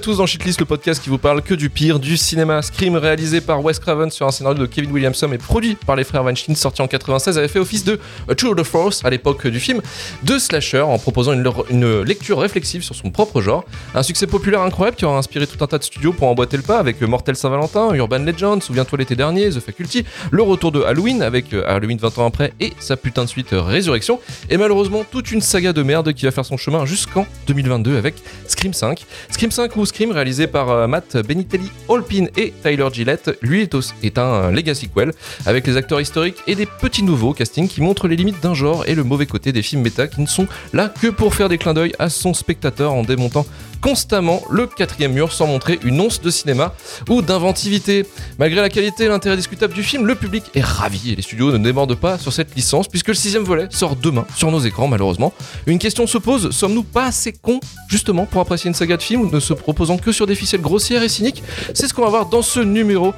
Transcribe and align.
Tous 0.00 0.16
dans 0.16 0.26
Shitlist, 0.26 0.58
le 0.58 0.66
podcast 0.66 1.00
qui 1.00 1.08
vous 1.08 1.18
parle 1.18 1.40
que 1.40 1.54
du 1.54 1.70
pire 1.70 2.00
du 2.00 2.16
cinéma. 2.16 2.62
Scream, 2.62 2.96
réalisé 2.96 3.40
par 3.40 3.62
Wes 3.64 3.78
Craven 3.78 4.10
sur 4.10 4.26
un 4.26 4.32
scénario 4.32 4.58
de 4.58 4.66
Kevin 4.66 4.90
Williamson 4.90 5.30
et 5.32 5.38
produit 5.38 5.76
par 5.76 5.94
les 5.94 6.02
frères 6.02 6.24
Weinstein, 6.24 6.56
sorti 6.56 6.82
en 6.82 6.88
96, 6.88 7.38
avait 7.38 7.46
fait 7.46 7.60
office 7.60 7.84
de 7.84 8.00
Tour 8.36 8.56
de 8.56 8.64
Force 8.64 9.04
à 9.04 9.10
l'époque 9.10 9.46
du 9.46 9.60
film, 9.60 9.82
de 10.24 10.38
slasher 10.38 10.80
en 10.80 10.98
proposant 10.98 11.32
une, 11.32 11.48
une 11.70 12.02
lecture 12.02 12.40
réflexive 12.40 12.82
sur 12.82 12.96
son 12.96 13.10
propre 13.10 13.40
genre. 13.40 13.64
Un 13.94 14.02
succès 14.02 14.26
populaire 14.26 14.62
incroyable 14.62 14.96
qui 14.96 15.04
aura 15.04 15.16
inspiré 15.16 15.46
tout 15.46 15.62
un 15.62 15.68
tas 15.68 15.78
de 15.78 15.84
studios 15.84 16.12
pour 16.12 16.26
emboîter 16.26 16.56
le 16.56 16.64
pas 16.64 16.78
avec 16.78 17.00
Mortel 17.00 17.36
Saint-Valentin, 17.36 17.94
Urban 17.94 18.18
Legend, 18.18 18.62
Souviens-toi 18.62 18.98
l'été 18.98 19.14
dernier, 19.14 19.50
The 19.50 19.60
Faculty, 19.60 20.04
le 20.32 20.42
retour 20.42 20.72
de 20.72 20.82
Halloween 20.82 21.22
avec 21.22 21.52
euh, 21.52 21.62
Halloween 21.68 21.98
20 21.98 22.18
ans 22.18 22.26
après 22.26 22.52
et 22.58 22.72
sa 22.80 22.96
putain 22.96 23.24
de 23.24 23.28
suite 23.28 23.52
euh, 23.52 23.62
Résurrection. 23.62 24.18
Et 24.50 24.56
malheureusement, 24.56 25.04
toute 25.08 25.30
une 25.30 25.40
saga 25.40 25.72
de 25.72 25.82
merde 25.82 26.12
qui 26.14 26.24
va 26.24 26.32
faire 26.32 26.44
son 26.44 26.56
chemin 26.56 26.84
jusqu'en 26.84 27.26
2022 27.46 27.96
avec 27.96 28.16
Scream 28.48 28.72
5. 28.72 29.04
Scream 29.30 29.52
5 29.52 29.83
ou 29.84 29.86
Scream 29.86 30.12
réalisé 30.12 30.46
par 30.46 30.70
euh, 30.70 30.86
Matt 30.86 31.18
Benitelli, 31.18 31.70
Holpin 31.88 32.24
et 32.38 32.54
Tyler 32.62 32.88
Gillette, 32.90 33.36
lui 33.42 33.60
est, 33.60 33.74
aussi- 33.74 33.92
un 34.16 34.50
legacy 34.50 34.86
sequel 34.86 35.12
avec 35.44 35.66
les 35.66 35.76
acteurs 35.76 36.00
historiques 36.00 36.38
et 36.46 36.54
des 36.54 36.64
petits 36.64 37.02
nouveaux 37.02 37.34
castings 37.34 37.68
qui 37.68 37.82
montrent 37.82 38.08
les 38.08 38.16
limites 38.16 38.42
d'un 38.42 38.54
genre 38.54 38.84
et 38.86 38.94
le 38.94 39.04
mauvais 39.04 39.26
côté 39.26 39.52
des 39.52 39.60
films 39.60 39.82
méta 39.82 40.06
qui 40.06 40.22
ne 40.22 40.26
sont 40.26 40.46
là 40.72 40.88
que 40.88 41.08
pour 41.08 41.34
faire 41.34 41.50
des 41.50 41.58
clins 41.58 41.74
d'œil 41.74 41.92
à 41.98 42.08
son 42.08 42.32
spectateur 42.32 42.94
en 42.94 43.02
démontant 43.02 43.44
constamment 43.82 44.40
le 44.50 44.66
quatrième 44.66 45.12
mur 45.12 45.30
sans 45.30 45.46
montrer 45.46 45.78
une 45.84 46.00
once 46.00 46.22
de 46.22 46.30
cinéma 46.30 46.72
ou 47.10 47.20
d'inventivité. 47.20 48.06
Malgré 48.38 48.62
la 48.62 48.70
qualité 48.70 49.04
et 49.04 49.08
l'intérêt 49.08 49.36
discutable 49.36 49.74
du 49.74 49.82
film, 49.82 50.06
le 50.06 50.14
public 50.14 50.44
est 50.54 50.64
ravi 50.64 51.12
et 51.12 51.16
les 51.16 51.20
studios 51.22 51.52
ne 51.52 51.58
débordent 51.58 51.94
pas 51.94 52.16
sur 52.16 52.32
cette 52.32 52.54
licence 52.56 52.88
puisque 52.88 53.08
le 53.08 53.14
sixième 53.14 53.42
volet 53.42 53.66
sort 53.68 53.96
demain 53.96 54.24
sur 54.36 54.50
nos 54.50 54.60
écrans 54.60 54.88
malheureusement. 54.88 55.34
Une 55.66 55.78
question 55.78 56.06
se 56.06 56.16
pose, 56.16 56.50
sommes-nous 56.50 56.84
pas 56.84 57.04
assez 57.06 57.32
cons 57.32 57.60
justement 57.90 58.24
pour 58.24 58.40
apprécier 58.40 58.68
une 58.68 58.74
saga 58.74 58.96
de 58.96 59.02
films 59.02 59.28
ne 59.30 59.40
se 59.40 59.52
proposant 59.74 59.98
que 59.98 60.12
sur 60.12 60.28
des 60.28 60.36
ficelles 60.36 60.60
grossières 60.60 61.02
et 61.02 61.08
cyniques 61.08 61.42
C'est 61.74 61.88
ce 61.88 61.94
qu'on 61.94 62.02
va 62.02 62.08
voir 62.08 62.26
dans 62.26 62.42
ce 62.42 62.60
numéro 62.60 63.12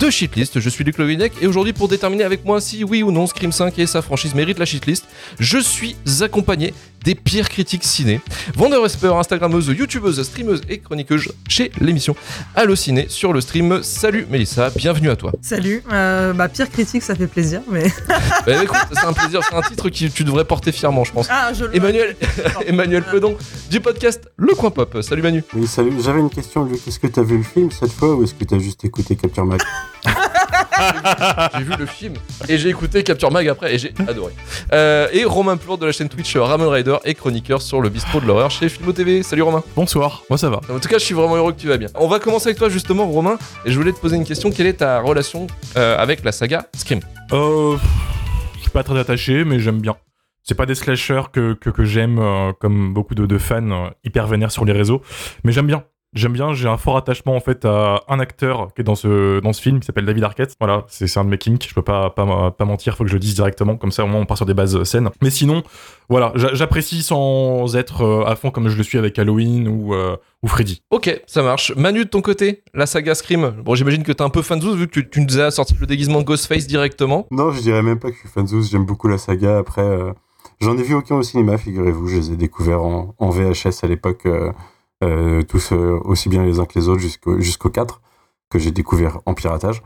de 0.00 0.10
Shitlist. 0.10 0.58
Je 0.58 0.68
suis 0.68 0.82
Luc 0.82 0.98
Lovinec 0.98 1.32
et 1.40 1.46
aujourd'hui 1.46 1.72
pour 1.72 1.86
déterminer 1.86 2.24
avec 2.24 2.44
moi 2.44 2.60
si 2.60 2.82
oui 2.82 3.04
ou 3.04 3.12
non 3.12 3.28
Scream 3.28 3.52
5 3.52 3.78
et 3.78 3.86
sa 3.86 4.02
franchise 4.02 4.34
méritent 4.34 4.58
la 4.58 4.64
shitlist, 4.64 5.04
je 5.38 5.58
suis 5.58 5.94
accompagné 6.20 6.74
des 7.04 7.14
pires 7.14 7.48
critiques 7.48 7.84
ciné. 7.84 8.20
Vendeur 8.54 8.84
Esper, 8.84 9.14
Instagrammeuse, 9.14 9.68
YouTubeuse, 9.68 10.22
streameuse 10.22 10.60
et 10.68 10.78
chroniqueuse 10.78 11.32
chez 11.48 11.70
l'émission 11.80 12.14
Allo 12.54 12.74
Ciné 12.76 13.06
sur 13.08 13.32
le 13.32 13.40
stream. 13.40 13.82
Salut 13.82 14.26
Mélissa, 14.30 14.70
bienvenue 14.70 15.10
à 15.10 15.16
toi. 15.16 15.32
Salut, 15.42 15.82
euh, 15.92 16.32
bah 16.32 16.48
pire 16.48 16.70
critique, 16.70 17.02
ça 17.02 17.14
fait 17.14 17.26
plaisir, 17.26 17.60
mais 17.70 17.84
Bah, 18.46 18.62
écoute, 18.62 18.78
c'est 18.92 19.04
un 19.06 19.12
plaisir, 19.12 19.40
c'est 19.48 19.54
un 19.54 19.62
titre 19.62 19.88
que 19.88 20.08
tu 20.08 20.24
devrais 20.24 20.44
porter 20.44 20.72
fièrement, 20.72 21.04
je 21.04 21.12
pense. 21.12 21.26
ah 21.30 21.52
je 21.52 21.64
le 21.64 21.76
Emmanuel, 21.76 22.16
Emmanuel 22.66 23.02
Pedon 23.10 23.36
du 23.70 23.80
podcast 23.80 24.30
Le 24.36 24.54
Coin 24.54 24.70
Pop. 24.70 24.98
Salut 25.02 25.22
Manu. 25.22 25.42
Oui, 25.54 25.66
salut. 25.66 25.92
J'avais 26.04 26.20
une 26.20 26.30
question, 26.30 26.64
Luc. 26.64 26.86
Est-ce 26.86 26.98
que 26.98 27.06
t'as 27.06 27.22
vu 27.22 27.38
le 27.38 27.42
film 27.44 27.70
cette 27.70 27.92
fois 27.92 28.14
ou 28.14 28.24
est-ce 28.24 28.34
que 28.34 28.44
t'as 28.44 28.58
juste 28.58 28.84
écouté 28.84 29.16
Capture 29.16 29.44
Mag 29.46 29.60
J'ai 31.58 31.64
vu 31.64 31.72
le 31.78 31.86
film 31.86 32.14
et 32.48 32.58
j'ai 32.58 32.68
écouté 32.68 33.02
Capture 33.02 33.30
Mag 33.30 33.46
après 33.48 33.74
et 33.74 33.78
j'ai 33.78 33.92
adoré. 34.08 34.32
Euh, 34.72 35.08
et 35.12 35.24
Romain 35.24 35.56
Plourde 35.56 35.80
de 35.80 35.86
la 35.86 35.92
chaîne 35.92 36.08
Twitch 36.08 36.36
Ramen 36.36 36.68
Rider 36.68 36.96
et 37.04 37.14
chroniqueur 37.14 37.62
sur 37.62 37.80
le 37.80 37.88
bistrot 37.88 38.20
de 38.20 38.26
l'horreur 38.26 38.50
chez 38.50 38.68
Filmo 38.68 38.92
TV. 38.92 39.22
Salut 39.22 39.42
Romain. 39.42 39.62
Bonsoir, 39.76 40.22
moi 40.30 40.38
ça 40.38 40.48
va. 40.50 40.60
En 40.70 40.78
tout 40.78 40.88
cas, 40.88 40.98
je 40.98 41.04
suis 41.04 41.14
vraiment 41.14 41.36
heureux 41.36 41.52
que 41.52 41.60
tu 41.60 41.68
vas 41.68 41.76
bien. 41.76 41.88
On 41.94 42.08
va 42.08 42.18
commencer 42.18 42.48
avec 42.48 42.58
toi 42.58 42.68
justement, 42.68 43.06
Romain, 43.06 43.38
et 43.64 43.70
je 43.70 43.78
voulais 43.78 43.92
te 43.92 43.98
poser 43.98 44.16
une 44.16 44.24
question. 44.24 44.50
Quelle 44.50 44.66
est 44.66 44.74
ta 44.74 45.00
relation 45.00 45.46
euh, 45.76 45.96
avec 45.98 46.24
la 46.24 46.32
saga 46.32 46.66
Scream? 46.76 47.00
Euh, 47.32 47.76
je 48.56 48.60
suis 48.62 48.70
pas 48.70 48.82
très 48.82 48.98
attaché, 48.98 49.44
mais 49.44 49.58
j'aime 49.60 49.80
bien. 49.80 49.96
C'est 50.42 50.54
pas 50.54 50.66
des 50.66 50.74
slashers 50.74 51.24
que, 51.32 51.52
que, 51.54 51.70
que 51.70 51.84
j'aime, 51.84 52.18
euh, 52.18 52.52
comme 52.58 52.94
beaucoup 52.94 53.14
de, 53.14 53.26
de 53.26 53.38
fans 53.38 53.70
euh, 53.70 53.90
hyper 54.04 54.26
vénères 54.26 54.50
sur 54.50 54.64
les 54.64 54.72
réseaux, 54.72 55.02
mais 55.44 55.52
j'aime 55.52 55.66
bien. 55.66 55.84
J'aime 56.12 56.32
bien, 56.32 56.52
j'ai 56.54 56.66
un 56.68 56.76
fort 56.76 56.96
attachement 56.96 57.36
en 57.36 57.40
fait 57.40 57.64
à 57.64 58.02
un 58.08 58.18
acteur 58.18 58.72
qui 58.74 58.80
est 58.80 58.84
dans 58.84 58.96
ce, 58.96 59.38
dans 59.38 59.52
ce 59.52 59.62
film 59.62 59.78
qui 59.78 59.86
s'appelle 59.86 60.06
David 60.06 60.24
Arquette. 60.24 60.54
Voilà, 60.58 60.84
c'est 60.88 61.16
un 61.16 61.24
de 61.24 61.28
mes 61.30 61.38
kinks, 61.38 61.64
je 61.68 61.72
peux 61.74 61.82
pas, 61.82 62.10
pas, 62.10 62.50
pas 62.50 62.64
mentir, 62.64 62.96
faut 62.96 63.04
que 63.04 63.08
je 63.10 63.14
le 63.14 63.20
dise 63.20 63.34
directement, 63.36 63.76
comme 63.76 63.92
ça 63.92 64.02
au 64.02 64.08
moins 64.08 64.20
on 64.20 64.26
part 64.26 64.36
sur 64.36 64.44
des 64.46 64.54
bases 64.54 64.82
saines. 64.82 65.08
Mais 65.22 65.30
sinon, 65.30 65.62
voilà, 66.08 66.32
j'a- 66.34 66.52
j'apprécie 66.52 67.02
sans 67.02 67.76
être 67.76 68.02
euh, 68.02 68.24
à 68.26 68.34
fond 68.34 68.50
comme 68.50 68.68
je 68.68 68.76
le 68.76 68.82
suis 68.82 68.98
avec 68.98 69.16
Halloween 69.20 69.68
ou, 69.68 69.94
euh, 69.94 70.16
ou 70.42 70.48
Freddy. 70.48 70.82
Ok, 70.90 71.22
ça 71.28 71.44
marche. 71.44 71.72
Manu, 71.76 72.00
de 72.04 72.10
ton 72.10 72.22
côté, 72.22 72.64
la 72.74 72.86
saga 72.86 73.14
Scream. 73.14 73.54
Bon, 73.64 73.76
j'imagine 73.76 74.02
que 74.02 74.10
t'es 74.10 74.22
un 74.22 74.30
peu 74.30 74.42
fan 74.42 74.58
de 74.58 74.64
Zouz 74.64 74.76
vu 74.76 74.88
que 74.88 74.92
tu, 75.00 75.08
tu 75.08 75.20
nous 75.20 75.38
as 75.38 75.52
sorti 75.52 75.74
le 75.80 75.86
déguisement 75.86 76.22
Ghostface 76.22 76.66
directement. 76.66 77.28
Non, 77.30 77.52
je 77.52 77.60
dirais 77.60 77.82
même 77.82 78.00
pas 78.00 78.08
que 78.08 78.14
je 78.16 78.20
suis 78.20 78.28
fan 78.28 78.42
de 78.42 78.48
Zeus. 78.48 78.68
J'aime 78.68 78.84
beaucoup 78.84 79.06
la 79.06 79.16
saga. 79.18 79.58
Après, 79.58 79.82
euh, 79.82 80.12
j'en 80.60 80.76
ai 80.76 80.82
vu 80.82 80.94
aucun 80.94 81.14
au 81.14 81.22
cinéma, 81.22 81.56
figurez-vous. 81.56 82.08
Je 82.08 82.16
les 82.16 82.32
ai 82.32 82.36
découverts 82.36 82.82
en, 82.82 83.14
en 83.16 83.30
VHS 83.30 83.84
à 83.84 83.86
l'époque, 83.86 84.22
euh, 84.26 84.50
euh, 84.50 84.52
tous 85.00 85.72
euh, 85.72 85.98
aussi 86.04 86.28
bien 86.28 86.44
les 86.44 86.60
uns 86.60 86.66
que 86.66 86.78
les 86.78 86.88
autres, 86.88 87.00
jusqu'au 87.00 87.40
jusqu'au 87.40 87.70
4, 87.70 88.00
que 88.50 88.58
j'ai 88.58 88.70
découvert 88.70 89.20
en 89.26 89.34
piratage. 89.34 89.82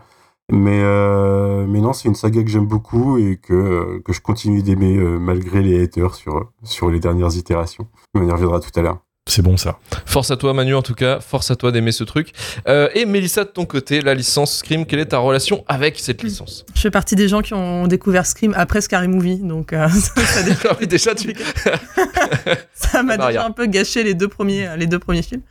Mais, 0.52 0.80
euh, 0.82 1.66
mais 1.66 1.80
non, 1.80 1.92
c'est 1.94 2.08
une 2.08 2.14
saga 2.14 2.42
que 2.42 2.50
j'aime 2.50 2.66
beaucoup 2.66 3.16
et 3.18 3.38
que, 3.38 3.54
euh, 3.54 4.02
je 4.08 4.20
continue 4.20 4.62
d'aimer 4.62 4.96
euh, 4.98 5.18
malgré 5.18 5.62
les 5.62 5.82
haters 5.82 6.14
sur, 6.14 6.52
sur 6.62 6.90
les 6.90 7.00
dernières 7.00 7.34
itérations. 7.36 7.88
On 8.14 8.26
y 8.26 8.30
reviendra 8.30 8.60
tout 8.60 8.70
à 8.78 8.82
l'heure. 8.82 9.03
C'est 9.26 9.40
bon 9.40 9.56
ça. 9.56 9.78
Force 10.04 10.30
à 10.30 10.36
toi, 10.36 10.52
Manu, 10.52 10.74
en 10.74 10.82
tout 10.82 10.94
cas. 10.94 11.18
Force 11.18 11.50
à 11.50 11.56
toi 11.56 11.72
d'aimer 11.72 11.92
ce 11.92 12.04
truc. 12.04 12.32
Euh, 12.68 12.88
et 12.94 13.06
Mélissa, 13.06 13.44
de 13.44 13.48
ton 13.48 13.64
côté, 13.64 14.02
la 14.02 14.14
licence 14.14 14.58
Scream, 14.58 14.84
quelle 14.84 15.00
est 15.00 15.06
ta 15.06 15.18
relation 15.18 15.64
avec 15.66 15.98
cette 15.98 16.22
licence? 16.22 16.66
Je 16.74 16.80
fais 16.80 16.90
partie 16.90 17.16
des 17.16 17.26
gens 17.26 17.40
qui 17.40 17.54
ont 17.54 17.86
découvert 17.86 18.26
Scream 18.26 18.52
après 18.54 18.82
Scary 18.82 19.08
Movie, 19.08 19.38
donc 19.38 19.72
euh, 19.72 19.88
ça, 20.14 20.76
déjà, 20.86 21.14
tu. 21.14 21.34
ça 22.74 23.02
m'a 23.02 23.16
déjà 23.16 23.46
un 23.46 23.50
peu 23.50 23.66
gâché 23.66 24.02
les 24.02 24.14
deux 24.14 24.28
premiers, 24.28 24.76
les 24.76 24.86
deux 24.86 24.98
premiers 24.98 25.22
films. 25.22 25.42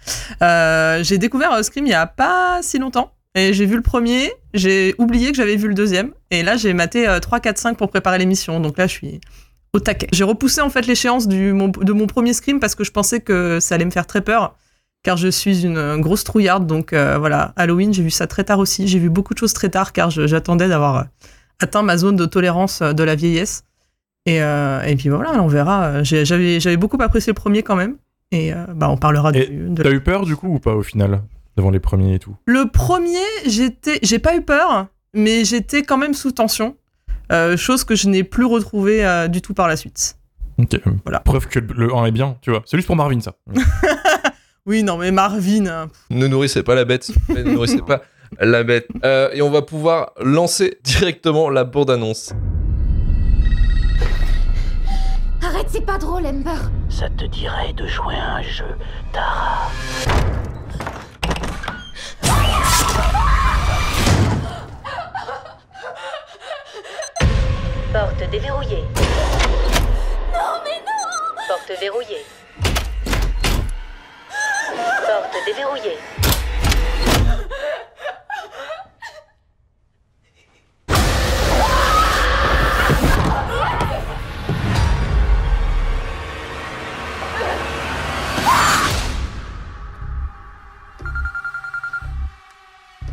Euh, 0.41 1.03
j'ai 1.03 1.17
découvert 1.17 1.51
euh, 1.53 1.63
Scream 1.63 1.87
il 1.87 1.91
y 1.91 1.95
a 1.95 2.05
pas 2.05 2.59
si 2.61 2.77
longtemps. 2.77 3.11
Et 3.35 3.51
j'ai 3.53 3.65
vu 3.65 3.75
le 3.75 3.81
premier, 3.81 4.31
j'ai 4.53 4.93
oublié 4.99 5.31
que 5.31 5.37
j'avais 5.37 5.55
vu 5.55 5.67
le 5.67 5.73
deuxième, 5.73 6.13
et 6.29 6.43
là 6.43 6.55
j'ai 6.55 6.71
maté 6.73 7.07
euh, 7.07 7.19
3, 7.19 7.39
4, 7.39 7.57
5 7.57 7.77
pour 7.77 7.89
préparer 7.89 8.19
l'émission, 8.19 8.59
donc 8.59 8.77
là 8.77 8.85
je 8.85 8.91
suis 8.91 9.21
au 9.73 9.79
taquet. 9.79 10.07
J'ai 10.11 10.23
repoussé 10.23 10.61
en 10.61 10.69
fait 10.69 10.85
l'échéance 10.87 11.27
mon- 11.27 11.67
de 11.67 11.93
mon 11.93 12.07
premier 12.07 12.33
Scream 12.33 12.59
parce 12.59 12.75
que 12.75 12.83
je 12.83 12.91
pensais 12.91 13.19
que 13.21 13.59
ça 13.59 13.75
allait 13.75 13.85
me 13.85 13.91
faire 13.91 14.05
très 14.07 14.21
peur, 14.21 14.55
car 15.03 15.17
je 15.17 15.27
suis 15.27 15.65
une 15.65 15.97
grosse 15.99 16.23
trouillarde, 16.23 16.67
donc 16.67 16.93
euh, 16.93 17.17
voilà, 17.17 17.53
Halloween 17.55 17.93
j'ai 17.93 18.03
vu 18.03 18.11
ça 18.11 18.27
très 18.27 18.43
tard 18.43 18.59
aussi, 18.59 18.87
j'ai 18.87 18.99
vu 18.99 19.09
beaucoup 19.09 19.33
de 19.33 19.39
choses 19.39 19.53
très 19.53 19.69
tard 19.69 19.91
car 19.91 20.09
j'attendais 20.11 20.67
d'avoir 20.69 20.97
euh, 20.97 21.03
atteint 21.59 21.81
ma 21.81 21.97
zone 21.97 22.15
de 22.15 22.25
tolérance 22.25 22.81
euh, 22.81 22.93
de 22.93 23.03
la 23.03 23.15
vieillesse. 23.15 23.65
Et, 24.25 24.41
euh, 24.41 24.81
et 24.83 24.95
puis 24.95 25.09
voilà, 25.09 25.41
on 25.43 25.47
verra. 25.47 26.01
J'avais 26.03 26.77
beaucoup 26.77 26.95
apprécié 27.01 27.31
le 27.31 27.35
premier 27.35 27.61
quand 27.61 27.75
même, 27.75 27.97
et 28.31 28.53
euh, 28.53 28.65
bah, 28.73 28.89
on 28.89 28.95
parlera 28.95 29.31
Et 29.33 29.47
du, 29.47 29.69
de 29.69 29.83
T'as 29.83 29.91
eu 29.91 29.99
peur 29.99 30.23
du 30.23 30.37
coup 30.37 30.47
ou 30.47 30.59
pas 30.59 30.75
au 30.75 30.83
final 30.83 31.21
Devant 31.57 31.69
les 31.71 31.81
premiers 31.81 32.15
et 32.15 32.19
tout? 32.19 32.35
Le 32.45 32.69
premier, 32.71 33.19
j'étais, 33.45 33.99
j'ai 34.01 34.17
pas 34.19 34.35
eu 34.35 34.41
peur, 34.41 34.87
mais 35.13 35.43
j'étais 35.45 35.83
quand 35.83 35.97
même 35.97 36.13
sous 36.13 36.31
tension, 36.31 36.75
euh, 37.31 37.57
chose 37.57 37.83
que 37.83 37.95
je 37.95 38.09
n'ai 38.09 38.23
plus 38.23 38.45
retrouvée 38.45 39.05
euh, 39.05 39.27
du 39.27 39.41
tout 39.41 39.53
par 39.53 39.67
la 39.67 39.75
suite. 39.75 40.17
Ok. 40.59 40.79
Voilà. 41.03 41.19
Preuve 41.21 41.47
que 41.47 41.59
le 41.59 41.73
le 41.73 41.95
1 41.95 42.05
est 42.05 42.11
bien, 42.11 42.37
tu 42.41 42.51
vois. 42.51 42.61
C'est 42.65 42.77
juste 42.77 42.87
pour 42.87 42.95
Marvin 42.95 43.19
ça. 43.19 43.33
Oui, 44.65 44.81
non, 44.81 44.95
mais 44.95 45.11
Marvin, 45.11 45.65
hein, 45.67 45.89
Ne 46.09 46.25
nourrissez 46.25 46.63
pas 46.63 46.73
la 46.73 46.85
bête, 46.85 47.11
ne 47.27 47.43
nourrissez 47.43 47.81
pas 47.81 48.01
la 48.39 48.63
bête. 48.63 48.87
Euh, 49.03 49.29
et 49.33 49.41
on 49.41 49.51
va 49.51 49.61
pouvoir 49.61 50.13
lancer 50.21 50.77
directement 50.85 51.49
la 51.49 51.65
bande-annonce. 51.65 52.31
Arrête, 55.45 55.67
c'est 55.67 55.85
pas 55.85 55.97
drôle, 55.97 56.25
Ember. 56.25 56.69
Ça 56.87 57.09
te 57.09 57.25
dirait 57.25 57.73
de 57.73 57.85
jouer 57.87 58.15
à 58.15 58.35
un 58.35 58.41
jeu, 58.41 58.63
Tara 59.11 59.69
Porte 67.93 68.27
déverrouillée. 68.31 68.83
Non, 70.33 70.59
mais 70.63 70.79
non 70.79 71.45
Porte 71.47 71.79
verrouillée. 71.79 72.25
Porte 75.05 75.37
déverrouillée. 75.45 75.99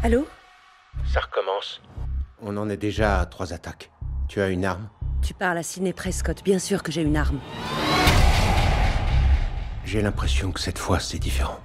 Allô? 0.03 0.27
Ça 1.05 1.21
recommence. 1.21 1.82
On 2.41 2.56
en 2.56 2.71
est 2.71 2.79
déjà 2.79 3.21
à 3.21 3.27
trois 3.27 3.53
attaques. 3.53 3.91
Tu 4.31 4.41
as 4.41 4.49
une 4.50 4.65
arme 4.65 4.88
Tu 5.23 5.35
parles 5.35 5.59
à 5.59 5.65
Sidney 5.65 5.93
Prescott, 5.93 6.44
bien 6.44 6.61
sûr 6.61 6.85
que 6.85 6.93
j'ai 6.93 7.03
une 7.03 7.17
arme. 7.17 7.41
J'ai 9.85 10.00
l'impression 10.03 10.53
que 10.53 10.61
cette 10.61 10.79
fois 10.79 11.00
c'est 11.00 11.19
différent. 11.19 11.59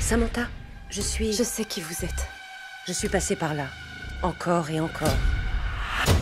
Samantha, 0.00 0.46
je 0.88 1.02
suis. 1.02 1.34
Je 1.34 1.42
sais 1.42 1.66
qui 1.66 1.82
vous 1.82 2.06
êtes. 2.06 2.26
Je 2.86 2.94
suis 2.94 3.10
passée 3.10 3.36
par 3.36 3.52
là. 3.52 3.66
Encore 4.22 4.70
et 4.70 4.80
encore. 4.80 5.18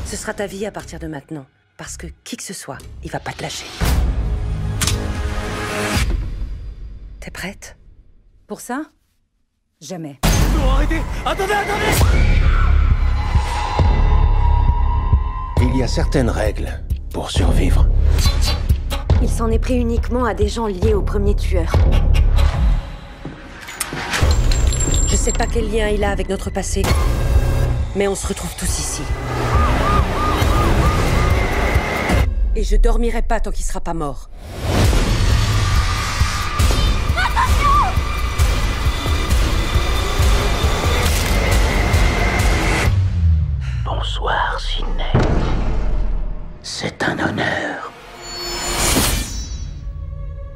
Ce 0.05 0.17
sera 0.17 0.35
ta 0.35 0.49
vie 0.49 0.67
à 0.67 0.73
partir 0.73 0.99
de 0.99 1.07
maintenant. 1.07 1.47
Parce 1.77 1.97
que 1.97 2.09
qui 2.25 2.37
que 2.37 2.43
ce 2.43 2.55
soit, 2.55 2.79
il 3.05 3.11
va 3.13 3.21
pas 3.21 3.33
te 3.33 3.43
lâcher. 3.43 3.67
T'es 7.21 7.31
prête? 7.31 7.77
Pour 8.49 8.61
ça? 8.61 8.87
Jamais. 9.81 10.21
Il 15.61 15.77
y 15.77 15.83
a 15.83 15.89
certaines 15.89 16.31
règles 16.31 16.69
pour 17.13 17.31
survivre. 17.31 17.87
Il 19.21 19.29
s'en 19.29 19.51
est 19.51 19.59
pris 19.59 19.77
uniquement 19.77 20.25
à 20.25 20.35
des 20.35 20.49
gens 20.49 20.67
liés 20.67 20.95
au 20.95 21.03
premier 21.03 21.35
tueur. 21.35 21.73
Je 25.07 25.17
sais 25.17 25.33
pas 25.33 25.47
quel 25.47 25.71
lien 25.71 25.89
il 25.89 26.05
a 26.05 26.11
avec 26.11 26.29
notre 26.29 26.51
passé, 26.51 26.83
mais 27.97 28.09
on 28.09 28.15
se 28.15 28.27
retrouve 28.27 28.55
tous 28.57 28.79
ici. 28.79 29.03
Et 32.57 32.63
je 32.63 32.77
dormirai 32.77 33.23
pas 33.23 33.41
tant 33.41 33.51
qu'il 33.51 33.65
sera 33.65 33.81
pas 33.81 33.95
mort. 33.95 34.31
Bonsoir. 44.15 44.61
C'est 46.63 47.03
un 47.03 47.19
honneur. 47.19 47.93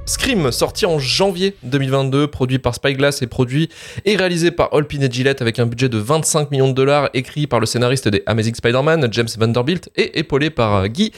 Scream, 0.06 0.52
sorti 0.52 0.86
en 0.86 1.00
janvier 1.00 1.56
2022, 1.64 2.28
produit 2.28 2.60
par 2.60 2.76
Spyglass 2.76 3.20
et 3.20 3.26
produit 3.26 3.68
et 4.04 4.14
réalisé 4.14 4.52
par 4.52 4.72
Holpin 4.72 5.00
et 5.00 5.10
Gillette 5.10 5.42
avec 5.42 5.58
un 5.58 5.66
budget 5.66 5.88
de 5.88 5.98
25 5.98 6.52
millions 6.52 6.68
de 6.68 6.72
dollars, 6.72 7.10
écrit 7.14 7.48
par 7.48 7.58
le 7.58 7.66
scénariste 7.66 8.06
des 8.06 8.22
Amazing 8.26 8.54
Spider-Man, 8.54 9.08
James 9.10 9.28
Vanderbilt, 9.36 9.90
et 9.96 10.20
épaulé 10.20 10.50
par 10.50 10.76
euh, 10.76 10.86
Guy 10.86 11.12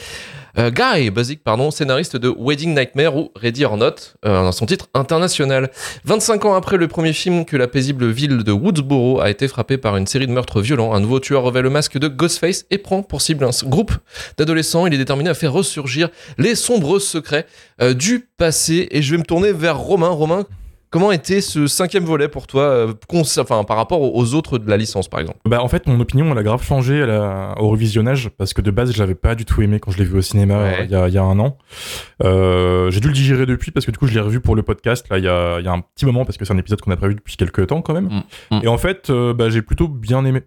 euh, 0.57 0.71
Guy 0.71 1.09
Basic, 1.09 1.43
pardon, 1.43 1.71
scénariste 1.71 2.17
de 2.17 2.33
Wedding 2.37 2.75
Nightmare 2.75 3.15
ou 3.15 3.31
Ready 3.35 3.65
or 3.65 3.77
Not, 3.77 3.85
euh, 4.25 4.43
dans 4.43 4.51
son 4.51 4.65
titre 4.65 4.87
international. 4.93 5.71
25 6.05 6.45
ans 6.45 6.55
après 6.55 6.77
le 6.77 6.87
premier 6.87 7.13
film 7.13 7.45
que 7.45 7.57
la 7.57 7.67
paisible 7.67 8.09
ville 8.09 8.43
de 8.43 8.51
Woodsboro 8.51 9.21
a 9.21 9.29
été 9.29 9.47
frappée 9.47 9.77
par 9.77 9.97
une 9.97 10.07
série 10.07 10.27
de 10.27 10.31
meurtres 10.31 10.61
violents, 10.61 10.93
un 10.93 10.99
nouveau 10.99 11.19
tueur 11.19 11.43
revêt 11.43 11.61
le 11.61 11.69
masque 11.69 11.97
de 11.97 12.07
Ghostface 12.07 12.65
et 12.71 12.77
prend 12.77 13.03
pour 13.03 13.21
cible 13.21 13.45
un 13.45 13.51
groupe 13.67 13.93
d'adolescents. 14.37 14.87
Il 14.87 14.93
est 14.93 14.97
déterminé 14.97 15.29
à 15.29 15.33
faire 15.33 15.53
ressurgir 15.53 16.09
les 16.37 16.55
sombres 16.55 16.99
secrets 16.99 17.45
euh, 17.81 17.93
du 17.93 18.27
passé. 18.37 18.87
Et 18.91 19.01
je 19.01 19.11
vais 19.11 19.17
me 19.17 19.23
tourner 19.23 19.51
vers 19.51 19.77
Romain. 19.77 20.09
Romain, 20.09 20.45
Comment 20.91 21.11
était 21.13 21.39
ce 21.39 21.67
cinquième 21.67 22.03
volet 22.03 22.27
pour 22.27 22.47
toi, 22.47 22.63
euh, 22.63 22.93
enfin, 23.39 23.63
par 23.63 23.77
rapport 23.77 24.01
aux- 24.01 24.33
autres 24.33 24.57
de 24.57 24.69
la 24.69 24.75
licence, 24.77 25.07
par 25.07 25.21
exemple? 25.21 25.39
Bah 25.45 25.61
en 25.63 25.67
fait 25.69 25.87
mon 25.87 25.99
opinion 25.99 26.29
elle 26.31 26.37
a 26.37 26.43
grave 26.43 26.63
changé 26.63 27.01
au 27.57 27.69
revisionnage 27.69 28.29
parce 28.37 28.53
que 28.53 28.61
de 28.61 28.71
base 28.71 28.91
je 28.93 28.99
l'avais 28.99 29.15
pas 29.15 29.33
du 29.35 29.45
tout 29.45 29.61
aimé 29.61 29.79
quand 29.79 29.91
je 29.91 29.97
l'ai 29.97 30.03
vu 30.03 30.17
au 30.17 30.21
cinéma 30.21 30.57
Ouais. 30.63 30.79
euh, 30.81 30.83
il 30.85 30.91
y, 30.91 30.95
a, 30.95 31.07
il 31.07 31.13
y 31.13 31.17
a 31.17 31.23
un 31.23 31.39
an. 31.39 31.57
Euh, 32.23 32.91
j'ai 32.91 32.99
dû 32.99 33.07
le 33.07 33.13
digérer 33.13 33.45
depuis 33.45 33.71
parce 33.71 33.85
que 33.85 33.91
du 33.91 33.97
coup 33.97 34.07
je 34.07 34.13
l'ai 34.13 34.19
revu 34.19 34.41
pour 34.41 34.55
le 34.55 34.63
podcast 34.63 35.07
là 35.09 35.17
il 35.17 35.23
y 35.23 35.27
a, 35.29 35.59
il 35.59 35.65
y 35.65 35.67
a 35.67 35.71
un 35.71 35.81
petit 35.81 36.05
moment 36.05 36.25
parce 36.25 36.37
que 36.37 36.45
c'est 36.45 36.53
un 36.53 36.57
épisode 36.57 36.81
qu'on 36.81 36.91
a 36.91 36.97
prévu 36.97 37.15
depuis 37.15 37.37
quelques 37.37 37.67
temps 37.67 37.81
quand 37.81 37.93
même. 37.93 38.09
Mm, 38.51 38.57
mm. 38.57 38.59
Et 38.63 38.67
en 38.67 38.77
fait 38.77 39.09
euh, 39.09 39.33
bah, 39.33 39.49
j'ai 39.49 39.61
plutôt 39.61 39.87
bien 39.87 40.23
aimé. 40.25 40.41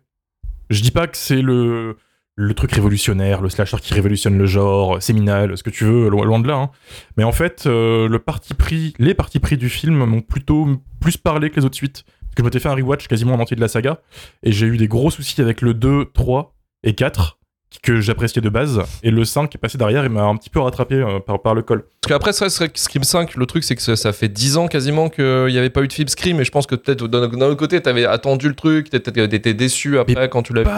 Je 0.70 0.82
dis 0.82 0.90
pas 0.90 1.06
que 1.06 1.16
c'est 1.16 1.42
le 1.42 1.96
le 2.36 2.52
truc 2.54 2.72
révolutionnaire, 2.72 3.40
le 3.42 3.48
slasher 3.48 3.76
qui 3.80 3.94
révolutionne 3.94 4.36
le 4.36 4.46
genre, 4.46 5.00
séminal, 5.02 5.56
ce 5.56 5.62
que 5.62 5.70
tu 5.70 5.84
veux, 5.84 6.08
lo- 6.08 6.24
loin 6.24 6.40
de 6.40 6.48
là. 6.48 6.54
hein. 6.56 6.70
Mais 7.16 7.22
en 7.24 7.30
fait, 7.32 7.64
euh, 7.66 8.08
le 8.08 8.18
parti 8.18 8.54
pris, 8.54 8.92
les 8.98 9.14
partis 9.14 9.38
pris 9.38 9.56
du 9.56 9.68
film 9.68 10.04
m'ont 10.04 10.20
plutôt 10.20 10.66
plus 11.00 11.16
parlé 11.16 11.50
que 11.50 11.56
les 11.60 11.64
autres 11.64 11.76
suites. 11.76 12.04
Parce 12.22 12.34
que 12.34 12.42
je 12.42 12.44
m'étais 12.44 12.58
fait 12.58 12.68
un 12.68 12.74
rewatch 12.74 13.06
quasiment 13.06 13.34
en 13.34 13.40
entier 13.40 13.54
de 13.54 13.60
la 13.60 13.68
saga, 13.68 14.00
et 14.42 14.50
j'ai 14.50 14.66
eu 14.66 14.76
des 14.76 14.88
gros 14.88 15.10
soucis 15.12 15.40
avec 15.40 15.60
le 15.62 15.74
2, 15.74 16.06
3 16.12 16.54
et 16.82 16.94
4, 16.94 17.38
que 17.82 18.00
j'appréciais 18.00 18.42
de 18.42 18.48
base, 18.48 18.80
et 19.04 19.10
le 19.12 19.24
5 19.24 19.48
qui 19.50 19.56
est 19.56 19.60
passé 19.60 19.78
derrière 19.78 20.04
et 20.04 20.08
m'a 20.08 20.22
un 20.24 20.36
petit 20.36 20.50
peu 20.50 20.58
rattrapé 20.60 20.96
euh, 20.96 21.20
par, 21.20 21.40
par 21.42 21.54
le 21.54 21.62
col. 21.62 21.84
Parce 22.02 22.08
qu'après, 22.12 22.32
Scream 22.32 23.04
5, 23.04 23.36
le 23.36 23.46
truc, 23.46 23.62
c'est 23.62 23.76
que 23.76 23.82
ça, 23.82 23.94
ça 23.94 24.12
fait 24.12 24.28
10 24.28 24.56
ans 24.56 24.66
quasiment 24.66 25.08
qu'il 25.08 25.46
n'y 25.46 25.58
avait 25.58 25.70
pas 25.70 25.82
eu 25.82 25.88
de 25.88 25.92
film 25.92 26.08
Scream, 26.08 26.40
et 26.40 26.44
je 26.44 26.50
pense 26.50 26.66
que 26.66 26.74
peut-être 26.74 27.06
d'un 27.06 27.22
autre 27.22 27.54
côté, 27.54 27.80
t'avais 27.80 28.04
attendu 28.04 28.48
le 28.48 28.54
truc, 28.56 28.90
t'étais 28.90 29.28
t'étais 29.28 29.54
déçu 29.54 29.98
après 29.98 30.28
quand 30.28 30.42
tu 30.42 30.52
l'as 30.52 30.62
vu. 30.62 30.68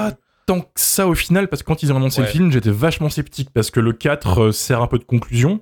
Tant 0.46 0.60
que 0.60 0.66
ça 0.76 1.08
au 1.08 1.14
final, 1.14 1.48
parce 1.48 1.62
que 1.62 1.66
quand 1.66 1.82
ils 1.82 1.92
ont 1.92 1.96
annoncé 1.96 2.20
Ouais. 2.20 2.26
le 2.26 2.32
film, 2.32 2.52
j'étais 2.52 2.70
vachement 2.70 3.08
sceptique, 3.10 3.50
parce 3.52 3.70
que 3.70 3.80
le 3.80 3.92
4 3.92 4.38
euh, 4.40 4.52
sert 4.52 4.80
un 4.80 4.86
peu 4.86 4.98
de 4.98 5.04
conclusion. 5.04 5.60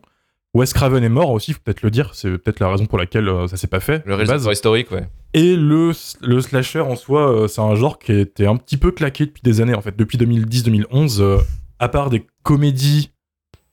Wes 0.53 0.73
Craven 0.73 1.03
est 1.03 1.09
mort 1.09 1.31
aussi, 1.31 1.53
faut 1.53 1.61
peut-être 1.65 1.83
le 1.83 1.91
dire, 1.91 2.11
c'est 2.15 2.31
peut-être 2.39 2.61
la 2.61 2.69
raison 2.69 2.87
pour 2.87 2.99
laquelle 2.99 3.29
euh, 3.29 3.49
ça 3.49 3.57
s'est 3.57 3.67
pas 3.67 3.81
fait. 3.81 4.03
Le 4.07 4.15
réalisateur 4.15 4.53
historique, 4.53 4.91
ouais. 4.93 5.09
Et 5.33 5.57
le, 5.57 5.91
le 6.21 6.41
slasher 6.41 6.81
en 6.81 6.95
soi, 6.95 7.29
euh, 7.29 7.49
c'est 7.49 7.61
un 7.61 7.75
genre 7.75 7.99
qui 7.99 8.13
était 8.13 8.47
un 8.47 8.57
petit 8.57 8.77
peu 8.77 8.93
claqué 8.93 9.27
depuis 9.27 9.43
des 9.43 9.61
années, 9.61 9.75
en 9.75 9.81
fait, 9.81 9.97
depuis 9.97 10.17
2010-2011, 10.19 11.21
euh, 11.21 11.39
à 11.81 11.89
part 11.89 12.09
des 12.11 12.25
comédies 12.45 13.11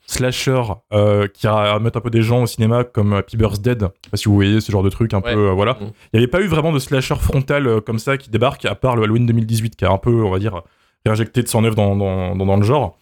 slasher 0.08 0.62
euh, 0.92 1.28
qui 1.28 1.48
remettent 1.48 1.96
un 1.98 2.02
peu 2.02 2.10
des 2.10 2.22
gens 2.24 2.44
au 2.44 2.48
cinéma 2.48 2.84
comme 2.84 3.14
Happy 3.14 3.38
Birthday, 3.38 3.76
je 3.80 3.86
sais 3.86 4.10
pas 4.10 4.18
si 4.18 4.26
vous 4.26 4.36
voyez 4.36 4.60
ce 4.60 4.72
genre 4.72 4.84
de 4.84 4.90
truc 4.90 5.14
un 5.14 5.22
Ouais. 5.22 5.34
peu, 5.34 5.50
euh, 5.50 5.52
voilà. 5.54 5.74
Mm. 5.74 5.78
Il 5.84 5.92
n'y 6.16 6.20
avait 6.20 6.28
pas 6.28 6.42
eu 6.42 6.48
vraiment 6.48 6.72
de 6.74 6.80
slasher 6.80 7.16
frontal 7.16 7.68
euh, 7.68 7.80
comme 7.80 8.00
ça 8.00 8.18
qui 8.18 8.30
débarque, 8.30 8.66
à 8.66 8.76
part 8.76 8.96
le 8.96 9.04
Halloween 9.04 9.26
2018 9.26 9.76
qui 9.76 9.86
a 9.86 9.92
un 9.92 9.98
peu, 9.98 10.12
on 10.24 10.32
va 10.32 10.40
dire, 10.40 10.64
réinjecté 11.06 11.44
de 11.44 11.48
son 11.48 11.64
œuvre 11.64 11.76
dans, 11.76 11.96
dans, 11.96 12.36
dans, 12.36 12.58
le 12.58 12.64
genre. 12.64 12.98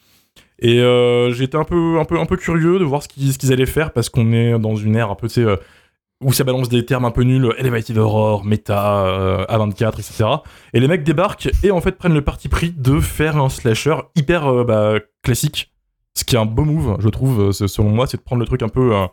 Et 0.59 0.79
euh, 0.79 1.31
j'étais 1.31 1.57
un 1.57 1.63
peu, 1.63 1.99
un, 1.99 2.05
peu, 2.05 2.19
un 2.19 2.25
peu 2.25 2.37
curieux 2.37 2.79
de 2.79 2.83
voir 2.83 3.03
ce 3.03 3.07
qu'ils 3.07 3.53
allaient 3.53 3.65
faire 3.65 3.91
parce 3.91 4.09
qu'on 4.09 4.31
est 4.33 4.57
dans 4.59 4.75
une 4.75 4.95
ère 4.95 5.09
un 5.09 5.15
peu, 5.15 5.27
euh, 5.37 5.57
où 6.21 6.33
ça 6.33 6.43
balance 6.43 6.69
des 6.69 6.85
termes 6.85 7.05
un 7.05 7.11
peu 7.11 7.23
nuls, 7.23 7.53
Elevated 7.57 7.97
Horror, 7.97 8.43
Meta, 8.43 9.05
euh, 9.05 9.45
A24, 9.45 9.99
etc. 9.99 10.25
Et 10.73 10.79
les 10.79 10.87
mecs 10.87 11.03
débarquent 11.03 11.49
et 11.63 11.71
en 11.71 11.81
fait 11.81 11.93
prennent 11.93 12.13
le 12.13 12.23
parti 12.23 12.49
pris 12.49 12.71
de 12.71 12.99
faire 12.99 13.37
un 13.37 13.49
slasher 13.49 13.95
hyper 14.15 14.65
bah, 14.65 14.95
classique. 15.23 15.71
Ce 16.19 16.25
qui 16.25 16.35
est 16.35 16.39
un 16.39 16.45
beau 16.45 16.65
move, 16.65 16.97
je 16.99 17.07
trouve, 17.07 17.39
euh, 17.39 17.51
selon 17.53 17.89
moi, 17.91 18.05
c'est 18.05 18.17
de 18.17 18.21
prendre 18.21 18.41
le 18.41 18.45
truc 18.45 18.61
un 18.61 18.67
peu 18.67 18.93
euh, 18.93 19.05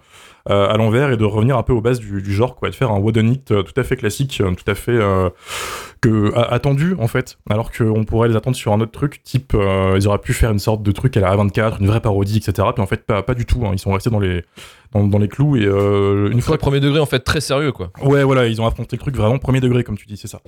euh, 0.50 0.68
à 0.68 0.76
l'envers 0.76 1.12
et 1.12 1.16
de 1.16 1.24
revenir 1.24 1.56
un 1.56 1.62
peu 1.62 1.72
aux 1.72 1.80
bases 1.80 2.00
du, 2.00 2.20
du 2.20 2.32
genre, 2.32 2.56
quoi, 2.56 2.66
et 2.66 2.72
de 2.72 2.76
faire 2.76 2.90
un 2.90 2.98
Wooden 2.98 3.30
It 3.30 3.52
euh, 3.52 3.62
tout 3.62 3.78
à 3.80 3.84
fait 3.84 3.94
classique, 3.94 4.42
tout 4.56 4.70
à 4.70 4.74
fait 4.74 4.90
euh, 4.90 5.30
que, 6.00 6.36
attendu 6.36 6.96
en 6.98 7.06
fait, 7.06 7.38
alors 7.48 7.70
qu'on 7.70 8.02
pourrait 8.02 8.28
les 8.28 8.34
attendre 8.34 8.56
sur 8.56 8.72
un 8.72 8.80
autre 8.80 8.90
truc, 8.90 9.22
type 9.22 9.52
euh, 9.54 9.94
ils 9.96 10.08
auraient 10.08 10.18
pu 10.18 10.32
faire 10.32 10.50
une 10.50 10.58
sorte 10.58 10.82
de 10.82 10.90
truc 10.90 11.16
à 11.16 11.20
la 11.20 11.36
A24, 11.36 11.78
une 11.78 11.86
vraie 11.86 12.00
parodie, 12.00 12.38
etc. 12.38 12.66
Puis 12.74 12.82
en 12.82 12.86
fait, 12.86 13.06
pas, 13.06 13.22
pas 13.22 13.34
du 13.34 13.46
tout, 13.46 13.64
hein, 13.64 13.70
ils 13.72 13.78
sont 13.78 13.92
restés 13.92 14.10
dans 14.10 14.18
les, 14.18 14.44
dans, 14.92 15.06
dans 15.06 15.18
les 15.18 15.28
clous 15.28 15.56
et 15.56 15.64
une 15.64 16.32
Une 16.32 16.40
fois 16.40 16.58
premier 16.58 16.80
degré, 16.80 16.98
en 16.98 17.06
fait, 17.06 17.20
très 17.20 17.40
sérieux, 17.40 17.70
quoi. 17.70 17.92
Ouais, 18.02 18.24
voilà, 18.24 18.48
ils 18.48 18.60
ont 18.60 18.66
affronté 18.66 18.96
le 18.96 19.00
truc 19.00 19.14
vraiment 19.14 19.38
premier 19.38 19.60
degré, 19.60 19.84
comme 19.84 19.96
tu 19.96 20.06
dis, 20.06 20.16
c'est 20.16 20.28
ça. 20.28 20.40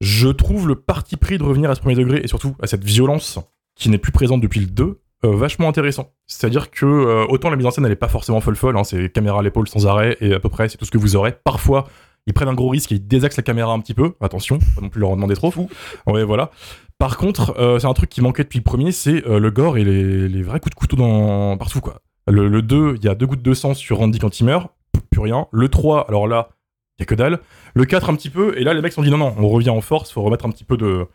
Je 0.00 0.28
trouve 0.28 0.68
le 0.68 0.76
parti 0.76 1.18
pris 1.18 1.36
de 1.36 1.42
revenir 1.42 1.70
à 1.70 1.74
ce 1.74 1.80
premier 1.80 1.96
degré 1.96 2.22
et 2.24 2.28
surtout 2.28 2.56
à 2.62 2.66
cette 2.66 2.84
violence 2.84 3.38
qui 3.76 3.90
n'est 3.90 3.98
plus 3.98 4.12
présente 4.12 4.40
depuis 4.40 4.60
le 4.60 4.66
2 4.66 4.84
euh, 4.84 4.98
vachement 5.30 5.68
intéressant. 5.68 6.12
C'est-à-dire 6.26 6.70
que 6.70 6.86
euh, 6.86 7.26
autant 7.28 7.50
la 7.50 7.56
mise 7.56 7.66
en 7.66 7.70
scène 7.70 7.86
elle 7.86 7.92
est 7.92 7.96
pas 7.96 8.08
forcément 8.08 8.40
folle 8.40 8.56
folle, 8.56 8.76
hein, 8.76 8.84
c'est 8.84 9.10
caméra 9.12 9.40
à 9.40 9.42
l'épaule 9.42 9.68
sans 9.68 9.86
arrêt 9.86 10.16
et 10.20 10.34
à 10.34 10.40
peu 10.40 10.48
près 10.48 10.68
c'est 10.68 10.78
tout 10.78 10.84
ce 10.84 10.90
que 10.90 10.98
vous 10.98 11.16
aurez. 11.16 11.34
Parfois 11.44 11.86
ils 12.26 12.34
prennent 12.34 12.48
un 12.48 12.54
gros 12.54 12.68
risque 12.68 12.92
et 12.92 12.96
ils 12.96 13.06
désaxent 13.06 13.36
la 13.36 13.42
caméra 13.42 13.72
un 13.72 13.80
petit 13.80 13.94
peu. 13.94 14.14
Attention, 14.20 14.58
pas 14.74 14.82
non 14.82 14.88
plus 14.88 15.00
leur 15.00 15.10
en 15.10 15.16
demander 15.16 15.36
trop. 15.36 15.50
Fou. 15.50 15.68
Ouais, 16.06 16.24
voilà. 16.24 16.50
Par 16.98 17.18
contre, 17.18 17.54
euh, 17.58 17.78
c'est 17.78 17.86
un 17.86 17.94
truc 17.94 18.10
qui 18.10 18.20
manquait 18.20 18.42
depuis 18.42 18.58
le 18.58 18.64
premier, 18.64 18.90
c'est 18.90 19.26
euh, 19.26 19.38
le 19.38 19.50
gore 19.50 19.76
et 19.78 19.84
les, 19.84 20.28
les 20.28 20.42
vrais 20.42 20.60
coups 20.60 20.74
de 20.74 20.78
couteau 20.78 20.96
dans 20.96 21.56
partout 21.56 21.80
quoi. 21.80 22.00
Le, 22.28 22.48
le 22.48 22.62
2, 22.62 22.96
il 22.96 23.04
y 23.04 23.08
a 23.08 23.14
deux 23.14 23.26
gouttes 23.26 23.42
de 23.42 23.54
sang 23.54 23.74
sur 23.74 23.98
Randy 23.98 24.18
quand 24.18 24.40
il 24.40 24.44
meurt, 24.44 24.70
plus 25.10 25.20
rien. 25.20 25.46
Le 25.52 25.68
3, 25.68 26.06
alors 26.08 26.26
là, 26.26 26.48
il 26.98 27.02
y 27.02 27.04
a 27.04 27.06
que 27.06 27.14
dalle. 27.14 27.40
Le 27.74 27.84
4 27.84 28.08
un 28.10 28.14
petit 28.16 28.30
peu, 28.30 28.58
et 28.58 28.64
là 28.64 28.72
les 28.74 28.80
mecs 28.80 28.92
se 28.92 28.96
sont 28.96 29.02
dit 29.02 29.10
non 29.10 29.18
non, 29.18 29.34
on 29.38 29.48
revient 29.48 29.70
en 29.70 29.80
force, 29.80 30.10
faut 30.12 30.22
remettre 30.22 30.46
un 30.46 30.50
petit 30.50 30.64
peu 30.64 30.76
de 30.76 31.06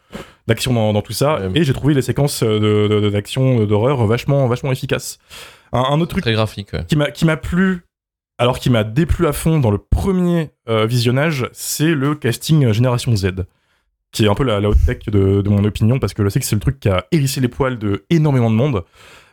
d'action 0.48 0.74
dans, 0.74 0.94
dans 0.94 1.02
tout 1.02 1.14
ça. 1.14 1.40
Ouais. 1.40 1.52
Et 1.60 1.64
j'ai 1.64 1.74
trouvé 1.74 1.94
les 1.94 2.02
séquences 2.02 2.44
de- 2.44 2.60
de- 2.88 3.00
de- 3.00 3.10
d'action 3.10 3.66
d'horreur 3.66 4.06
vachement 4.06 4.48
vachement 4.48 4.72
efficaces. 4.72 5.18
Un, 5.74 5.80
un 5.82 6.00
autre 6.02 6.12
truc 6.12 6.24
Très 6.24 6.34
graphique, 6.34 6.74
ouais. 6.74 6.86
qui 7.14 7.26
m'a 7.26 7.38
plu 7.38 7.82
alors 8.38 8.58
qui 8.60 8.70
m'a 8.72 8.84
déplu 8.84 9.28
à 9.28 9.34
fond 9.34 9.60
dans 9.60 9.70
le 9.72 9.78
premier 9.78 10.50
euh, 10.68 10.86
visionnage 10.86 11.48
c'est 11.54 11.94
le 11.94 12.16
casting 12.16 12.66
euh, 12.66 12.74
génération 12.74 13.16
Z 13.16 13.46
qui 14.12 14.26
est 14.26 14.28
un 14.28 14.34
peu 14.36 14.44
la, 14.44 14.60
la 14.60 14.68
haute 14.70 14.84
tech 14.86 14.98
de, 15.08 15.42
de 15.42 15.50
mon 15.50 15.64
opinion 15.64 15.98
parce 16.00 16.14
que 16.14 16.24
je 16.24 16.30
sais 16.30 16.40
que 16.40 16.46
c'est 16.46 16.56
le 16.56 16.60
truc 16.62 16.80
qui 16.80 16.90
a 16.90 17.06
hérissé 17.12 17.40
les 17.40 17.48
poils 17.48 17.78
de 17.78 18.04
énormément 18.10 18.50
de 18.50 18.56
monde 18.56 18.84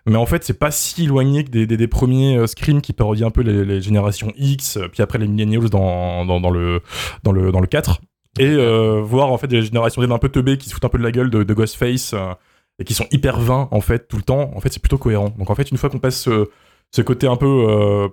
mais 0.09 0.17
en 0.17 0.27
fait 0.27 0.45
c'est 0.45 0.59
pas 0.59 0.71
si 0.71 1.05
éloigné 1.05 1.45
que 1.45 1.51
des, 1.51 1.67
des, 1.67 1.89
premiers 1.89 2.37
euh, 2.37 2.47
Scream 2.47 2.81
qui 2.81 2.93
parodient 2.93 3.29
un 3.29 3.31
peu 3.31 3.43
les, 3.43 3.81
générations 3.81 4.33
X 4.37 4.77
euh, 4.77 4.89
puis 4.89 5.03
après 5.03 5.19
les 5.19 5.29
millennials 5.29 5.71
dans, 5.71 6.25
dans, 6.25 6.41
dans 6.41 6.51
le 6.51 6.83
dans 7.23 7.33
le 7.33 7.53
dans 7.53 7.61
le 7.61 7.67
4 7.67 8.01
et 8.39 8.47
euh, 8.47 9.01
voir 9.03 9.33
en 9.33 9.39
fait 9.39 9.47
des 9.47 9.63
générations 9.63 10.03
un 10.03 10.19
peu 10.19 10.29
teubées 10.29 10.59
qui 10.59 10.69
se 10.69 10.75
foutent 10.75 10.85
un 10.85 10.89
peu 10.89 10.99
de 10.99 11.03
la 11.03 11.11
gueule 11.11 11.31
de, 11.31 11.43
de 11.43 11.55
Ghostface 11.55 12.15
et 12.79 12.85
qui 12.85 12.95
sont 12.95 13.07
hyper 13.11 13.39
vains 13.41 13.69
en 13.71 13.81
fait 13.81 14.09
tout 14.09 14.17
le 14.17 14.23
temps 14.23 14.51
en 14.55 14.61
fait 14.61 14.73
c'est 14.73 14.81
plutôt 14.81 14.99
cohérent 14.99 15.35
donc 15.37 15.51
en 15.51 15.55
fait 15.55 15.71
une 15.71 15.77
fois 15.77 15.91
qu'on 15.91 15.99
passe 15.99 16.29
ce, 16.93 17.03
côté 17.03 17.27
un 17.27 17.37
peu 17.37 17.67
euh, 17.69 18.09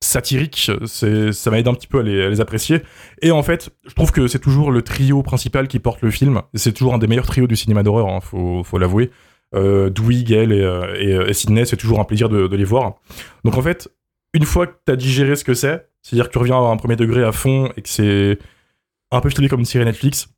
satirique, 0.00 0.70
ça 0.84 1.50
m'aide 1.50 1.68
un 1.68 1.74
petit 1.74 1.86
peu 1.86 2.00
à 2.00 2.02
les, 2.02 2.24
à 2.24 2.28
les 2.28 2.40
apprécier. 2.40 2.82
Et 3.22 3.30
en 3.30 3.42
fait, 3.42 3.70
je 3.86 3.94
trouve 3.94 4.12
que 4.12 4.26
c'est 4.26 4.38
toujours 4.38 4.70
le 4.70 4.82
trio 4.82 5.22
principal 5.22 5.66
qui 5.68 5.78
porte 5.78 6.02
le 6.02 6.10
film. 6.10 6.42
C'est 6.54 6.72
toujours 6.72 6.94
un 6.94 6.98
des 6.98 7.06
meilleurs 7.06 7.26
trios 7.26 7.46
du 7.46 7.56
cinéma 7.56 7.82
d'horreur, 7.82 8.08
hein, 8.08 8.20
faut, 8.20 8.62
faut 8.62 8.78
l'avouer. 8.78 9.10
Euh, 9.54 9.88
Dewey, 9.90 10.22
Gail 10.24 10.52
et, 10.52 10.60
euh, 10.62 10.94
et, 10.98 11.12
euh, 11.14 11.28
et 11.28 11.32
Sidney, 11.34 11.64
c'est 11.64 11.76
toujours 11.76 12.00
un 12.00 12.04
plaisir 12.04 12.28
de, 12.28 12.46
de 12.48 12.56
les 12.56 12.64
voir. 12.64 12.94
Donc 13.44 13.56
en 13.56 13.62
fait, 13.62 13.88
une 14.32 14.44
fois 14.44 14.66
que 14.66 14.74
t'as 14.84 14.96
digéré 14.96 15.36
ce 15.36 15.44
que 15.44 15.54
c'est, 15.54 15.86
c'est-à-dire 16.02 16.26
que 16.26 16.32
tu 16.32 16.38
reviens 16.38 16.56
à 16.56 16.68
un 16.70 16.76
premier 16.76 16.96
degré 16.96 17.22
à 17.22 17.32
fond 17.32 17.70
et 17.76 17.82
que 17.82 17.88
c'est 17.88 18.38
un 19.12 19.20
peu 19.20 19.30
filmé 19.30 19.48
comme 19.48 19.60
une 19.60 19.64
série 19.66 19.84
Netflix, 19.84 20.28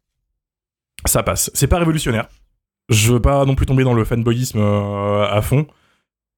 ça 1.06 1.22
passe. 1.22 1.50
C'est 1.54 1.66
pas 1.66 1.78
révolutionnaire. 1.78 2.28
Je 2.88 3.12
veux 3.14 3.20
pas 3.20 3.44
non 3.44 3.54
plus 3.54 3.66
tomber 3.66 3.84
dans 3.84 3.94
le 3.94 4.04
fanboyisme 4.04 4.58
euh, 4.60 5.26
à 5.28 5.40
fond, 5.42 5.66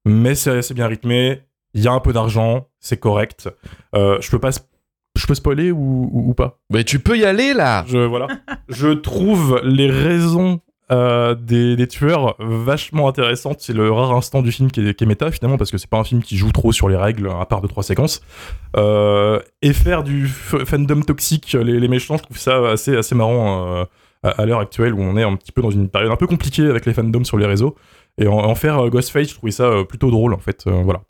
mais 0.05 0.33
c'est 0.35 0.51
assez 0.59 0.73
bien 0.73 0.87
rythmé. 0.87 1.41
Il 1.73 1.81
y 1.83 1.87
a 1.87 1.91
un 1.91 1.99
peu 1.99 2.13
d'argent, 2.13 2.67
c'est 2.79 2.97
correct. 2.99 3.49
Euh, 3.93 4.19
je 4.21 4.31
peux 4.31 4.39
pas, 4.39 4.49
je 5.15 5.27
peux 5.27 5.35
spoiler 5.35 5.71
ou, 5.71 6.09
ou- 6.11 6.29
ou 6.29 6.33
pas? 6.33 6.59
Mais 6.71 6.83
tu 6.83 6.99
peux 6.99 7.17
y 7.17 7.25
aller 7.25 7.53
là 7.53 7.83
Je 7.87 7.97
voilà. 7.99 8.27
je 8.69 8.87
trouve 8.89 9.59
les 9.63 9.91
raisons 9.91 10.61
euh, 10.91 11.35
des, 11.35 11.87
tueurs 11.87 12.35
vachement 12.39 13.07
intéressantes. 13.07 13.57
C'est 13.59 13.73
le 13.73 13.91
rare 13.91 14.11
instant 14.13 14.41
du 14.41 14.51
film 14.51 14.71
qui 14.71 14.81
est, 14.81 15.01
méta 15.05 15.31
finalement 15.31 15.57
parce 15.57 15.71
que 15.71 15.77
c'est 15.77 15.89
pas 15.89 15.97
un 15.97 16.03
film 16.03 16.23
qui 16.23 16.35
joue 16.35 16.51
trop 16.51 16.71
sur 16.71 16.89
les 16.89 16.95
règles 16.95 17.29
à 17.29 17.45
part 17.45 17.61
deux 17.61 17.67
trois 17.67 17.83
séquences. 17.83 18.21
Euh, 18.75 19.39
et 19.61 19.73
faire 19.73 20.03
du 20.03 20.27
fandom 20.27 21.01
toxique, 21.01 21.53
les, 21.53 21.87
méchants, 21.87 22.17
je 22.17 22.23
trouve 22.23 22.37
ça 22.37 22.71
assez 22.71 22.95
assez 22.95 23.13
marrant 23.13 23.67
euh, 23.67 23.83
à, 24.23 24.45
l'heure 24.45 24.59
actuelle 24.59 24.93
où 24.93 25.01
on 25.01 25.15
est 25.15 25.23
un 25.23 25.35
petit 25.35 25.51
peu 25.51 25.61
dans 25.61 25.71
une 25.71 25.89
période 25.89 26.11
un 26.11 26.17
peu 26.17 26.27
compliquée 26.27 26.67
avec 26.67 26.85
les 26.85 26.93
fandoms 26.93 27.23
sur 27.23 27.37
les 27.37 27.45
réseaux. 27.45 27.75
Et 28.17 28.27
en, 28.27 28.55
faire 28.55 28.89
Ghostface, 28.89 29.29
je 29.29 29.35
trouvais 29.35 29.51
ça 29.51 29.83
plutôt 29.87 30.11
drôle 30.11 30.33
en 30.33 30.39
fait. 30.39 30.67
voilà. 30.67 31.01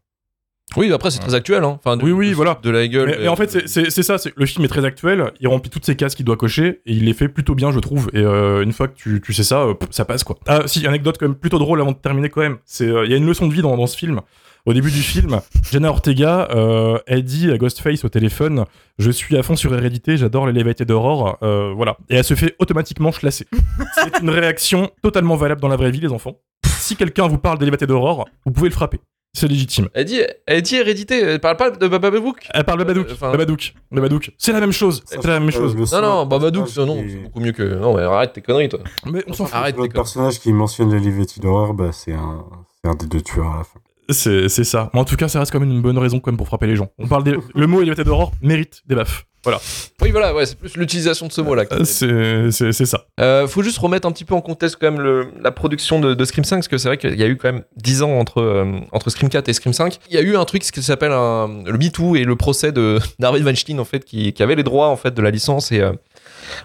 Oui, 0.77 0.91
après, 0.93 1.09
c'est 1.11 1.19
très 1.19 1.33
actuel. 1.35 1.63
Hein. 1.63 1.79
Enfin, 1.83 1.97
de- 1.97 2.03
Oui, 2.03 2.11
oui, 2.11 2.29
de- 2.29 2.35
voilà. 2.35 2.59
De 2.61 2.69
la 2.69 2.87
gueule. 2.87 3.09
Mais, 3.09 3.17
mais 3.21 3.27
en 3.27 3.35
fait, 3.35 3.67
c'est- 3.67 3.89
ça. 4.03 4.17
c'est- 4.17 4.33
Le 4.35 4.45
film 4.45 4.65
est 4.65 4.69
très 4.69 4.85
actuel. 4.85 5.31
Il 5.39 5.47
remplit 5.47 5.69
toutes 5.69 5.85
ces 5.85 5.95
cases 5.95 6.15
qu'il 6.15 6.25
doit 6.25 6.37
cocher 6.37 6.81
et 6.85 6.93
il 6.93 7.05
les 7.05 7.13
fait 7.13 7.27
plutôt 7.27 7.55
bien, 7.55 7.71
je 7.71 7.79
trouve. 7.79 8.09
Et 8.13 8.19
euh, 8.19 8.61
une 8.63 8.71
fois 8.71 8.87
que 8.87 8.95
tu, 8.95 9.21
tu 9.21 9.33
sais 9.33 9.43
ça, 9.43 9.61
euh, 9.61 9.73
ça 9.89 10.05
passe 10.05 10.23
quoi. 10.23 10.37
Ah, 10.47 10.61
si, 10.67 10.85
anecdote 10.87 11.17
quand 11.19 11.27
même 11.27 11.35
plutôt 11.35 11.59
drôle 11.59 11.81
avant 11.81 11.91
de 11.91 11.97
terminer 11.97 12.29
quand 12.29 12.41
même. 12.41 12.57
C'est 12.65 12.87
euh, 12.87 13.05
il 13.05 13.11
y 13.11 13.13
a 13.13 13.17
une 13.17 13.25
leçon 13.25 13.47
de 13.47 13.53
vie 13.53 13.61
dans, 13.61 13.75
dans 13.77 13.87
ce 13.87 13.97
film. 13.97 14.21
Au 14.65 14.73
début 14.73 14.91
du 14.91 15.01
film, 15.01 15.39
Jenna 15.71 15.89
Ortega, 15.89 16.49
euh, 16.51 16.99
elle 17.07 17.23
dit 17.23 17.49
à 17.49 17.57
Ghostface 17.57 18.03
au 18.03 18.09
téléphone 18.09 18.65
Je 18.99 19.09
suis 19.09 19.37
à 19.37 19.41
fond 19.43 19.55
sur 19.55 19.73
Hérédité, 19.73 20.17
j'adore 20.17 20.45
l'élévateur 20.47 20.85
d'aurore. 20.85 21.37
Euh, 21.41 21.71
voilà. 21.75 21.97
Et 22.09 22.15
elle 22.15 22.23
se 22.25 22.33
fait 22.35 22.55
automatiquement 22.59 23.11
chlasser. 23.11 23.47
C'est 23.95 24.21
une 24.21 24.29
réaction 24.29 24.91
totalement 25.01 25.35
valable 25.37 25.61
dans 25.61 25.69
la 25.69 25.77
vraie 25.77 25.91
vie, 25.91 26.01
les 26.01 26.11
enfants. 26.11 26.39
Si 26.65 26.95
quelqu'un 26.95 27.27
vous 27.27 27.37
parle 27.37 27.57
d'élévateur 27.57 27.87
d'aurore, 27.87 28.27
vous 28.45 28.51
pouvez 28.51 28.69
le 28.69 28.73
frapper. 28.75 28.99
C'est 29.33 29.47
légitime. 29.47 29.89
Elle 29.93 30.05
dit, 30.05 30.21
elle 30.47 30.61
dit 30.61 30.75
hérédité. 30.75 31.19
Elle 31.21 31.39
parle 31.39 31.55
pas 31.57 31.69
de 31.69 31.87
Babadook. 31.87 32.47
Elle 32.51 32.63
parle 32.63 32.79
Babadook. 32.79 33.07
Euh, 33.09 33.13
enfin- 33.13 33.31
Babadook. 33.31 33.73
Babadook. 33.91 34.31
C'est 34.37 34.51
la 34.51 34.59
même 34.59 34.71
chose. 34.71 35.03
C'est 35.05 35.23
la 35.23 35.39
même 35.39 35.51
chose. 35.51 35.75
Le 35.75 36.01
Non, 36.01 36.01
non, 36.01 36.25
Babadook, 36.25 36.75
non, 36.77 36.97
c'est 37.07 37.15
beaucoup 37.23 37.39
mieux 37.39 37.51
que. 37.51 37.63
Non, 37.63 37.95
mais 37.95 38.01
arrête 38.03 38.33
tes 38.33 38.41
conneries, 38.41 38.69
toi. 38.69 38.79
Mais 39.05 39.23
on 39.27 39.33
s'en 39.33 39.45
fout. 39.45 39.55
Arrête 39.55 39.75
conneries. 39.75 39.89
personnage 39.89 40.39
qui 40.39 40.51
mentionne 40.51 40.91
l'Olivetti 40.91 41.39
d'horreur, 41.39 41.73
bah, 41.73 41.91
c'est 41.91 42.13
un, 42.13 42.43
c'est 42.83 42.89
un 42.89 42.95
des 42.95 43.05
deux 43.05 43.21
tueurs 43.21 43.51
à 43.51 43.57
la 43.59 43.63
fin. 43.63 43.79
C'est 44.11 44.49
c'est 44.49 44.63
ça. 44.63 44.89
Mais 44.95 44.99
en 44.99 45.05
tout 45.05 45.15
cas, 45.15 45.27
ça 45.27 45.37
reste 45.39 45.51
quand 45.51 45.59
même 45.59 45.69
une 45.69 45.83
bonne 45.83 45.99
raison 45.99 46.19
quand 46.19 46.31
même 46.31 46.37
pour 46.37 46.47
frapper 46.47 46.65
les 46.65 46.75
gens. 46.75 46.89
On 46.97 47.07
parle 47.07 47.23
des... 47.23 47.35
Le 47.53 47.67
mot 47.67 47.81
élévateur 47.81 48.05
d'aurore 48.05 48.31
mérite 48.41 48.81
des 48.87 48.95
baffes. 48.95 49.27
Voilà. 49.43 49.59
Oui, 50.01 50.11
voilà, 50.11 50.33
ouais, 50.33 50.45
c'est 50.45 50.57
plus 50.57 50.75
l'utilisation 50.75 51.27
de 51.27 51.31
ce 51.31 51.41
mot-là. 51.41 51.65
C'est 51.83 52.85
ça. 52.85 53.05
Euh, 53.19 53.47
faut 53.47 53.63
juste 53.63 53.77
remettre 53.77 54.07
un 54.07 54.11
petit 54.11 54.25
peu 54.25 54.35
en 54.35 54.41
contexte 54.41 54.77
quand 54.79 54.91
même 54.91 55.01
le, 55.01 55.27
la 55.41 55.51
production 55.51 55.99
de, 55.99 56.13
de 56.13 56.25
Scream 56.25 56.43
5 56.43 56.57
parce 56.57 56.67
que 56.67 56.77
c'est 56.77 56.87
vrai 56.87 56.97
qu'il 56.97 57.17
y 57.17 57.23
a 57.23 57.27
eu 57.27 57.37
quand 57.37 57.51
même 57.51 57.63
10 57.77 58.03
ans 58.03 58.19
entre, 58.19 58.41
euh, 58.41 58.79
entre 58.91 59.09
Scream 59.09 59.29
4 59.29 59.47
et 59.49 59.53
Scream 59.53 59.73
5. 59.73 59.99
Il 60.09 60.15
y 60.15 60.17
a 60.17 60.21
eu 60.21 60.35
un 60.35 60.45
truc 60.45 60.63
ce 60.63 60.71
qui 60.71 60.81
s'appelle 60.81 61.11
le 61.11 61.77
MeToo 61.77 62.15
et 62.15 62.23
le 62.23 62.35
procès 62.35 62.71
de 62.71 62.99
d'Harvey 63.19 63.41
Weinstein 63.41 63.79
en 63.79 63.85
fait 63.85 64.05
qui, 64.05 64.33
qui 64.33 64.43
avait 64.43 64.55
les 64.55 64.63
droits 64.63 64.87
en 64.87 64.95
fait 64.95 65.13
de 65.13 65.21
la 65.21 65.31
licence 65.31 65.71
et 65.71 65.81
euh, 65.81 65.91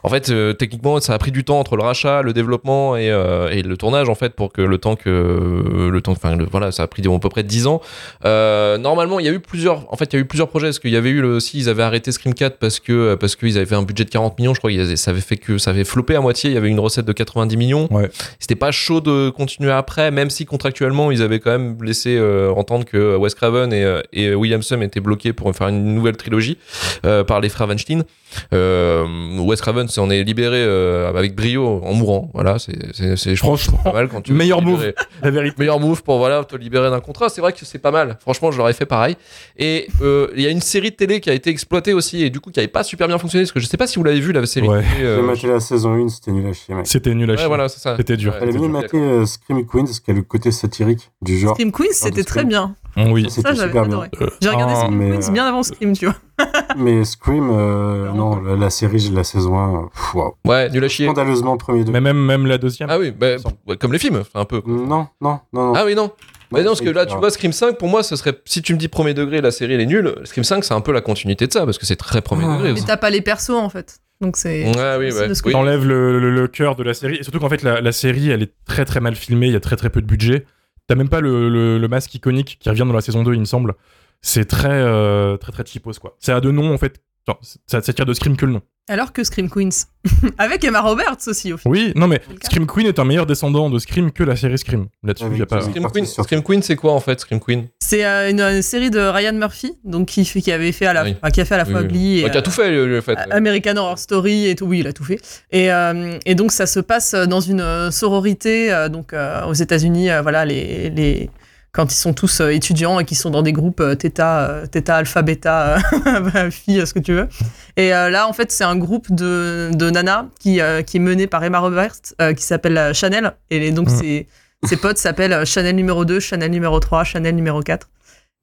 en 0.02 0.08
fait 0.08 0.30
euh, 0.30 0.52
techniquement 0.52 1.00
ça 1.00 1.14
a 1.14 1.18
pris 1.18 1.30
du 1.30 1.44
temps 1.44 1.58
entre 1.58 1.76
le 1.76 1.82
rachat, 1.82 2.22
le 2.22 2.32
développement 2.32 2.96
et, 2.96 3.10
euh, 3.10 3.48
et 3.50 3.62
le 3.62 3.76
tournage 3.76 4.08
en 4.08 4.14
fait 4.14 4.34
pour 4.34 4.52
que 4.52 4.62
le 4.62 4.78
temps 4.78 4.96
que 4.96 5.10
le 5.10 6.00
temps 6.00 6.12
enfin 6.12 6.36
voilà 6.50 6.72
ça 6.72 6.84
a 6.84 6.86
pris 6.86 7.02
à 7.06 7.18
peu 7.18 7.28
près 7.28 7.42
10 7.42 7.66
ans. 7.66 7.80
Normalement 8.24 9.20
il 9.20 9.26
y 9.26 9.28
a 9.28 9.32
eu 9.32 9.40
plusieurs 9.40 9.92
en 9.92 9.96
fait 9.96 10.12
il 10.12 10.16
y 10.16 10.18
a 10.18 10.22
eu 10.22 10.26
plusieurs 10.26 10.48
projets 10.48 10.68
parce 10.68 10.78
qu'il 10.78 10.90
y 10.90 10.96
avait 10.96 11.10
eu 11.10 11.20
le, 11.20 11.36
aussi 11.36 11.58
ils 11.58 11.68
avaient 11.68 11.82
arrêté 11.82 12.12
Scream 12.12 12.34
4 12.34 12.58
parce 12.64 12.80
que 12.80 13.14
parce 13.16 13.36
qu'ils 13.36 13.56
avaient 13.58 13.66
fait 13.66 13.74
un 13.74 13.82
budget 13.82 14.04
de 14.04 14.10
40 14.10 14.38
millions 14.38 14.54
je 14.54 14.58
crois 14.58 14.70
avaient- 14.70 14.96
ça 14.96 15.10
avait 15.10 15.20
fait 15.20 15.36
que 15.36 15.58
ça 15.58 15.68
avait 15.70 15.84
floppé 15.84 16.14
à 16.16 16.20
moitié 16.22 16.48
il 16.50 16.54
y 16.54 16.56
avait 16.56 16.70
une 16.70 16.80
recette 16.80 17.04
de 17.04 17.12
90 17.12 17.56
millions. 17.58 17.88
Ouais. 17.92 18.10
c'était 18.38 18.54
pas 18.54 18.70
chaud 18.70 19.02
de 19.02 19.28
continuer 19.28 19.70
après 19.70 20.10
même 20.10 20.30
si 20.30 20.46
contractuellement 20.46 21.10
ils 21.10 21.20
avaient 21.20 21.40
quand 21.40 21.50
même 21.50 21.76
laissé 21.82 22.16
euh, 22.16 22.50
entendre 22.52 22.86
que 22.86 23.16
Wes 23.16 23.34
Craven 23.34 23.70
et, 23.74 23.84
euh, 23.84 24.00
et 24.14 24.34
Williamson 24.34 24.80
étaient 24.80 25.00
bloqués 25.00 25.34
pour 25.34 25.54
faire 25.54 25.68
une 25.68 25.94
nouvelle 25.94 26.16
trilogie 26.16 26.56
euh, 27.04 27.22
par 27.24 27.40
les 27.42 27.50
frères 27.50 27.68
Weinstein. 27.68 28.04
Euh, 28.52 29.04
Wes 29.40 29.60
Craven 29.60 29.88
s'en 29.88 30.10
est 30.10 30.22
libéré 30.24 30.56
euh, 30.58 31.08
avec 31.08 31.34
brio 31.36 31.80
en 31.84 31.92
mourant. 31.94 32.30
Voilà 32.34 32.58
c'est 32.58 32.72
que 32.72 33.34
Franchement, 33.36 33.78
pas 33.84 33.92
mal 33.92 34.08
quand 34.08 34.22
tu 34.22 34.32
meilleur 34.32 34.62
move. 34.62 34.92
La 35.22 35.30
vérité. 35.30 35.56
meilleur 35.58 35.80
move 35.80 36.02
pour 36.02 36.18
voilà 36.18 36.42
te 36.44 36.56
libérer 36.56 36.90
d'un 36.90 37.00
contrat. 37.00 37.28
C'est 37.28 37.40
vrai 37.40 37.52
que 37.52 37.64
c'est 37.64 37.78
pas 37.78 37.90
mal. 37.90 38.16
Franchement 38.20 38.50
je 38.50 38.58
l'aurais 38.58 38.72
fait 38.72 38.86
pareil. 38.86 39.16
Et 39.58 39.88
euh, 40.02 40.28
il 40.36 40.42
y 40.42 40.46
a 40.46 40.50
une 40.50 40.60
série 40.60 40.90
de 40.90 40.96
télé 40.96 41.20
qui 41.20 41.30
a 41.30 41.34
été 41.34 41.50
exploitée 41.50 41.92
aussi. 41.92 42.22
Et 42.22 42.30
du 42.30 42.40
coup 42.40 42.50
qui 42.54 42.60
avait 42.60 42.68
pas 42.68 42.82
super 42.84 43.06
bien 43.08 43.18
fonctionné 43.18 43.44
parce 43.44 43.52
que 43.52 43.60
je 43.60 43.66
sais 43.66 43.76
pas 43.76 43.86
si 43.86 43.98
vous 43.98 44.04
l'avez 44.04 44.20
vu 44.20 44.32
la 44.32 44.46
série 44.46 44.68
Ouais. 44.68 44.80
de 45.00 45.04
euh, 45.04 45.16
J'ai 45.16 45.22
maté 45.22 45.46
la 45.48 45.60
saison 45.60 45.92
1, 45.94 46.08
c'était 46.08 46.30
nul 46.32 46.46
à 46.46 46.52
chier, 46.52 46.74
mec. 46.74 46.86
C'était 46.86 47.14
nul 47.14 47.28
à 47.28 47.32
ouais, 47.34 47.38
chier. 47.38 47.46
voilà 47.48 47.68
C'était 47.68 48.16
dur. 48.16 48.32
Ouais, 48.32 48.38
J'avais 48.40 48.52
c'était 48.52 48.64
bien 48.68 48.72
maté 48.80 48.96
euh, 48.96 49.26
Scream 49.26 49.66
Queens, 49.66 49.84
qui 50.04 50.10
a 50.10 50.14
le 50.14 50.22
côté 50.22 50.50
satirique 50.52 51.10
du 51.20 51.38
genre. 51.38 51.54
Scream 51.54 51.72
Queens, 51.72 51.88
de 51.88 51.92
c'était 51.92 52.24
très 52.24 52.44
bien. 52.44 52.74
Oui. 52.96 53.26
C'était 53.28 53.48
Ça, 53.48 53.54
j'avais 53.54 53.68
super 53.68 53.86
bien. 53.86 53.92
adoré. 54.02 54.08
Euh, 54.22 54.30
J'ai 54.40 54.48
regardé 54.50 54.72
ah, 54.76 54.80
Scream 54.82 54.96
mais, 54.96 55.10
Queens 55.10 55.28
euh, 55.28 55.32
bien 55.32 55.46
avant 55.46 55.62
Scream, 55.64 55.92
tu 55.94 56.06
vois. 56.06 56.14
Mais 56.76 57.04
Scream, 57.04 57.48
euh, 57.50 58.12
Non. 58.12 58.40
la, 58.40 58.56
la 58.56 58.70
série, 58.70 59.10
la 59.12 59.22
saison 59.24 59.58
1, 59.58 59.74
euh, 59.74 59.86
pff, 59.92 60.14
wow. 60.14 60.34
ouais 60.46 60.68
nul 60.70 60.84
à 60.84 60.88
chier 60.88 61.06
scandaleusement 61.06 61.56
premier 61.56 61.80
degré. 61.80 61.92
Mais 61.92 62.00
même, 62.00 62.24
même 62.24 62.46
la 62.46 62.58
deuxième. 62.58 62.88
Ah 62.90 62.98
oui, 62.98 63.10
bah, 63.12 63.36
comme 63.80 63.92
les 63.92 63.98
films, 63.98 64.22
un 64.34 64.44
peu. 64.44 64.60
Non, 64.66 64.86
non, 64.86 65.08
non, 65.20 65.40
non. 65.52 65.72
Ah 65.76 65.84
oui, 65.84 65.94
non. 65.94 66.10
Mais 66.54 66.62
non, 66.62 66.70
parce 66.70 66.80
que 66.80 66.90
là, 66.90 67.06
tu 67.06 67.16
vois, 67.16 67.30
Scream 67.30 67.52
5, 67.52 67.76
pour 67.78 67.88
moi, 67.88 68.02
ce 68.02 68.16
serait. 68.16 68.32
Si 68.44 68.62
tu 68.62 68.72
me 68.74 68.78
dis 68.78 68.88
premier 68.88 69.14
degré, 69.14 69.40
la 69.40 69.50
série, 69.50 69.74
elle 69.74 69.80
est 69.80 69.86
nulle. 69.86 70.14
Scream 70.24 70.44
5, 70.44 70.64
c'est 70.64 70.74
un 70.74 70.80
peu 70.80 70.92
la 70.92 71.00
continuité 71.00 71.46
de 71.46 71.52
ça, 71.52 71.64
parce 71.64 71.78
que 71.78 71.86
c'est 71.86 71.96
très 71.96 72.20
premier 72.22 72.44
Ah. 72.48 72.56
degré 72.56 72.72
Mais 72.72 72.80
t'as 72.86 72.96
pas 72.96 73.10
les 73.10 73.20
persos 73.20 73.50
en 73.50 73.68
fait. 73.68 73.98
Donc 74.20 74.36
c'est. 74.36 74.64
Ouais, 74.64 74.96
oui, 74.98 75.12
ce 75.12 75.42
Oui. 75.44 75.52
T'enlèves 75.52 75.84
le, 75.86 76.18
le, 76.20 76.30
le 76.30 76.48
cœur 76.48 76.76
de 76.76 76.82
la 76.82 76.94
série. 76.94 77.16
Et 77.16 77.22
surtout 77.22 77.40
qu'en 77.40 77.48
fait, 77.48 77.62
la, 77.62 77.80
la 77.80 77.92
série, 77.92 78.30
elle 78.30 78.42
est 78.42 78.52
très 78.64 78.84
très 78.84 79.00
mal 79.00 79.14
filmée. 79.16 79.48
Il 79.48 79.52
y 79.52 79.56
a 79.56 79.60
très 79.60 79.76
très 79.76 79.90
peu 79.90 80.00
de 80.00 80.06
budget. 80.06 80.44
T'as 80.86 80.94
même 80.94 81.08
pas 81.08 81.20
le, 81.20 81.48
le, 81.48 81.78
le 81.78 81.88
masque 81.88 82.14
iconique 82.14 82.58
qui 82.60 82.68
revient 82.68 82.84
dans 82.86 82.92
la 82.92 83.00
saison 83.00 83.22
2, 83.22 83.34
il 83.34 83.40
me 83.40 83.44
semble. 83.44 83.74
C'est 84.22 84.44
très, 84.46 84.68
euh, 84.70 85.36
très 85.36 85.52
très 85.52 85.64
cheapos, 85.66 85.92
quoi. 86.00 86.16
C'est 86.20 86.32
à 86.32 86.40
deux 86.40 86.52
noms, 86.52 86.72
en 86.72 86.78
fait. 86.78 87.00
Genre, 87.26 87.40
ça, 87.66 87.80
ça 87.80 87.92
tire 87.92 88.04
de 88.06 88.12
Scream 88.12 88.36
que 88.36 88.44
le 88.44 88.52
nom. 88.52 88.62
Alors 88.86 89.14
que 89.14 89.24
Scream 89.24 89.48
Queens. 89.48 89.86
Avec 90.38 90.62
Emma 90.62 90.82
Roberts 90.82 91.16
aussi, 91.26 91.54
au 91.54 91.56
final. 91.56 91.72
Oui, 91.78 91.92
non 91.96 92.06
mais. 92.06 92.20
Scream 92.42 92.66
Queen 92.66 92.86
est 92.86 92.98
un 92.98 93.04
meilleur 93.06 93.24
descendant 93.24 93.70
de 93.70 93.78
Scream 93.78 94.12
que 94.12 94.22
la 94.22 94.36
série 94.36 94.58
Scream. 94.58 94.88
Là-dessus, 95.02 95.24
Avec 95.24 95.38
y 95.38 95.42
a 95.42 95.46
pas. 95.46 95.62
Scream 95.62 95.90
Queen, 95.90 96.04
Scream 96.04 96.42
Queen, 96.42 96.60
c'est 96.62 96.76
quoi 96.76 96.92
en 96.92 97.00
fait, 97.00 97.18
Scream 97.20 97.40
Queen? 97.40 97.68
C'est 97.80 98.04
euh, 98.04 98.30
une, 98.30 98.40
une 98.42 98.60
série 98.60 98.90
de 98.90 98.98
Ryan 99.00 99.32
Murphy, 99.32 99.72
donc 99.84 100.08
qui, 100.08 100.24
qui 100.24 100.52
avait 100.52 100.70
fait 100.72 100.84
à 100.84 100.92
la, 100.92 101.04
Oui. 101.04 101.16
enfin, 101.22 101.30
qui 101.30 101.40
a 101.40 101.46
fait 101.46 101.54
à 101.54 101.58
la 101.58 101.64
fois 101.64 101.80
Oui. 101.80 101.88
Glee 101.88 102.18
et 102.20 102.24
Ouais, 102.24 102.30
Qui 102.30 102.36
a 102.36 102.42
tout 102.42 102.50
fait, 102.50 102.70
le, 102.70 102.86
le 102.86 103.00
fait. 103.00 103.12
euh, 103.12 103.22
American 103.30 103.76
Horror 103.78 103.98
Story 103.98 104.48
et 104.48 104.54
tout. 104.54 104.66
Oui, 104.66 104.80
il 104.80 104.86
a 104.86 104.92
tout 104.92 105.04
fait. 105.04 105.18
Et, 105.50 105.72
euh, 105.72 106.18
et 106.26 106.34
donc 106.34 106.52
ça 106.52 106.66
se 106.66 106.80
passe 106.80 107.14
dans 107.14 107.40
une 107.40 107.62
euh, 107.62 107.90
sororité, 107.90 108.70
euh, 108.70 108.90
donc 108.90 109.14
euh, 109.14 109.46
aux 109.46 109.54
États-Unis. 109.54 110.10
euh, 110.10 110.20
voilà, 110.20 110.44
les, 110.44 110.90
les 110.90 111.30
quand 111.74 111.92
ils 111.92 111.96
sont 111.96 112.14
tous 112.14 112.40
euh, 112.40 112.50
étudiants 112.50 113.00
et 113.00 113.04
qu'ils 113.04 113.16
sont 113.16 113.30
dans 113.30 113.42
des 113.42 113.52
groupes 113.52 113.80
euh, 113.80 113.96
theta, 113.96 114.48
euh, 114.48 114.66
theta, 114.66 114.96
alpha, 114.96 115.22
euh, 115.26 116.50
phi, 116.50 116.86
ce 116.86 116.94
que 116.94 117.00
tu 117.00 117.12
veux. 117.12 117.28
Et 117.76 117.90
là, 117.90 118.28
en 118.28 118.32
fait, 118.32 118.52
c'est 118.52 118.64
un 118.64 118.76
groupe 118.76 119.12
de, 119.12 119.70
de 119.74 119.90
nanas 119.90 120.26
qui, 120.38 120.60
qui 120.86 120.96
est 120.96 121.00
mené 121.00 121.26
par 121.26 121.42
Emma 121.42 121.58
Roberts, 121.58 122.14
qui 122.36 122.42
s'appelle 122.42 122.94
Chanel. 122.94 123.32
Et 123.50 123.72
donc, 123.72 123.88
Mm. 123.90 123.98
ses, 123.98 124.26
ses 124.64 124.76
potes 124.76 124.98
s'appellent 124.98 125.44
Chanel 125.44 125.74
numéro 125.74 126.04
2, 126.04 126.20
Chanel 126.20 126.50
numéro 126.50 126.78
3, 126.78 127.02
Chanel 127.04 127.34
numéro 127.34 127.60
4. 127.60 127.90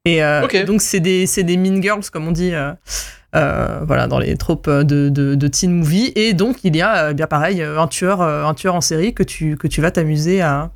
Et 0.04 0.22
euh, 0.22 0.46
donc, 0.66 0.82
c'est 0.82 1.00
des, 1.00 1.26
des 1.26 1.56
mean 1.56 1.80
girls, 1.80 2.02
comme 2.12 2.28
on 2.28 2.32
dit. 2.32 2.52
euh, 2.54 2.72
euh, 3.34 3.80
voilà, 3.86 4.08
dans 4.08 4.18
les 4.18 4.36
tropes 4.36 4.68
de, 4.68 5.08
de, 5.08 5.34
de 5.34 5.48
teen 5.48 5.72
movie. 5.72 6.12
Et 6.16 6.34
donc, 6.34 6.58
il 6.64 6.76
y 6.76 6.82
a, 6.82 7.14
bien 7.14 7.26
pareil, 7.26 7.62
un 7.62 7.86
tueur, 7.86 8.20
un 8.20 8.52
tueur 8.52 8.74
en 8.74 8.82
série 8.82 9.14
que 9.14 9.22
tu, 9.22 9.56
que 9.56 9.66
tu 9.68 9.80
vas 9.80 9.90
t'amuser 9.90 10.42
à, 10.42 10.70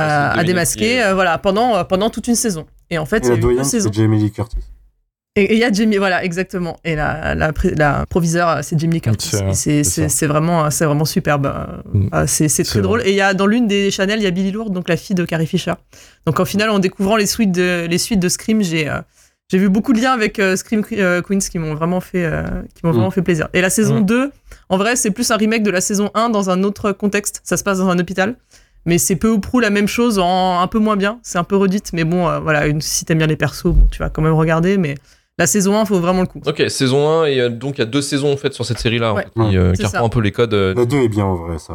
à, 0.00 0.32
c'est 0.34 0.40
à 0.40 0.44
démasquer 0.44 1.02
euh, 1.02 1.14
voilà, 1.14 1.38
pendant, 1.38 1.76
euh, 1.76 1.84
pendant 1.84 2.10
toute 2.10 2.26
une 2.28 2.34
saison. 2.34 2.66
Et 2.90 2.98
en 2.98 3.06
fait, 3.06 3.24
Et 3.24 3.28
il 3.28 3.28
y 3.28 3.28
a 3.28 3.30
la 3.32 3.36
eu 3.38 3.40
deux 3.40 3.46
doyenne, 3.48 3.64
saisons. 3.64 3.90
c'est 3.92 4.00
Jamie 4.00 4.18
Lee 4.18 4.32
Curtis. 4.32 4.58
Et 5.36 5.52
il 5.54 5.58
y 5.60 5.64
a 5.64 5.70
Jamie, 5.72 5.96
voilà, 5.96 6.24
exactement. 6.24 6.76
Et 6.84 6.96
la, 6.96 7.36
la, 7.36 7.52
euh, 7.52 8.62
c'est 8.62 8.78
Jamie 8.78 8.94
Lee 8.94 9.00
Curtis. 9.00 9.30
C'est- 9.54 10.26
vraiment, 10.26 10.70
c'est 10.70 10.84
vraiment 10.84 11.04
superbe. 11.04 11.46
euh, 11.46 11.66
Mm. 11.92 12.08
ah, 12.12 12.26
C'est 12.26 12.48
très 12.64 12.80
drôle. 12.82 12.98
vrai. 13.00 13.08
Et 13.08 13.12
il 13.12 13.16
y 13.16 13.20
a 13.20 13.32
dans 13.32 13.46
l'une 13.46 13.68
des 13.68 13.92
Chanel, 13.92 14.18
il 14.18 14.24
y 14.24 14.26
a 14.26 14.30
Billy 14.32 14.50
Lourdes, 14.50 14.72
donc 14.72 14.88
la 14.88 14.96
fille 14.96 15.14
de 15.14 15.24
Carrie 15.24 15.46
Fisher. 15.46 15.74
Donc 16.26 16.40
en 16.40 16.44
final, 16.44 16.68
en 16.70 16.80
découvrant 16.80 17.16
les 17.16 17.26
suites 17.26 17.52
de, 17.52 17.86
les 17.88 17.98
suites 17.98 18.18
de 18.20 18.28
Scream, 18.28 18.60
j'ai 18.62 18.88
euh, 18.88 19.00
j'ai 19.52 19.58
vu 19.58 19.68
beaucoup 19.68 19.92
de 19.92 20.00
liens 20.00 20.12
avec 20.12 20.38
euh, 20.40 20.56
Scream 20.56 20.82
euh, 20.92 21.22
Queens 21.22 21.38
qui 21.38 21.58
m'ont 21.60 21.74
vraiment 21.74 22.00
fait 22.00 22.24
euh, 22.24 22.42
qui 22.74 22.84
m'ont 22.84 22.90
Mm. 22.90 22.94
vraiment 22.96 23.10
fait 23.12 23.22
plaisir. 23.22 23.48
Et 23.54 23.60
la 23.60 23.70
saison 23.70 24.00
Mm. 24.00 24.06
2, 24.06 24.32
en 24.68 24.76
vrai, 24.78 24.96
c'est 24.96 25.12
plus 25.12 25.30
un 25.30 25.36
remake 25.36 25.62
de 25.62 25.70
la 25.70 25.80
saison 25.80 26.10
1 26.14 26.28
dans 26.30 26.50
un 26.50 26.64
autre 26.64 26.90
contexte. 26.90 27.40
Ça 27.44 27.56
se 27.56 27.62
passe 27.62 27.78
dans 27.78 27.88
un 27.88 27.98
hôpital. 28.00 28.34
Mais 28.86 28.98
c'est 28.98 29.16
peu 29.16 29.28
ou 29.30 29.38
prou 29.40 29.60
la 29.60 29.70
même 29.70 29.88
chose 29.88 30.18
en 30.18 30.60
un 30.60 30.66
peu 30.66 30.78
moins 30.78 30.96
bien. 30.96 31.18
C'est 31.22 31.38
un 31.38 31.44
peu 31.44 31.56
redite, 31.56 31.92
mais 31.92 32.04
bon, 32.04 32.28
euh, 32.28 32.38
voilà, 32.40 32.66
une, 32.66 32.80
si 32.80 33.04
t'aimes 33.04 33.18
bien 33.18 33.26
les 33.26 33.36
persos, 33.36 33.64
bon, 33.66 33.86
tu 33.90 33.98
vas 33.98 34.08
quand 34.10 34.22
même 34.22 34.32
regarder. 34.34 34.78
Mais 34.78 34.94
la 35.38 35.46
saison 35.46 35.78
1, 35.78 35.84
faut 35.84 36.00
vraiment 36.00 36.20
le 36.22 36.26
coup. 36.26 36.40
Ok, 36.46 36.62
saison 36.68 37.08
1, 37.22 37.26
et 37.26 37.40
euh, 37.40 37.48
donc 37.50 37.76
il 37.76 37.80
y 37.80 37.82
a 37.82 37.86
deux 37.86 38.02
saisons 38.02 38.32
en 38.32 38.36
fait 38.36 38.52
sur 38.54 38.64
cette 38.64 38.78
série-là, 38.78 39.12
en 39.12 39.16
Ouais. 39.16 39.24
fait, 39.24 39.30
qui, 39.50 39.56
euh, 39.56 39.72
qui 39.72 39.84
reprend 39.84 40.06
un 40.06 40.08
peu 40.08 40.20
les 40.20 40.32
codes. 40.32 40.54
La 40.54 40.84
2 40.84 40.96
est 40.98 41.08
bien 41.08 41.24
en 41.24 41.34
vrai, 41.36 41.58
ça. 41.58 41.74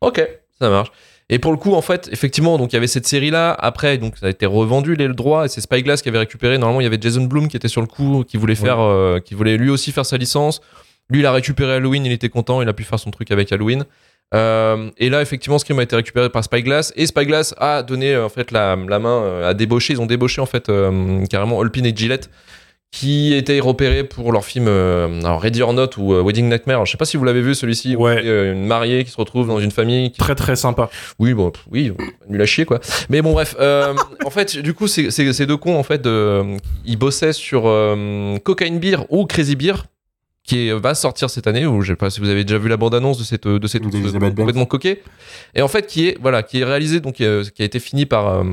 Ok, 0.00 0.20
ça 0.60 0.68
marche. 0.68 0.90
Et 1.28 1.38
pour 1.38 1.52
le 1.52 1.56
coup, 1.56 1.72
en 1.74 1.80
fait, 1.80 2.08
effectivement, 2.12 2.58
donc 2.58 2.72
il 2.72 2.76
y 2.76 2.76
avait 2.76 2.86
cette 2.88 3.06
série-là. 3.06 3.52
Après, 3.58 3.96
donc 3.96 4.18
ça 4.18 4.26
a 4.26 4.28
été 4.28 4.44
revendu 4.44 4.96
les 4.96 5.08
droits. 5.08 5.46
Et 5.46 5.48
c'est 5.48 5.62
Spyglass 5.62 6.02
qui 6.02 6.10
avait 6.10 6.18
récupéré. 6.18 6.58
Normalement, 6.58 6.80
il 6.80 6.84
y 6.84 6.86
avait 6.86 6.98
Jason 7.00 7.22
Blum 7.24 7.48
qui 7.48 7.56
était 7.56 7.68
sur 7.68 7.80
le 7.80 7.86
coup, 7.86 8.22
qui 8.26 8.36
voulait 8.36 8.54
faire, 8.56 8.80
euh, 8.80 9.18
qui 9.18 9.34
voulait 9.34 9.56
lui 9.56 9.70
aussi 9.70 9.92
faire 9.92 10.04
sa 10.04 10.18
licence. 10.18 10.60
Lui, 11.08 11.20
il 11.20 11.26
a 11.26 11.32
récupéré 11.32 11.74
Halloween, 11.74 12.04
il 12.04 12.12
était 12.12 12.28
content, 12.28 12.60
il 12.60 12.68
a 12.68 12.72
pu 12.74 12.84
faire 12.84 12.98
son 12.98 13.10
truc 13.10 13.30
avec 13.30 13.50
Halloween. 13.50 13.84
Euh, 14.34 14.90
et 14.98 15.10
là, 15.10 15.20
effectivement, 15.20 15.58
Scream 15.58 15.78
a 15.78 15.82
été 15.82 15.94
récupéré 15.96 16.30
par 16.30 16.42
Spyglass 16.42 16.92
et 16.96 17.06
Spyglass 17.06 17.54
a 17.58 17.82
donné 17.82 18.14
euh, 18.14 18.24
en 18.24 18.28
fait 18.28 18.50
la, 18.50 18.76
la 18.76 18.98
main 18.98 19.22
euh, 19.22 19.50
à 19.50 19.54
débaucher. 19.54 19.92
Ils 19.92 20.00
ont 20.00 20.06
débauché 20.06 20.40
en 20.40 20.46
fait 20.46 20.68
euh, 20.68 21.24
carrément 21.26 21.58
Holpin 21.58 21.84
et 21.84 21.94
Gillette 21.94 22.30
qui 22.94 23.32
étaient 23.32 23.58
repérés 23.58 24.04
pour 24.04 24.32
leur 24.32 24.44
film 24.44 24.66
euh, 24.68 25.20
alors 25.20 25.40
Ready 25.40 25.62
or 25.62 25.72
Not 25.72 25.96
ou 25.96 26.12
euh, 26.12 26.22
Wedding 26.22 26.50
Nightmare. 26.50 26.76
Alors, 26.76 26.86
je 26.86 26.92
sais 26.92 26.98
pas 26.98 27.06
si 27.06 27.16
vous 27.16 27.24
l'avez 27.24 27.40
vu 27.40 27.54
celui-ci. 27.54 27.96
Ouais. 27.96 28.20
euh, 28.22 28.52
une 28.52 28.66
mariée 28.66 29.02
qui 29.04 29.10
se 29.10 29.16
retrouve 29.16 29.48
dans 29.48 29.60
une 29.60 29.70
famille. 29.70 30.12
Qui... 30.12 30.18
Très 30.18 30.34
très 30.34 30.56
sympa. 30.56 30.90
Oui, 31.18 31.32
bon, 31.32 31.52
oui, 31.70 31.92
nul 32.28 32.42
à 32.42 32.44
chier 32.46 32.66
quoi. 32.66 32.80
Mais 33.08 33.22
bon, 33.22 33.32
bref. 33.32 33.56
euh, 33.60 33.94
en 34.26 34.30
fait, 34.30 34.58
du 34.58 34.74
coup, 34.74 34.88
ces 34.88 35.46
deux 35.46 35.56
cons 35.56 35.76
en 35.78 35.82
fait, 35.82 36.04
euh, 36.06 36.56
ils 36.84 36.98
bossaient 36.98 37.32
sur 37.32 37.62
euh, 37.66 38.36
Cocaine 38.44 38.78
Beer 38.78 38.98
ou 39.08 39.24
Crazy 39.24 39.56
Beer 39.56 39.74
qui 40.44 40.68
est- 40.68 40.72
va 40.74 40.94
sortir 40.94 41.30
cette 41.30 41.46
année 41.46 41.66
ou 41.66 41.82
je 41.82 41.92
sais 41.92 41.96
pas 41.96 42.10
si 42.10 42.20
vous 42.20 42.28
avez 42.28 42.42
déjà 42.44 42.58
vu 42.58 42.68
la 42.68 42.76
bande 42.76 42.94
annonce 42.94 43.16
de 43.18 43.22
cette 43.24 43.46
de 43.46 43.66
cette 43.68 43.82
complètement 44.40 44.64
coquet 44.66 45.02
et 45.54 45.62
en 45.62 45.68
fait 45.68 45.86
qui 45.86 46.08
est 46.08 46.18
voilà 46.20 46.42
qui 46.42 46.60
est 46.60 46.64
réalisé 46.64 46.98
donc 47.00 47.20
euh, 47.20 47.44
qui 47.54 47.62
a 47.62 47.64
été 47.64 47.78
fini 47.78 48.06
par 48.06 48.26
euh, 48.28 48.44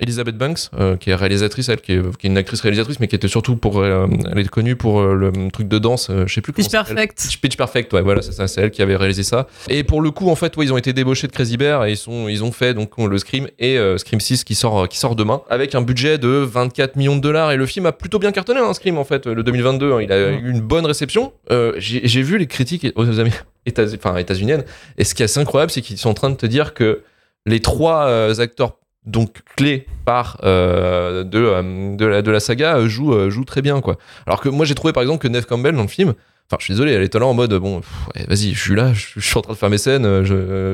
Elizabeth 0.00 0.36
Banks 0.38 0.68
euh, 0.78 0.96
qui 0.96 1.10
est 1.10 1.14
réalisatrice 1.16 1.68
elle 1.68 1.80
qui 1.80 1.94
est, 1.94 2.16
qui 2.16 2.26
est 2.26 2.30
une 2.30 2.36
actrice 2.38 2.60
réalisatrice 2.60 3.00
mais 3.00 3.08
qui 3.08 3.16
était 3.16 3.26
surtout 3.28 3.56
pour 3.56 3.80
euh, 3.80 4.06
elle 4.30 4.38
est 4.38 4.48
connue 4.48 4.76
pour 4.76 5.00
euh, 5.00 5.14
le 5.14 5.50
truc 5.50 5.66
de 5.66 5.78
danse 5.78 6.10
euh, 6.10 6.26
je 6.28 6.34
sais 6.34 6.40
plus 6.40 6.52
comment 6.52 6.62
Pitch. 6.64 6.72
Perfect. 6.72 7.20
Pitch, 7.20 7.40
Pitch 7.40 7.56
Perfect, 7.56 7.92
ouais, 7.92 8.02
voilà, 8.02 8.22
c'est 8.22 8.32
ça, 8.32 8.46
c'est 8.46 8.60
elle 8.60 8.70
qui 8.70 8.80
avait 8.82 8.94
réalisé 8.96 9.22
ça. 9.24 9.46
Et 9.68 9.82
pour 9.84 10.00
le 10.00 10.10
coup, 10.10 10.30
en 10.30 10.36
fait, 10.36 10.56
ouais, 10.56 10.64
ils 10.64 10.72
ont 10.72 10.76
été 10.76 10.92
débauchés 10.92 11.26
de 11.26 11.32
Crazy 11.32 11.56
Bear 11.56 11.84
et 11.86 11.90
ils, 11.92 11.96
sont, 11.96 12.28
ils 12.28 12.44
ont 12.44 12.52
fait 12.52 12.72
donc 12.74 12.90
le 12.98 13.18
Scream 13.18 13.48
et 13.58 13.78
euh, 13.78 13.98
Scream 13.98 14.20
6 14.20 14.44
qui 14.44 14.54
sort, 14.54 14.88
qui 14.88 14.98
sort 14.98 15.16
demain 15.16 15.42
avec 15.50 15.74
un 15.74 15.82
budget 15.82 16.18
de 16.18 16.28
24 16.28 16.96
millions 16.96 17.16
de 17.16 17.20
dollars. 17.20 17.50
Et 17.52 17.56
le 17.56 17.66
film 17.66 17.86
a 17.86 17.92
plutôt 17.92 18.18
bien 18.18 18.30
cartonné, 18.32 18.60
hein, 18.60 18.72
Scream, 18.74 18.96
en 18.98 19.04
fait, 19.04 19.26
le 19.26 19.42
2022. 19.42 19.92
hein, 19.92 20.00
il 20.02 20.12
a 20.12 20.30
eu 20.30 20.50
une 20.50 20.60
bonne 20.60 20.86
réception. 20.86 21.31
Euh, 21.50 21.74
J'ai 21.78 22.22
vu 22.22 22.38
les 22.38 22.46
critiques 22.46 22.86
aux 22.94 23.20
amis 23.20 23.32
états, 23.66 23.84
enfin, 23.94 24.16
états-uniennes. 24.16 24.64
Et 24.98 25.04
ce 25.04 25.14
qui 25.14 25.22
est 25.22 25.24
assez 25.24 25.40
incroyable, 25.40 25.70
c'est 25.70 25.82
qu'ils 25.82 25.98
sont 25.98 26.10
en 26.10 26.14
train 26.14 26.30
de 26.30 26.36
te 26.36 26.46
dire 26.46 26.74
que 26.74 27.02
les 27.46 27.60
trois 27.60 28.06
euh, 28.06 28.34
acteurs 28.38 28.76
donc 29.04 29.38
clés 29.56 29.86
par 30.04 30.38
euh, 30.44 31.24
de, 31.24 31.96
de, 31.96 32.06
la, 32.06 32.22
de 32.22 32.30
la 32.30 32.40
saga 32.40 32.76
euh, 32.76 32.88
jouent, 32.88 33.14
euh, 33.14 33.30
jouent 33.30 33.44
très 33.44 33.62
bien 33.62 33.80
quoi. 33.80 33.98
Alors 34.26 34.40
que 34.40 34.48
moi 34.48 34.64
j'ai 34.64 34.74
trouvé 34.74 34.92
par 34.92 35.02
exemple 35.02 35.20
que 35.20 35.28
Neve 35.28 35.46
Campbell 35.46 35.74
dans 35.74 35.82
le 35.82 35.88
film 35.88 36.14
Enfin, 36.50 36.58
je 36.58 36.64
suis 36.64 36.74
désolé, 36.74 36.92
elle 36.92 37.02
était 37.02 37.18
là 37.18 37.24
en 37.24 37.32
mode 37.32 37.54
bon, 37.54 37.80
vas-y, 38.28 38.52
je 38.52 38.60
suis 38.60 38.74
là, 38.74 38.92
je, 38.92 39.20
suis 39.20 39.38
en 39.38 39.40
train 39.40 39.54
de 39.54 39.58
faire 39.58 39.70
mes 39.70 39.78
scènes. 39.78 40.06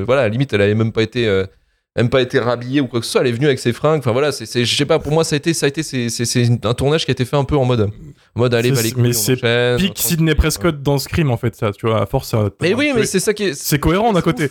voilà, 0.03 0.23
à 0.23 0.27
limite, 0.27 0.51
elle 0.51 0.61
avait 0.61 0.75
même 0.75 0.91
pas 0.91 1.03
été, 1.03 1.25
même 1.99 2.09
pas 2.09 2.21
été 2.21 2.39
rhabillée 2.39 2.81
ou 2.81 2.87
quoi 2.87 2.99
que 2.99 3.05
ce 3.05 3.11
soit. 3.11 3.21
Elle 3.21 3.27
est 3.27 3.31
venue 3.31 3.45
avec 3.45 3.59
ses 3.59 3.73
fringues. 3.73 3.99
Enfin 3.99 4.11
voilà, 4.11 4.31
c'est, 4.31 4.45
c'est- 4.45 4.65
je 4.65 4.75
sais 4.75 4.85
pas. 4.85 4.99
Pour 4.99 5.11
moi, 5.11 5.23
ça 5.23 5.35
a 5.35 5.37
été, 5.37 5.53
ça 5.53 5.65
a 5.65 5.69
été, 5.69 5.83
c'est, 5.83 6.09
c'est, 6.09 6.25
c'est 6.25 6.65
un 6.65 6.73
tournage 6.73 7.05
qui 7.05 7.11
a 7.11 7.13
été 7.13 7.25
fait 7.25 7.35
un 7.37 7.43
peu 7.43 7.55
en 7.57 7.65
mode, 7.65 7.89
en 8.35 8.39
mode 8.39 8.53
allez, 8.53 8.71
bah, 8.71 8.81
les 8.81 8.91
couilles, 8.91 9.03
mais 9.03 9.13
c'est 9.13 9.35
Pique. 9.77 9.97
Sidney 9.99 10.35
Prescott 10.35 10.81
dans 10.81 10.97
Scream 10.97 11.31
en 11.31 11.37
fait, 11.37 11.55
ça, 11.55 11.71
tu 11.71 11.87
vois, 11.87 12.01
à 12.01 12.05
force. 12.05 12.29
ça- 12.29 12.49
Mais 12.61 12.73
oui, 12.73 12.91
mais 12.95 13.05
c'est 13.05 13.19
ça 13.19 13.33
qui 13.33 13.43
est. 13.45 13.53
c'est 13.53 13.79
cohérent 13.79 14.13
d'un 14.13 14.21
côté. 14.21 14.49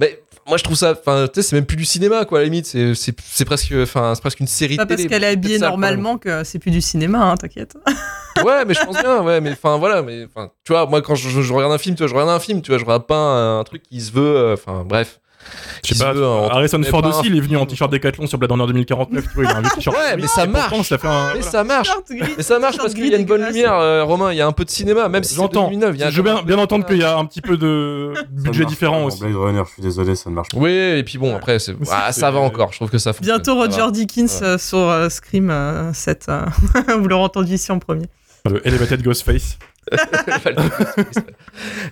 Mais 0.00 0.22
moi, 0.46 0.56
je 0.56 0.64
trouve 0.64 0.76
ça. 0.76 0.92
Enfin, 0.98 1.26
tu 1.32 1.42
sais, 1.42 1.48
c'est 1.48 1.56
même 1.56 1.66
plus 1.66 1.76
du 1.76 1.84
cinéma, 1.84 2.24
quoi. 2.24 2.38
À 2.38 2.40
la 2.42 2.44
limite, 2.46 2.66
c'est, 2.66 2.94
c'est, 2.94 3.14
c'est 3.22 3.44
presque, 3.44 3.74
enfin, 3.82 4.14
c'est 4.14 4.20
presque 4.20 4.40
une 4.40 4.46
série 4.46 4.76
Pas 4.76 4.86
télé. 4.86 5.02
parce 5.04 5.08
qu'elle 5.08 5.24
est 5.24 5.32
habillée 5.32 5.58
ça, 5.58 5.68
normalement 5.68 6.16
que 6.18 6.44
c'est 6.44 6.58
plus 6.58 6.70
du 6.70 6.80
cinéma, 6.80 7.30
hein, 7.30 7.36
t'inquiète. 7.36 7.76
Ouais, 8.44 8.64
mais 8.64 8.72
je 8.72 8.78
pense 8.84 8.96
bien, 8.96 9.20
ouais, 9.24 9.40
mais 9.40 9.50
enfin 9.50 9.78
voilà, 9.78 10.00
mais 10.00 10.24
enfin, 10.24 10.52
tu 10.62 10.72
vois, 10.72 10.86
moi 10.86 11.02
quand 11.02 11.16
je, 11.16 11.28
je- 11.28 11.40
je 11.42 11.52
regarde 11.52 11.72
un 11.72 11.78
film, 11.78 11.96
tu 11.96 12.02
vois, 12.04 12.08
je 12.08 12.14
regarde 12.14 12.30
un 12.30 12.38
film, 12.38 12.62
tu 12.62 12.70
vois, 12.70 12.78
je 12.78 12.84
regarde 12.84 13.04
pas 13.04 13.16
un, 13.16 13.58
un 13.58 13.64
truc 13.64 13.82
qui 13.82 14.00
se 14.00 14.12
veut, 14.12 14.22
euh, 14.36 14.54
enfin 14.54 14.84
bref. 14.88 15.18
Je 15.84 15.94
sais 15.94 16.04
pas, 16.04 16.14
en- 16.14 16.48
Harrison 16.48 16.82
Ford 16.82 17.02
pas 17.02 17.08
aussi, 17.08 17.28
un 17.28 17.30
il 17.32 17.36
est 17.36 17.40
venu 17.40 17.56
en 17.56 17.66
t-shirt 17.66 17.90
Decathlon 17.90 18.26
sur 18.26 18.36
Blade 18.38 18.52
Runner 18.52 18.66
2049, 18.66 19.24
tu 19.28 19.34
vois, 19.34 19.44
il 19.44 19.50
a 19.50 19.56
un 19.56 19.60
vieux 19.60 19.70
t-shirt. 19.74 19.96
Ouais, 19.96 20.16
mais 20.16 20.26
ça 20.26 20.44
Et 20.44 20.48
pourtant, 20.48 20.76
marche. 20.76 20.88
ça 20.88 20.98
fait 20.98 21.06
un. 21.08 21.26
Mais 21.34 21.40
voilà. 21.40 21.50
ça 21.50 21.64
marche. 21.64 21.88
Mais 22.36 22.42
ça 22.42 22.58
marche 22.58 22.76
parce 22.78 22.94
qu'il 22.94 23.06
y 23.08 23.14
a 23.14 23.18
une 23.18 23.26
bonne 23.26 23.44
lumière, 23.44 23.74
euh, 23.74 24.04
Romain. 24.04 24.32
Il 24.32 24.36
y 24.36 24.40
a 24.40 24.46
un 24.46 24.52
peu 24.52 24.64
de 24.64 24.70
cinéma, 24.70 25.08
même 25.08 25.22
si 25.22 25.30
c'est 25.30 25.36
J'entends. 25.36 25.64
2009. 25.68 25.94
il 25.94 26.00
y 26.00 26.04
a 26.04 26.10
Je 26.10 26.16
veux 26.16 26.22
bien, 26.22 26.42
bien 26.42 26.58
entendre 26.58 26.84
qu'il 26.86 26.98
y 26.98 27.04
a 27.04 27.16
un 27.16 27.24
petit 27.24 27.40
peu 27.40 27.56
de 27.56 28.12
budget 28.30 28.60
marche 28.62 28.70
différent 28.72 29.04
aussi. 29.04 29.20
Blade 29.20 29.36
Runner, 29.36 29.62
je 29.66 29.72
suis 29.74 29.82
désolé, 29.82 30.14
ça 30.16 30.30
ne 30.30 30.34
marche 30.34 30.48
pas. 30.50 30.58
Oui, 30.58 30.70
et 30.72 31.02
puis 31.04 31.18
bon, 31.18 31.34
après, 31.36 31.58
Ah, 31.90 32.12
ça 32.12 32.30
va 32.30 32.40
encore. 32.40 32.72
Je 32.72 32.76
trouve 32.78 32.90
que 32.90 32.98
ça 32.98 33.12
fonctionne. 33.12 33.36
Bientôt 33.36 33.54
Roger. 33.54 33.90
Dickens 33.92 34.40
euh, 34.42 34.58
sur 34.58 34.78
euh, 34.78 35.08
Scream 35.08 35.50
euh, 35.50 35.92
7. 35.92 36.26
euh, 36.28 36.44
Vous 36.98 37.08
l'aurez 37.08 37.22
entendu 37.24 37.54
ici 37.54 37.70
en 37.72 37.78
premier. 37.78 38.06
Le 38.50 38.66
Elevated 38.66 39.02
Ghostface. 39.02 39.58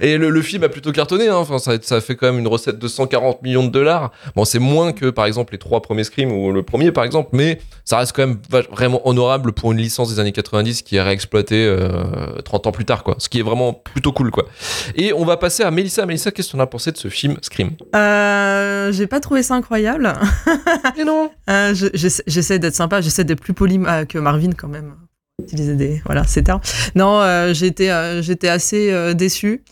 Et 0.01 0.17
le, 0.19 0.31
le 0.31 0.43
film 0.43 0.63
a 0.65 0.69
plutôt 0.69 0.93
cartonné, 0.93 1.29
hein. 1.29 1.37
enfin, 1.37 1.59
ça, 1.59 1.73
ça 1.83 2.01
fait 2.01 2.17
quand 2.17 2.27
même 2.27 2.39
une 2.39 2.49
recette 2.49 2.79
de 2.79 2.89
140 2.89 3.43
millions 3.43 3.65
de 3.65 3.71
dollars. 3.71 4.13
Bon, 4.35 4.45
c'est 4.45 4.59
moins 4.59 4.93
que 4.93 5.11
par 5.11 5.27
exemple 5.27 5.53
les 5.53 5.59
trois 5.59 5.83
premiers 5.83 6.05
Scream 6.05 6.31
ou 6.33 6.53
le 6.53 6.63
premier 6.63 6.93
par 6.93 7.05
exemple, 7.05 7.31
mais 7.33 7.61
ça 7.85 7.99
reste 7.99 8.13
quand 8.15 8.27
même 8.27 8.39
vraiment 8.71 9.07
honorable 9.09 9.53
pour 9.53 9.73
une 9.73 9.79
licence 9.79 10.13
des 10.13 10.21
années 10.21 10.33
90 10.33 10.83
qui 10.83 10.97
est 10.97 11.03
réexploitée 11.03 11.65
euh, 11.67 12.41
30 12.45 12.67
ans 12.67 12.73
plus 12.73 12.85
tard, 12.85 13.03
quoi. 13.05 13.15
Ce 13.19 13.29
qui 13.29 13.39
est 13.39 13.43
vraiment 13.43 13.73
plutôt 13.73 14.13
cool, 14.13 14.31
quoi. 14.31 14.47
Et 14.95 15.13
on 15.13 15.25
va 15.25 15.37
passer 15.37 15.63
à 15.63 15.71
Mélissa. 15.71 16.05
Mélissa, 16.07 16.31
qu'est-ce 16.31 16.57
en 16.57 16.61
as 16.61 16.67
pensé 16.67 16.93
de 16.93 16.97
ce 16.97 17.09
film 17.09 17.37
Scream? 17.43 17.71
Euh, 17.95 18.93
j'ai 18.93 19.07
pas 19.07 19.21
trouvé 19.21 19.43
ça 19.43 19.55
incroyable. 19.55 20.13
Mais 20.97 21.05
non 21.05 21.31
Euh, 21.49 21.75
je- 21.75 21.87
j'essa- 21.95 22.23
j'essaie 22.27 22.59
d'être 22.59 22.75
sympa, 22.75 23.01
j'essaie 23.01 23.23
d'être 23.25 23.41
plus 23.41 23.53
poli 23.55 23.81
euh, 23.87 24.05
que 24.05 24.19
Marvin 24.19 24.51
quand 24.53 24.67
même. 24.69 24.95
Utiliser 25.47 25.75
des 25.75 26.03
voilà 26.05 26.25
ces 26.25 26.43
termes. 26.43 26.61
Non, 26.95 27.21
euh, 27.21 27.55
j'étais 27.55 27.91
euh, 27.91 28.23
j'étais 28.23 28.49
assez 28.49 28.91
euh, 28.91 29.15
déçu. 29.15 29.63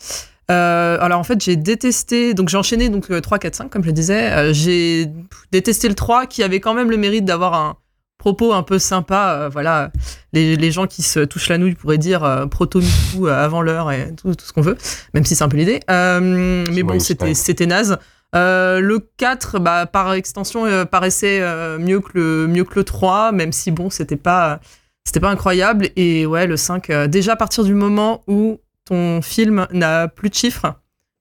Euh, 0.51 0.99
alors 1.01 1.19
en 1.19 1.25
fait 1.25 1.43
j'ai 1.43 1.57
détesté 1.57 2.35
donc 2.35 2.51
j'ai 2.51 2.59
enchaîné 2.59 2.91
donc 2.91 3.11
euh, 3.11 3.23
3 3.23 3.39
4 3.39 3.55
5 3.55 3.71
comme 3.71 3.83
je 3.83 3.89
le 3.89 3.93
disais. 3.93 4.53
J'ai 4.53 5.09
détesté 5.53 5.89
le 5.89 5.95
3 5.95 6.27
qui 6.27 6.43
avait 6.43 6.61
quand 6.61 6.75
même 6.75 6.91
le 6.91 6.97
mérite 6.97 7.25
d'avoir 7.25 7.55
un 7.55 7.77
propos 8.19 8.53
un 8.53 8.63
peu 8.63 8.79
sympa. 8.79 9.49
Voilà 9.53 9.91
les, 10.33 10.57
les 10.57 10.71
gens 10.71 10.87
qui 10.87 11.03
se 11.03 11.21
touchent 11.21 11.49
la 11.49 11.59
nouille 11.59 11.75
pourraient 11.75 11.99
dire 11.99 12.47
proto 12.51 12.81
MeToo, 12.81 13.27
euh, 13.27 13.45
avant 13.45 13.63
l'heure 13.63 13.91
et 13.91 14.15
tout, 14.15 14.35
tout 14.35 14.45
ce 14.45 14.53
qu'on 14.53 14.63
veut 14.63 14.77
même 15.13 15.25
si 15.25 15.35
c'est 15.35 15.45
un 15.45 15.49
peu 15.49 15.57
l'idée. 15.57 15.81
Mais 15.89 16.83
bon 16.83 16.99
c'était 17.01 17.35
c'était 17.35 17.67
naze. 17.67 17.99
Euh, 18.35 18.81
le 18.81 18.99
4, 19.17 19.61
bah, 19.61 19.87
par 19.87 20.13
extension, 20.13 20.67
euh, 20.67 20.85
paraissait 20.85 21.41
euh, 21.41 21.79
mieux, 21.79 22.01
que 22.01 22.11
le, 22.15 22.47
mieux 22.49 22.65
que 22.65 22.75
le 22.75 22.85
3, 22.85 23.33
même 23.33 23.53
si 23.53 23.71
bon, 23.71 23.91
c'était 23.91 24.17
pas, 24.17 24.61
c'était 25.05 25.21
pas 25.21 25.31
incroyable. 25.31 25.89
Et 25.97 26.27
ouais, 26.27 26.47
le 26.47 26.57
5, 26.57 26.91
euh, 26.91 27.07
déjà 27.07 27.33
à 27.33 27.37
partir 27.37 27.65
du 27.65 27.75
moment 27.75 28.23
où 28.27 28.59
ton 28.85 29.23
film 29.23 29.67
n'a 29.73 30.09
plus 30.09 30.31
de 30.31 30.35
chiffres, 30.35 30.75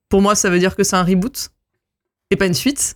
pour 0.09 0.21
moi, 0.21 0.35
ça 0.35 0.49
veut 0.49 0.59
dire 0.59 0.75
que 0.75 0.83
c'est 0.83 0.95
un 0.95 1.03
reboot 1.03 1.49
et 2.31 2.35
pas 2.35 2.45
une 2.45 2.53
suite. 2.53 2.95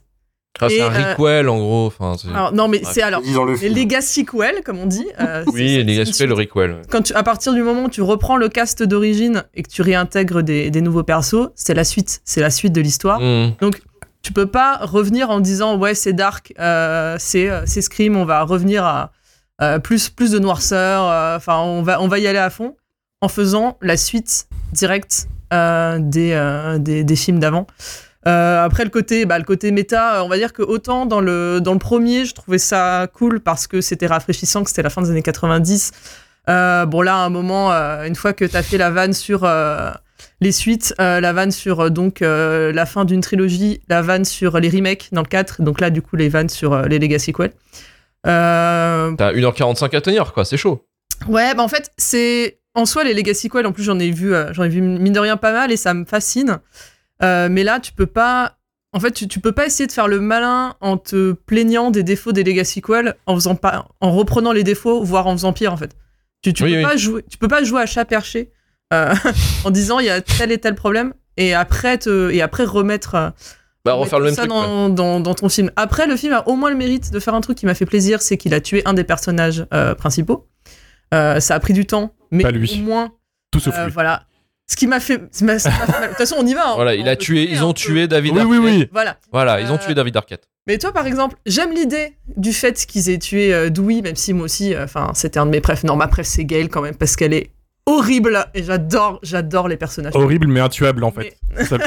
Ah, 0.60 0.70
C'est 0.70 0.82
un 0.82 0.92
euh, 0.92 1.14
requel 1.14 1.50
en 1.50 1.58
gros. 1.60 1.86
Enfin, 1.86 2.16
c'est- 2.20 2.30
Alors, 2.30 2.52
non, 2.52 2.68
mais 2.68 2.80
Ouais, 2.80 2.92
c'est 2.92 3.04
alors. 3.04 3.22
Le 3.22 3.68
legacy 3.76 4.22
sequel, 4.26 4.64
comme 4.64 4.80
on 4.80 4.88
dit. 4.88 5.06
euh, 5.20 5.44
oui, 5.48 5.76
sequel, 6.06 6.30
le 6.30 6.34
requel. 6.34 6.82
Quand 6.90 7.04
tu, 7.04 7.14
à 7.14 7.22
partir 7.22 7.54
du 7.54 7.62
moment 7.62 7.84
où 7.84 7.90
tu 7.90 8.02
reprends 8.02 8.38
le 8.38 8.50
cast 8.50 8.82
d'origine 8.82 9.44
et 9.54 9.62
que 9.62 9.70
tu 9.70 9.84
réintègres 9.84 10.42
des, 10.42 10.72
des 10.72 10.82
nouveaux 10.82 11.04
persos, 11.04 11.50
c'est 11.54 11.76
la 11.76 11.84
suite. 11.84 12.22
C'est 12.26 12.42
la 12.42 12.50
suite 12.50 12.74
de 12.74 12.82
l'histoire. 12.82 13.20
Hmm. 13.22 13.52
tu 14.24 14.34
peux 14.34 14.48
pas 14.48 14.78
revenir 14.82 15.30
en 15.30 15.40
disant 15.40 15.78
ouais 15.78 15.94
c'est 15.94 16.12
dark 16.14 16.52
euh, 16.60 17.16
c'est 17.20 17.50
euh, 17.50 17.62
c'est 17.66 17.82
scream 17.82 18.18
on 18.18 18.26
va 18.26 18.42
revenir 18.44 18.84
à 18.84 19.12
euh, 19.60 19.80
plus 19.80 20.10
plus 20.10 20.30
de 20.30 20.38
noirceur 20.38 21.04
euh, 21.04 21.36
enfin 21.36 21.58
on 21.58 21.82
va 21.82 22.00
on 22.00 22.08
va 22.08 22.20
y 22.20 22.28
aller 22.28 22.38
à 22.38 22.52
fond 22.52 22.76
en 23.22 23.28
faisant 23.28 23.76
la 23.82 23.98
suite 23.98 24.48
directe 24.72 25.28
euh, 25.52 25.98
des, 26.00 27.04
des 27.04 27.16
films 27.16 27.40
d'avant 27.40 27.66
après 28.24 28.84
le 28.84 28.92
côté 28.92 29.26
bah, 29.26 29.40
le 29.40 29.46
côté 29.46 29.72
méta 29.72 30.24
on 30.24 30.28
va 30.28 30.38
dire 30.38 30.54
que 30.54 30.62
autant 30.62 31.08
dans 31.08 31.22
le 31.22 31.60
dans 31.60 31.74
le 31.74 31.80
premier 31.80 32.26
je 32.26 32.36
trouvais 32.36 32.60
ça 32.60 33.08
cool 33.14 33.40
parce 33.40 33.66
que 33.66 33.82
c'était 33.82 34.06
rafraîchissant 34.06 34.64
que 34.64 34.70
c'était 34.70 34.84
la 34.84 34.92
fin 34.92 35.02
des 35.02 35.10
années 35.10 35.24
90 35.24 35.92
euh, 36.50 36.86
bon 36.86 37.02
là 37.02 37.16
à 37.16 37.26
un 37.26 37.30
moment 37.30 37.72
une 37.72 38.16
fois 38.16 38.34
que 38.34 38.46
t'as 38.46 38.62
fait 38.62 38.78
la 38.78 38.92
vanne 38.92 39.14
sur 39.14 39.50
les 40.40 40.52
suites, 40.52 40.94
la 41.00 41.34
vanne 41.34 41.52
sur 41.52 41.90
donc 41.90 42.20
la 42.20 42.86
fin 42.86 43.06
d'une 43.06 43.22
trilogie, 43.22 43.82
la 43.90 44.04
vanne 44.04 44.26
sur 44.26 44.60
les 44.60 44.70
remakes 44.70 45.08
dans 45.14 45.22
le 45.22 45.28
4, 45.28 45.64
donc 45.64 45.82
là 45.82 45.90
du 45.90 46.04
coup 46.04 46.16
les 46.16 46.30
vannes 46.30 46.50
sur 46.50 46.84
les 46.84 47.00
Legacy 47.00 47.32
Sequels. 47.32 47.54
Euh, 48.26 49.12
T'as 49.18 49.32
1h45 49.34 49.96
à 49.96 50.02
tenir, 50.02 50.34
quoi. 50.34 50.44
C'est 50.46 50.58
chaud. 50.58 50.86
ouais, 51.28 51.54
bah 51.56 51.64
en 51.64 51.68
fait 51.68 51.92
c'est 51.98 52.60
en 52.76 52.86
soi 52.86 53.04
les 53.04 53.14
Legacy 53.14 53.48
Sequels, 53.48 53.66
en 53.66 53.72
plus 53.72 53.84
j'en 53.84 54.00
ai 54.00 54.12
vu, 54.12 54.34
euh, 54.34 54.54
j'en 54.54 54.64
ai 54.64 54.70
vu 54.70 54.82
mine 54.82 55.14
de 55.14 55.20
rien 55.20 55.38
pas 55.38 55.52
mal 55.52 55.72
et 55.72 55.78
ça 55.78 55.94
me 55.94 56.06
fascine. 56.06 56.60
Euh, 57.24 57.48
mais 57.50 57.64
là 57.64 57.80
tu 57.80 57.92
peux 57.94 58.06
pas, 58.06 58.58
en 58.94 59.00
fait 59.00 59.12
tu, 59.12 59.28
tu 59.28 59.40
peux 59.40 59.52
pas 59.52 59.66
essayer 59.66 59.88
de 59.88 59.92
faire 59.92 60.08
le 60.08 60.20
malin 60.20 60.76
en 60.82 60.98
te 60.98 61.32
plaignant 61.32 61.90
des 61.92 62.04
défauts 62.04 62.32
des 62.34 62.44
Legacy 62.44 62.82
Sequels 62.82 63.16
en 63.26 63.36
faisant 63.36 63.56
pas, 63.56 63.88
en 64.02 64.12
reprenant 64.12 64.52
les 64.52 64.64
défauts, 64.64 65.04
voire 65.04 65.26
en 65.28 65.32
faisant 65.34 65.54
pire 65.54 65.74
en 65.74 65.78
fait. 65.78 65.96
Tu, 66.44 66.54
tu 66.54 66.64
Oui, 66.64 66.72
peux 66.74 66.78
oui. 66.78 66.84
pas 66.84 66.98
jouer, 66.98 67.24
tu 67.30 67.38
peux 67.38 67.48
pas 67.48 67.64
jouer 67.64 67.82
à 67.82 67.86
chat 67.88 68.06
perché 68.06 68.52
euh, 68.94 69.14
en 69.64 69.72
disant 69.72 70.00
il 70.00 70.06
y 70.06 70.10
a 70.10 70.22
tel 70.22 70.52
et 70.52 70.58
tel 70.60 70.76
problème 70.76 71.14
et 71.38 71.54
après 71.56 71.98
te, 71.98 72.30
et 72.32 72.42
après 72.44 72.64
remettre 72.66 73.34
Bah, 73.88 73.94
remettre 73.94 74.14
refaire 74.16 74.20
le 74.20 74.26
tout 74.26 74.30
même 74.30 74.36
ça 74.36 74.42
truc. 74.42 74.52
dans, 74.52 74.90
dans, 74.90 75.20
dans 75.20 75.34
ton 75.34 75.50
film. 75.50 75.72
Après, 75.76 76.06
le 76.08 76.16
film 76.16 76.34
a 76.34 76.48
au 76.48 76.56
moins 76.56 76.70
le 76.70 76.76
mérite 76.76 77.12
de 77.12 77.20
faire 77.20 77.34
un 77.34 77.42
truc 77.42 77.58
qui 77.58 77.66
m'a 77.66 77.74
fait 77.76 77.86
plaisir, 77.86 78.22
c'est 78.22 78.38
qu'il 78.38 78.54
a 78.54 78.62
tué 78.62 78.82
un 78.86 78.94
des 78.94 79.04
personnages 79.04 79.66
euh, 79.74 79.96
principaux. 79.96 80.48
Euh, 81.14 81.40
ça 81.40 81.56
a 81.56 81.60
pris 81.60 81.74
du 81.74 81.86
temps, 81.86 82.14
mais 82.32 82.44
Pas 82.44 82.52
lui. 82.52 82.72
au 82.80 82.84
moins, 82.84 83.12
Tout 83.52 83.60
sauf 83.60 83.76
euh, 83.78 83.86
lui. 83.86 83.92
voilà. 83.94 84.24
Ce 84.70 84.76
qui 84.76 84.86
m'a 84.88 85.00
fait. 85.00 85.18
De 85.18 86.08
toute 86.08 86.18
façon, 86.18 86.36
on 86.40 86.46
y 86.46 86.54
va. 86.54 86.72
hein. 86.72 86.76
Voilà, 86.76 86.92
On 86.92 86.96
il 86.96 87.08
a 87.08 87.16
tué, 87.16 87.50
ils 87.50 87.64
ont 87.64 87.70
peu. 87.70 87.74
tué 87.80 88.08
David 88.08 88.34
Oui, 88.36 88.42
oui, 88.44 88.58
Arquette. 88.58 88.74
oui. 88.82 88.90
Voilà. 88.92 89.18
Voilà, 89.32 89.62
ils 89.62 89.72
ont 89.72 89.78
tué 89.78 89.94
David 89.94 90.18
Arquette. 90.18 90.50
Mais 90.68 90.78
toi, 90.78 90.92
par 90.92 91.08
exemple, 91.08 91.38
j'aime 91.46 91.72
l'idée 91.74 92.18
du 92.36 92.52
fait 92.52 92.86
qu'ils 92.86 93.10
aient 93.10 93.20
tué 93.20 93.54
euh, 93.54 93.70
Dewey, 93.70 94.02
même 94.02 94.18
si 94.18 94.34
moi 94.34 94.44
aussi, 94.44 94.74
euh, 94.76 94.84
enfin, 94.84 95.12
c'était 95.14 95.40
un 95.40 95.46
de 95.46 95.52
mes 95.52 95.62
préfs. 95.62 95.86
Non, 95.86 95.96
ma 95.96 96.10
préf, 96.10 96.28
c'est 96.28 96.44
Gail 96.44 96.68
quand 96.68 96.82
même, 96.82 96.96
parce 96.98 97.16
qu'elle 97.16 97.32
est 97.34 97.52
horrible. 97.86 98.46
Et 98.54 98.64
j'adore, 98.64 99.20
j'adore 99.24 99.70
les 99.70 99.78
personnages. 99.78 100.12
Horrible 100.14 100.48
mais 100.48 100.60
intuable 100.60 101.06
en 101.06 101.12
fait. 101.12 101.38
Ça- 101.64 101.78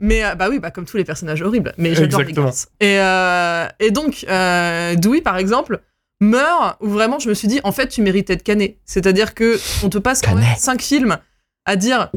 Mais 0.00 0.24
euh, 0.24 0.34
bah 0.34 0.48
oui, 0.48 0.58
bah 0.58 0.70
comme 0.70 0.84
tous 0.84 0.96
les 0.96 1.04
personnages 1.04 1.42
horribles. 1.42 1.74
Mais 1.78 1.90
j'adore 1.94 2.20
gosses. 2.46 2.66
Et, 2.80 2.98
euh, 3.00 3.66
et 3.80 3.90
donc, 3.90 4.24
euh, 4.28 4.94
Dewey, 4.94 5.20
par 5.20 5.36
exemple, 5.38 5.80
meurt 6.20 6.76
où 6.80 6.88
vraiment 6.88 7.18
je 7.18 7.28
me 7.28 7.34
suis 7.34 7.48
dit, 7.48 7.60
en 7.64 7.72
fait, 7.72 7.88
tu 7.88 8.02
méritais 8.02 8.36
de 8.36 8.42
canner. 8.42 8.78
C'est-à-dire 8.84 9.34
que 9.34 9.58
on 9.84 9.88
te 9.88 9.98
passe 9.98 10.20
quand 10.22 10.34
même 10.34 10.44
cinq 10.58 10.82
films 10.82 11.18
à 11.64 11.76
dire. 11.76 12.10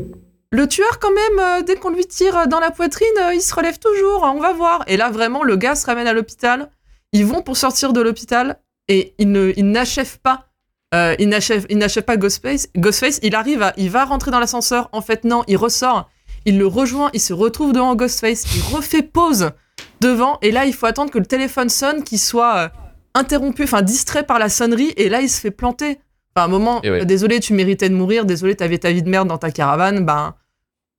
Le 0.53 0.67
tueur, 0.67 0.99
quand 0.99 1.11
même, 1.13 1.39
euh, 1.39 1.61
dès 1.63 1.75
qu'on 1.75 1.91
lui 1.91 2.05
tire 2.05 2.45
dans 2.47 2.59
la 2.59 2.71
poitrine, 2.71 3.07
euh, 3.21 3.33
il 3.33 3.41
se 3.41 3.53
relève 3.55 3.79
toujours, 3.79 4.29
on 4.35 4.39
va 4.41 4.51
voir. 4.51 4.83
Et 4.87 4.97
là, 4.97 5.09
vraiment, 5.09 5.43
le 5.43 5.55
gars 5.55 5.75
se 5.75 5.85
ramène 5.85 6.07
à 6.07 6.13
l'hôpital. 6.13 6.69
Ils 7.13 7.25
vont 7.25 7.41
pour 7.41 7.55
sortir 7.55 7.93
de 7.93 8.01
l'hôpital 8.01 8.59
et 8.89 9.13
ils 9.17 9.31
ne- 9.31 9.53
ils 9.55 9.69
n'achèvent 9.69 10.19
pas. 10.19 10.47
euh, 10.93 11.15
ils 11.19 11.29
n'achèvent 11.29 11.65
ils 11.69 11.77
n'achèvent 11.77 12.03
pas 12.03 12.17
Ghostface. 12.17 12.67
Ghostface, 12.77 13.21
il 13.23 13.33
arrive 13.33 13.61
à. 13.63 13.71
Il 13.77 13.89
va 13.89 14.03
rentrer 14.03 14.29
dans 14.29 14.39
l'ascenseur. 14.41 14.89
En 14.91 14.99
fait, 14.99 15.23
non, 15.23 15.43
il 15.47 15.55
ressort. 15.55 16.09
Il 16.45 16.57
le 16.57 16.65
rejoint, 16.67 17.09
il 17.13 17.19
se 17.19 17.33
retrouve 17.33 17.73
devant 17.73 17.95
Ghostface, 17.95 18.45
il 18.55 18.75
refait 18.75 19.03
pause 19.03 19.51
devant, 19.99 20.39
et 20.41 20.51
là 20.51 20.65
il 20.65 20.73
faut 20.73 20.87
attendre 20.87 21.11
que 21.11 21.19
le 21.19 21.25
téléphone 21.25 21.69
sonne, 21.69 22.03
qu'il 22.03 22.19
soit 22.19 22.57
euh, 22.57 22.69
interrompu, 23.13 23.63
enfin 23.63 23.81
distrait 23.83 24.25
par 24.25 24.39
la 24.39 24.49
sonnerie, 24.49 24.93
et 24.97 25.09
là 25.09 25.21
il 25.21 25.29
se 25.29 25.39
fait 25.39 25.51
planter. 25.51 25.99
Enfin, 26.35 26.43
à 26.43 26.45
un 26.45 26.47
moment, 26.47 26.79
ouais. 26.81 27.01
euh, 27.01 27.05
désolé, 27.05 27.39
tu 27.39 27.53
méritais 27.53 27.89
de 27.89 27.93
mourir, 27.95 28.25
désolé, 28.25 28.55
t'avais 28.55 28.77
ta 28.79 28.91
vie 28.91 29.03
de 29.03 29.09
merde 29.09 29.27
dans 29.27 29.37
ta 29.37 29.51
caravane, 29.51 30.05
ben, 30.05 30.33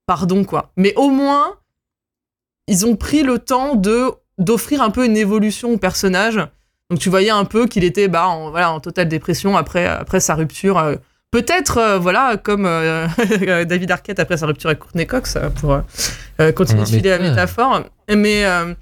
pardon 0.07 0.45
quoi. 0.45 0.73
Mais 0.77 0.95
au 0.97 1.11
moins, 1.11 1.55
ils 2.69 2.87
ont 2.87 2.97
pris 2.97 3.23
le 3.23 3.39
temps 3.39 3.75
de 3.75 4.13
d'offrir 4.39 4.83
un 4.83 4.91
peu 4.91 5.05
une 5.05 5.17
évolution 5.17 5.73
au 5.73 5.79
personnage. 5.79 6.37
Donc 6.91 6.99
tu 6.99 7.11
voyais 7.11 7.31
un 7.31 7.45
peu 7.45 7.67
qu'il 7.67 7.85
était 7.85 8.09
bah, 8.09 8.29
en, 8.29 8.51
voilà, 8.51 8.73
en 8.73 8.81
totale 8.81 9.09
dépression 9.09 9.57
après, 9.57 9.87
après 9.87 10.21
sa 10.21 10.35
rupture. 10.35 10.79
euh, 10.79 10.97
Peut-être, 11.33 11.79
euh, 11.79 11.99
voilà, 11.99 12.37
comme 12.37 12.67
euh, 12.67 13.07
David 13.65 13.91
Arquette 13.91 14.21
après 14.21 14.37
sa 14.37 14.47
rupture 14.47 14.69
avec 14.71 14.79
Courtney 14.81 15.07
Cox, 15.07 15.37
euh, 15.37 15.49
pour 15.49 15.73
euh, 15.73 15.81
euh, 16.41 16.53
continuer 16.53 16.83
de 16.85 16.91
Mais- 16.91 16.97
filer 16.99 17.11
la 17.11 17.19
métaphore. 17.19 17.85
Mais, 18.15 18.45
euh, 18.45 18.75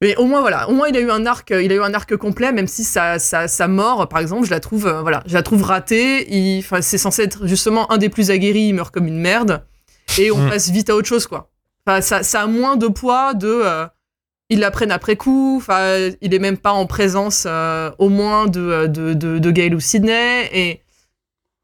mais 0.00 0.14
au 0.16 0.24
moins, 0.26 0.40
voilà, 0.40 0.68
au 0.68 0.72
moins 0.74 0.86
il 0.88 0.96
a 0.96 1.00
eu 1.00 1.10
un 1.10 1.26
arc, 1.26 1.50
il 1.50 1.70
a 1.72 1.74
eu 1.74 1.82
un 1.82 1.92
arc 1.92 2.16
complet, 2.16 2.52
même 2.52 2.68
si 2.68 2.84
sa, 2.84 3.18
sa, 3.18 3.48
sa 3.48 3.66
mort, 3.68 4.08
par 4.08 4.20
exemple, 4.20 4.46
je 4.46 4.50
la 4.50 4.60
trouve, 4.60 4.86
euh, 4.86 5.02
voilà, 5.02 5.22
je 5.26 5.34
la 5.34 5.42
trouve 5.42 5.62
ratée. 5.64 6.62
C'est 6.80 6.98
censé 6.98 7.22
être 7.24 7.46
justement 7.46 7.90
un 7.92 7.98
des 7.98 8.08
plus 8.08 8.30
aguerris, 8.30 8.68
il 8.68 8.74
meurt 8.74 8.94
comme 8.94 9.08
une 9.08 9.18
merde. 9.20 9.62
Et 10.18 10.30
on 10.30 10.38
Mm. 10.38 10.50
passe 10.50 10.70
vite 10.70 10.88
à 10.90 10.94
autre 10.96 11.08
chose, 11.08 11.26
quoi. 11.26 11.50
Enfin, 11.86 12.00
ça, 12.00 12.22
ça 12.22 12.42
a 12.42 12.46
moins 12.46 12.76
de 12.76 12.86
poids 12.86 13.34
de. 13.34 13.48
euh, 13.48 13.86
ils 14.50 14.58
l'apprennent 14.60 14.90
après 14.92 15.16
coup. 15.16 15.56
Enfin, 15.60 16.10
il 16.20 16.32
est 16.34 16.38
même 16.38 16.56
pas 16.58 16.72
en 16.72 16.86
présence 16.86 17.44
euh, 17.46 17.90
au 17.98 18.08
moins 18.08 18.46
de, 18.46 18.60
euh, 18.60 18.86
de, 18.88 19.14
de, 19.14 19.38
de 19.38 19.50
Gail 19.50 19.74
ou 19.74 19.80
Sydney. 19.80 20.48
Et 20.52 20.80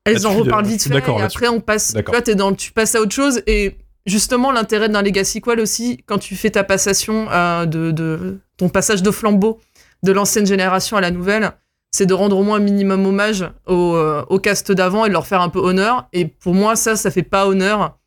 elles 0.06 0.26
en 0.26 0.32
reparlent 0.32 0.66
vite 0.66 0.82
fait. 0.82 0.96
Et 0.96 1.22
après, 1.22 1.48
on 1.48 1.60
passe. 1.60 1.94
Tu 2.24 2.34
dans, 2.34 2.54
tu 2.54 2.72
passes 2.72 2.94
à 2.94 3.00
autre 3.00 3.14
chose. 3.14 3.42
Et 3.46 3.76
justement, 4.06 4.52
l'intérêt 4.52 4.88
d'un 4.88 5.02
Legacy 5.02 5.40
Qual 5.40 5.60
aussi, 5.60 5.98
quand 6.06 6.18
tu 6.18 6.36
fais 6.36 6.50
ta 6.50 6.64
passation 6.64 7.26
euh, 7.30 7.66
de, 7.66 7.90
de 7.90 8.38
ton 8.56 8.68
passage 8.68 9.02
de 9.02 9.10
flambeau 9.10 9.60
de 10.02 10.12
l'ancienne 10.12 10.46
génération 10.46 10.96
à 10.96 11.00
la 11.00 11.10
nouvelle, 11.10 11.52
c'est 11.90 12.06
de 12.06 12.14
rendre 12.14 12.38
au 12.38 12.42
moins 12.42 12.58
un 12.58 12.62
minimum 12.62 13.06
hommage 13.06 13.44
au, 13.66 13.94
euh, 13.96 14.24
au 14.28 14.38
cast 14.38 14.70
d'avant 14.70 15.04
et 15.04 15.08
de 15.08 15.12
leur 15.12 15.26
faire 15.26 15.40
un 15.40 15.48
peu 15.48 15.58
honneur. 15.58 16.08
Et 16.12 16.26
pour 16.26 16.54
moi, 16.54 16.76
ça, 16.76 16.96
ça 16.96 17.10
fait 17.10 17.22
pas 17.22 17.46
honneur 17.46 17.98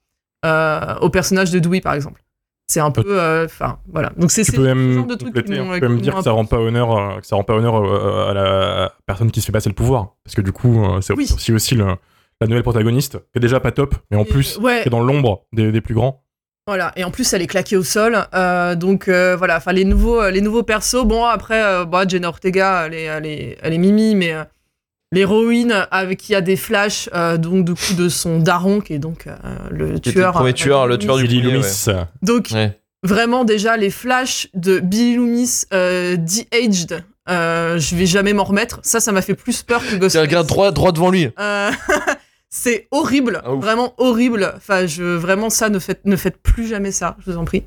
euh, 0.45 0.95
au 1.01 1.09
personnage 1.09 1.51
de 1.51 1.59
Dewey, 1.59 1.81
par 1.81 1.93
exemple. 1.93 2.23
C'est 2.71 2.79
un 2.81 2.91
peu, 2.91 3.03
euh, 3.07 3.45
enfin, 3.45 3.79
voilà. 3.91 4.11
Donc 4.15 4.29
c'est 4.29 4.43
ce 4.43 4.59
même 4.61 4.93
genre 4.93 5.05
de 5.07 5.13
hein. 5.13 5.17
tu 5.17 5.31
peux 5.31 5.87
même 5.87 5.99
dire 6.01 6.13
que 6.15 6.21
ça 6.21 6.31
rend 6.31 6.45
pas 6.45 6.59
honneur, 6.59 6.95
euh, 6.95 7.19
que 7.19 7.25
ça 7.25 7.35
rend 7.35 7.43
pas 7.43 7.55
honneur 7.55 7.75
euh, 7.83 8.29
à 8.29 8.33
la 8.35 8.93
personne 9.07 9.31
qui 9.31 9.41
se 9.41 9.47
fait 9.47 9.51
passer 9.51 9.69
le 9.69 9.75
pouvoir, 9.75 10.09
parce 10.23 10.35
que 10.35 10.41
du 10.41 10.51
coup, 10.51 10.83
euh, 10.85 11.01
c'est 11.01 11.13
Oui. 11.15 11.27
aussi 11.33 11.51
aussi 11.51 11.73
le- 11.73 11.95
la 12.39 12.47
nouvelle 12.47 12.61
protagoniste, 12.61 13.17
qui 13.17 13.37
est 13.37 13.39
déjà 13.39 13.59
pas 13.59 13.71
top, 13.71 13.95
mais 14.11 14.17
en 14.17 14.21
Et- 14.21 14.25
plus, 14.25 14.57
ouais. 14.59 14.81
qui 14.83 14.87
est 14.87 14.91
dans 14.91 15.01
l'ombre 15.01 15.45
des, 15.51 15.71
des 15.71 15.81
plus 15.81 15.95
grands. 15.95 16.23
Voilà, 16.67 16.91
et 16.95 17.03
en 17.03 17.09
plus 17.09 17.33
elle 17.33 17.41
est 17.41 17.47
claquée 17.47 17.75
au 17.75 17.81
sol. 17.83 18.15
euh, 18.35 18.75
donc 18.75 19.07
euh, 19.07 19.35
voilà, 19.35 19.57
enfin 19.57 19.71
les 19.73 19.83
nouveaux, 19.83 20.21
euh, 20.21 20.29
les 20.29 20.41
nouveaux 20.41 20.61
persos. 20.61 21.03
Bon 21.05 21.25
après, 21.25 21.63
euh, 21.63 21.85
bah, 21.85 22.03
Jenna 22.07 22.27
Ortega, 22.29 22.83
elle 22.85 22.93
est, 22.93 23.03
elle 23.05 23.25
est, 23.25 23.57
elle 23.63 23.73
est 23.73 23.77
mimi, 23.79 24.13
mais 24.13 24.33
euh, 24.33 24.43
l'héroïne 25.11 25.87
avec 25.91 26.19
qui 26.19 26.35
a 26.35 26.41
des 26.41 26.55
flashs, 26.55 27.09
euh, 27.13 27.37
donc 27.37 27.65
du 27.65 27.73
coup 27.73 27.93
de 27.97 28.09
son 28.09 28.39
daron 28.39 28.79
qui 28.79 28.93
est 28.93 28.99
donc 28.99 29.27
euh, 29.27 29.35
le 29.71 29.87
Qui 29.99 30.09
était 30.09 30.11
tueur. 30.11 30.27
le 30.27 30.33
premier 30.33 30.49
euh, 30.51 30.53
tueur, 30.53 30.87
le 30.87 30.97
tueur 30.97 31.17
du 31.17 31.23
Billy 31.23 31.41
Loomis. 31.41 31.85
Donc 32.21 32.49
Ouais. 32.53 32.77
vraiment 33.03 33.43
déjà 33.45 33.75
les 33.77 33.89
flashs 33.89 34.47
de 34.53 34.79
Billy 34.79 35.15
Loomis 35.15 35.63
euh, 35.73 36.15
de-aged, 36.17 37.03
euh, 37.29 37.79
je 37.79 37.95
vais 37.95 38.05
jamais 38.05 38.33
m'en 38.33 38.43
remettre. 38.43 38.79
Ça, 38.83 38.99
ça 38.99 39.11
m'a 39.11 39.21
fait 39.21 39.35
plus 39.35 39.63
peur 39.63 39.81
que 39.81 39.95
Ghostface. 39.95 40.21
regarde 40.21 40.47
droit, 40.47 40.71
droit 40.71 40.91
devant 40.91 41.09
lui. 41.11 41.29
Euh, 41.39 41.71
c'est 42.49 42.87
horrible, 42.91 43.41
Ah, 43.45 43.51
vraiment 43.53 43.93
horrible. 43.97 44.53
Enfin, 44.57 44.85
je 44.87 45.03
vraiment 45.15 45.49
ça 45.49 45.69
ne 45.69 45.77
faites 45.79 46.05
ne 46.05 46.15
faites 46.15 46.37
plus 46.41 46.67
jamais 46.67 46.91
ça, 46.91 47.15
je 47.25 47.31
vous 47.31 47.37
en 47.37 47.45
prie. 47.45 47.63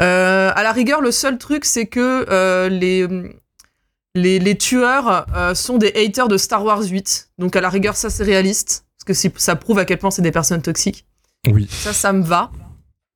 Euh, 0.00 0.50
à 0.54 0.62
la 0.62 0.72
rigueur, 0.72 1.00
le 1.00 1.10
seul 1.12 1.38
truc 1.38 1.64
c'est 1.64 1.86
que 1.86 2.24
euh, 2.30 2.68
les 2.68 3.06
les, 4.14 4.38
les 4.38 4.56
tueurs 4.58 5.26
euh, 5.36 5.54
sont 5.54 5.78
des 5.78 5.92
haters 5.94 6.28
de 6.28 6.36
Star 6.36 6.64
Wars 6.64 6.82
8. 6.82 7.30
Donc 7.38 7.56
à 7.56 7.60
la 7.60 7.68
rigueur, 7.68 7.96
ça 7.96 8.10
c'est 8.10 8.24
réaliste 8.24 8.84
parce 9.06 9.18
que 9.20 9.28
ça 9.40 9.56
prouve 9.56 9.78
à 9.78 9.84
quel 9.84 9.98
point 9.98 10.10
c'est 10.10 10.22
des 10.22 10.32
personnes 10.32 10.62
toxiques. 10.62 11.06
Oui. 11.50 11.66
Ça, 11.70 11.92
ça 11.92 12.12
me 12.12 12.22
va. 12.22 12.50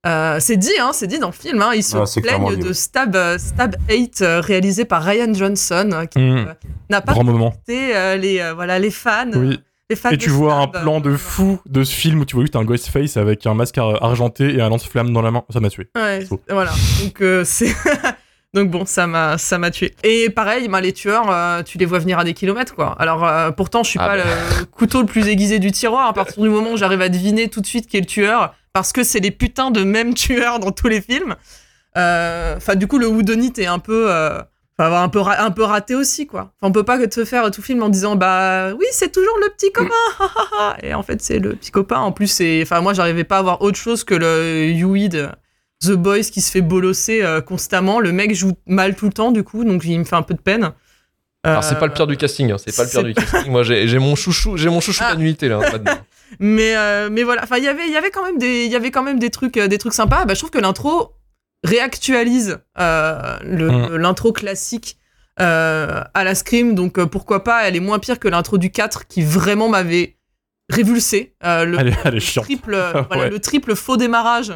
Euh, 0.06 0.38
c'est 0.38 0.56
dit, 0.58 0.70
hein, 0.80 0.90
c'est 0.92 1.06
dit 1.06 1.18
dans 1.18 1.28
le 1.28 1.32
film. 1.32 1.60
Hein, 1.62 1.72
ils 1.74 1.82
se 1.82 1.96
Ah, 1.96 2.04
plaignent 2.20 2.56
de. 2.58 2.72
Stab, 2.74 3.16
euh, 3.16 3.38
Stab 3.38 3.76
8 3.90 4.20
euh, 4.22 4.40
réalisé 4.40 4.84
par 4.84 5.02
Ryan 5.02 5.32
Johnson, 5.32 6.06
qui 6.10 6.18
Mmh. 6.18 6.36
euh, 6.36 6.54
n'a 6.90 7.00
pas 7.00 7.12
Grand 7.12 7.24
moment. 7.24 7.54
été 7.66 7.96
euh, 7.96 8.16
les, 8.16 8.38
euh, 8.40 8.52
voilà, 8.54 8.78
les 8.78 8.90
fans. 8.90 9.30
Oui. 9.34 9.58
Les 9.90 9.96
fans 9.96 10.10
Et 10.10 10.18
tu 10.18 10.30
vois 10.30 10.54
un 10.54 10.66
plan 10.68 11.00
de 11.00 11.14
fou 11.16 11.58
de 11.66 11.84
ce 11.84 11.94
film 11.94 12.20
où 12.20 12.24
tu 12.24 12.34
vois 12.36 12.44
juste 12.44 12.56
un 12.56 12.64
Ghostface 12.64 13.16
avec 13.18 13.46
un 13.46 13.52
masque 13.54 13.76
ar- 13.76 14.02
argenté 14.02 14.54
et 14.54 14.60
un 14.62 14.70
lance-flamme 14.70 15.12
dans 15.12 15.20
la 15.22 15.30
main. 15.30 15.44
Ça 15.50 15.60
m'a 15.60 15.68
tué. 15.68 15.88
Ouais, 15.94 16.26
voilà. 16.48 16.72
Donc 17.02 17.20
euh, 17.20 17.44
c'est 17.44 17.74
donc 18.54 18.70
bon, 18.70 18.86
ça 18.86 19.08
m'a 19.08 19.36
ça 19.36 19.58
m'a 19.58 19.72
tué. 19.72 19.94
Et 20.04 20.30
pareil, 20.30 20.68
ben, 20.68 20.80
les 20.80 20.92
tueurs, 20.92 21.28
euh, 21.28 21.62
tu 21.64 21.76
les 21.76 21.86
vois 21.86 21.98
venir 21.98 22.20
à 22.20 22.24
des 22.24 22.34
kilomètres 22.34 22.74
quoi. 22.74 22.94
Alors 23.00 23.26
euh, 23.26 23.50
pourtant, 23.50 23.82
je 23.82 23.90
suis 23.90 23.98
Ah 24.00 24.06
pas 24.06 24.16
bah. 24.16 24.24
le 24.60 24.64
couteau 24.66 25.00
le 25.00 25.06
plus 25.06 25.26
aiguisé 25.26 25.58
du 25.58 25.72
tiroir 25.72 26.06
à 26.06 26.12
partir 26.14 26.40
du 26.40 26.48
moment 26.48 26.72
où 26.72 26.76
j'arrive 26.76 27.00
à 27.00 27.08
deviner 27.08 27.48
tout 27.48 27.60
de 27.60 27.66
suite 27.66 27.88
qui 27.88 27.96
est 27.96 28.00
le 28.00 28.06
tueur 28.06 28.54
parce 28.72 28.92
que 28.92 29.02
c'est 29.02 29.18
les 29.20 29.32
putains 29.32 29.72
de 29.72 29.82
mêmes 29.82 30.14
tueurs 30.24 30.60
dans 30.60 30.70
tous 30.70 30.88
les 30.88 31.00
films. 31.00 31.34
Euh, 31.96 32.54
Enfin, 32.56 32.76
du 32.76 32.86
coup, 32.86 32.98
le 32.98 33.08
Whodunit 33.08 33.52
est 33.58 33.66
un 33.66 33.80
peu 33.80 34.10
un 34.78 35.08
peu, 35.08 35.20
un 35.20 35.50
peu 35.50 35.62
raté 35.62 35.94
aussi, 35.94 36.26
quoi. 36.26 36.40
Enfin, 36.40 36.68
on 36.68 36.72
peut 36.72 36.82
pas 36.82 36.98
que 36.98 37.04
te 37.04 37.24
faire 37.24 37.50
tout 37.50 37.62
film 37.62 37.82
en 37.82 37.88
disant, 37.88 38.16
bah 38.16 38.72
oui, 38.74 38.86
c'est 38.92 39.12
toujours 39.12 39.38
le 39.40 39.50
petit 39.50 39.70
copain, 39.72 39.94
ha. 40.58 40.76
et 40.82 40.94
en 40.94 41.02
fait, 41.02 41.22
c'est 41.22 41.38
le 41.38 41.54
petit 41.54 41.70
copain. 41.70 41.98
En 41.98 42.12
plus, 42.12 42.26
c'est, 42.26 42.62
enfin, 42.62 42.80
moi, 42.80 42.92
j'arrivais 42.92 43.24
pas 43.24 43.38
à 43.38 43.42
voir 43.42 43.62
autre 43.62 43.78
chose 43.78 44.02
que 44.04 44.14
le 44.14 44.66
Yui 44.66 45.08
de 45.08 45.28
The 45.86 45.92
Boys 45.92 46.24
qui 46.32 46.40
se 46.40 46.50
fait 46.50 46.60
bolosser 46.60 47.22
euh, 47.22 47.40
constamment. 47.40 48.00
Le 48.00 48.12
mec 48.12 48.34
joue 48.34 48.52
mal 48.66 48.94
tout 48.96 49.06
le 49.06 49.12
temps, 49.12 49.32
du 49.32 49.42
coup, 49.44 49.64
donc 49.64 49.82
il 49.84 49.98
me 49.98 50.04
fait 50.04 50.16
un 50.16 50.22
peu 50.22 50.34
de 50.34 50.40
peine. 50.40 50.72
Alors, 51.46 51.62
c'est 51.62 51.78
pas 51.78 51.86
le 51.86 51.92
pire 51.92 52.06
du 52.06 52.16
casting, 52.16 52.50
hein, 52.52 52.56
c'est 52.58 52.74
pas 52.74 52.84
le 52.84 52.88
pire 52.90 53.04
du 53.04 53.12
casting. 53.14 53.50
Moi, 53.50 53.62
j'ai 53.64 53.98
mon 53.98 54.14
chouchou, 54.16 54.56
j'ai 54.56 54.70
mon 54.70 54.80
chouchou 54.80 55.02
Ah. 55.06 55.12
d'annuité 55.12 55.48
là. 55.48 55.58
là-dedans. 55.58 55.92
Mais, 56.40 56.74
euh, 56.74 57.10
mais 57.12 57.22
voilà, 57.22 57.42
enfin, 57.44 57.58
il 57.58 57.64
y 57.64 57.68
avait- 57.68 57.86
il 57.86 57.92
y 57.92 57.96
avait 57.96 58.10
quand 58.10 58.24
même 58.24 58.38
des, 58.38 58.64
il 58.64 58.72
y 58.72 58.74
avait 58.74 58.90
quand 58.90 59.02
même 59.04 59.18
des 59.20 59.30
trucs, 59.30 59.56
euh, 59.58 59.68
des 59.68 59.78
trucs 59.78 59.92
sympas. 59.92 60.24
Bah, 60.24 60.32
je 60.34 60.40
trouve 60.40 60.50
que 60.50 60.58
l'intro 60.58 61.12
réactualise 61.64 62.58
euh, 62.78 63.38
Mm. 63.44 63.96
l'intro 63.96 64.32
classique 64.32 64.96
euh, 65.40 66.00
à 66.14 66.24
la 66.24 66.34
Scream, 66.34 66.74
donc 66.74 66.98
euh, 66.98 67.06
pourquoi 67.06 67.42
pas, 67.44 67.64
elle 67.68 67.74
est 67.76 67.80
moins 67.80 67.98
pire 67.98 68.18
que 68.20 68.28
l'intro 68.28 68.56
du 68.56 68.70
4 68.70 69.06
qui 69.08 69.22
vraiment 69.22 69.68
m'avait 69.68 70.16
révulsé. 70.70 71.34
Euh, 71.44 71.64
le, 71.64 71.78
Elle 71.78 71.88
est, 71.88 71.96
elle 72.04 72.14
est 72.16 72.20
chiante. 72.20 72.44
triple, 72.46 72.70
voilà, 73.08 73.24
Ouais. 73.24 73.30
le 73.30 73.38
triple 73.40 73.74
faux 73.74 73.96
démarrage. 73.96 74.52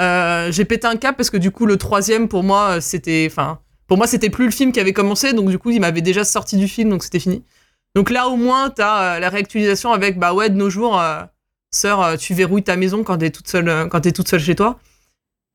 Euh, 0.00 0.50
J'ai 0.52 0.64
pété 0.64 0.86
un 0.86 0.96
cap 0.96 1.16
parce 1.16 1.30
que 1.30 1.36
du 1.36 1.50
coup, 1.50 1.66
le 1.66 1.76
troisième, 1.76 2.28
pour 2.28 2.42
moi, 2.42 2.76
euh, 2.76 2.80
c'était. 2.80 3.28
Enfin, 3.30 3.58
pour 3.86 3.98
moi, 3.98 4.06
c'était 4.06 4.30
plus 4.30 4.46
le 4.46 4.50
film 4.50 4.72
qui 4.72 4.80
avait 4.80 4.92
commencé, 4.92 5.32
donc 5.32 5.50
du 5.50 5.58
coup, 5.58 5.70
il 5.70 5.80
m'avait 5.80 6.00
déjà 6.00 6.24
sorti 6.24 6.56
du 6.56 6.68
film, 6.68 6.90
donc 6.90 7.02
c'était 7.02 7.18
fini. 7.18 7.44
Donc 7.94 8.10
là, 8.10 8.28
au 8.28 8.36
moins, 8.36 8.70
t'as 8.70 9.16
euh, 9.16 9.18
la 9.18 9.28
réactualisation 9.28 9.92
avec, 9.92 10.18
bah 10.18 10.32
ouais, 10.32 10.48
de 10.48 10.56
nos 10.56 10.70
jours, 10.70 11.02
sœur, 11.70 12.16
tu 12.18 12.34
verrouilles 12.34 12.62
ta 12.62 12.76
maison 12.76 13.02
quand 13.04 13.18
t'es 13.18 13.30
toute 13.30 13.48
seule, 13.48 13.88
quand 13.90 14.00
t'es 14.00 14.12
toute 14.12 14.28
seule 14.28 14.40
chez 14.40 14.54
toi. 14.54 14.78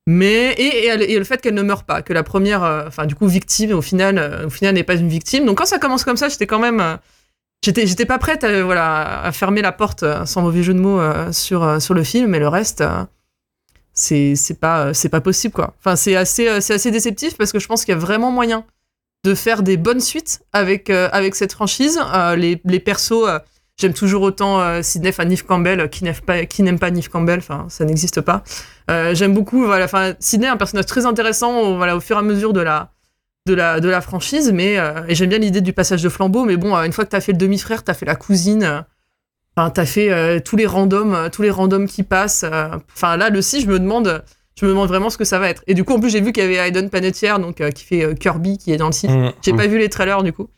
Mais 0.06 0.52
et, 0.52 0.86
et 0.86 1.12
et 1.12 1.18
le 1.18 1.24
fait 1.24 1.40
qu'elle 1.40 1.54
ne 1.54 1.62
meure 1.62 1.84
pas, 1.84 2.00
que 2.00 2.12
la 2.12 2.22
première, 2.22 2.62
enfin 2.86 3.06
du 3.06 3.14
coup 3.14 3.26
victime, 3.26 3.72
au 3.72 3.82
final, 3.82 4.44
au 4.46 4.50
final 4.50 4.74
n'est 4.74 4.82
pas 4.84 4.94
une 4.94 5.08
victime. 5.08 5.44
Donc 5.44 5.58
quand 5.58 5.66
ça 5.66 5.78
commence 5.78 6.04
comme 6.04 6.16
ça, 6.16 6.28
j'étais 6.28 6.46
quand 6.46 6.58
même, 6.58 6.98
j'étais, 7.62 7.86
j'étais 7.86 8.06
pas 8.06 8.18
prête, 8.18 8.42
à, 8.42 8.62
voilà, 8.62 9.22
à 9.22 9.32
fermer 9.32 9.60
la 9.62 9.70
porte 9.72 10.04
sans 10.24 10.42
mauvais 10.42 10.62
jeu 10.62 10.72
de 10.74 10.80
mots 10.80 11.00
sur 11.32 11.82
sur 11.82 11.92
le 11.92 12.02
film, 12.04 12.30
mais 12.30 12.38
le 12.38 12.48
reste, 12.48 12.82
c'est 13.98 14.60
pas 14.60 14.86
euh, 14.86 14.92
c'est 14.92 15.08
pas 15.08 15.20
possible 15.20 15.52
quoi. 15.52 15.74
Enfin 15.78 15.96
c'est 15.96 16.16
assez 16.16 16.48
euh, 16.48 16.60
c'est 16.60 16.74
assez 16.74 16.90
déceptif 16.90 17.36
parce 17.36 17.52
que 17.52 17.58
je 17.58 17.66
pense 17.66 17.84
qu'il 17.84 17.92
y 17.92 17.96
a 17.96 18.00
vraiment 18.00 18.30
moyen 18.30 18.64
de 19.24 19.34
faire 19.34 19.62
des 19.62 19.76
bonnes 19.76 20.00
suites 20.00 20.40
avec 20.52 20.90
euh, 20.90 21.08
avec 21.12 21.34
cette 21.34 21.52
franchise. 21.52 21.98
Les 22.36 22.60
les 22.64 22.80
persos, 22.80 23.28
j'aime 23.76 23.94
toujours 23.94 24.22
autant 24.22 24.82
Sidney, 24.82 25.10
enfin 25.10 25.24
Neve 25.24 25.44
Campbell, 25.44 25.90
qui 25.90 26.04
n'aime 26.04 26.14
pas 26.14 26.44
qui 26.46 26.62
n'aime 26.62 26.78
pas 26.78 26.90
Campbell, 26.90 27.40
enfin 27.40 27.66
ça 27.68 27.84
n'existe 27.84 28.20
pas. 28.20 28.44
J'aime 28.88 29.34
beaucoup 29.34 29.64
voilà, 29.64 29.88
Sidney 30.20 30.48
un 30.48 30.56
personnage 30.56 30.86
très 30.86 31.04
intéressant 31.04 31.60
au, 31.60 32.00
fur 32.00 32.16
et 32.16 32.20
à 32.20 32.22
mesure 32.22 32.52
de 32.52 32.60
la 32.60 32.92
de 33.46 33.54
la, 33.54 33.80
de 33.80 33.88
la 33.88 34.02
franchise, 34.02 34.52
mais 34.52 34.76
et 35.08 35.14
j'aime 35.14 35.30
bien 35.30 35.38
l'idée 35.38 35.62
du 35.62 35.72
passage 35.72 36.02
de 36.02 36.08
flambeau, 36.08 36.44
mais 36.44 36.56
bon, 36.56 36.76
une 36.76 36.92
fois 36.92 37.04
que 37.04 37.10
t'as 37.10 37.20
fait 37.20 37.32
le 37.32 37.38
demi-frère, 37.38 37.82
t'as 37.82 37.94
fait 37.94 38.06
la 38.06 38.16
cousine. 38.16 38.84
Euh, 39.58 39.62
Enfin, 39.62 39.70
t'as 39.70 39.86
fait 39.86 40.10
euh, 40.10 40.38
tous 40.44 40.56
les 40.56 40.66
randoms, 40.66 41.14
euh, 41.14 41.28
tous 41.30 41.42
les 41.42 41.50
randoms 41.50 41.86
qui 41.86 42.02
passent. 42.02 42.44
euh, 42.44 42.68
Enfin, 42.94 43.16
là, 43.16 43.28
le 43.30 43.42
6, 43.42 43.62
je 43.62 43.66
me 43.66 43.78
demande, 43.80 44.22
je 44.58 44.64
me 44.64 44.70
demande 44.70 44.88
vraiment 44.88 45.10
ce 45.10 45.18
que 45.18 45.24
ça 45.24 45.38
va 45.38 45.48
être. 45.50 45.62
Et 45.66 45.74
du 45.74 45.84
coup, 45.84 45.94
en 45.94 46.00
plus, 46.00 46.10
j'ai 46.10 46.20
vu 46.20 46.32
qu'il 46.32 46.42
y 46.42 46.46
avait 46.46 46.56
Hayden 46.68 46.90
Panettiere, 46.90 47.38
donc 47.40 47.60
euh, 47.60 47.70
qui 47.70 47.84
fait 47.84 48.04
euh, 48.04 48.14
Kirby, 48.14 48.58
qui 48.58 48.72
est 48.72 48.76
dans 48.76 48.86
le 48.86 48.92
6. 48.92 49.08
Mm, 49.08 49.32
J'ai 49.42 49.52
mm. 49.52 49.56
pas 49.56 49.66
vu 49.66 49.78
les 49.78 49.88
trailers 49.88 50.22
du 50.22 50.32
coup. 50.32 50.48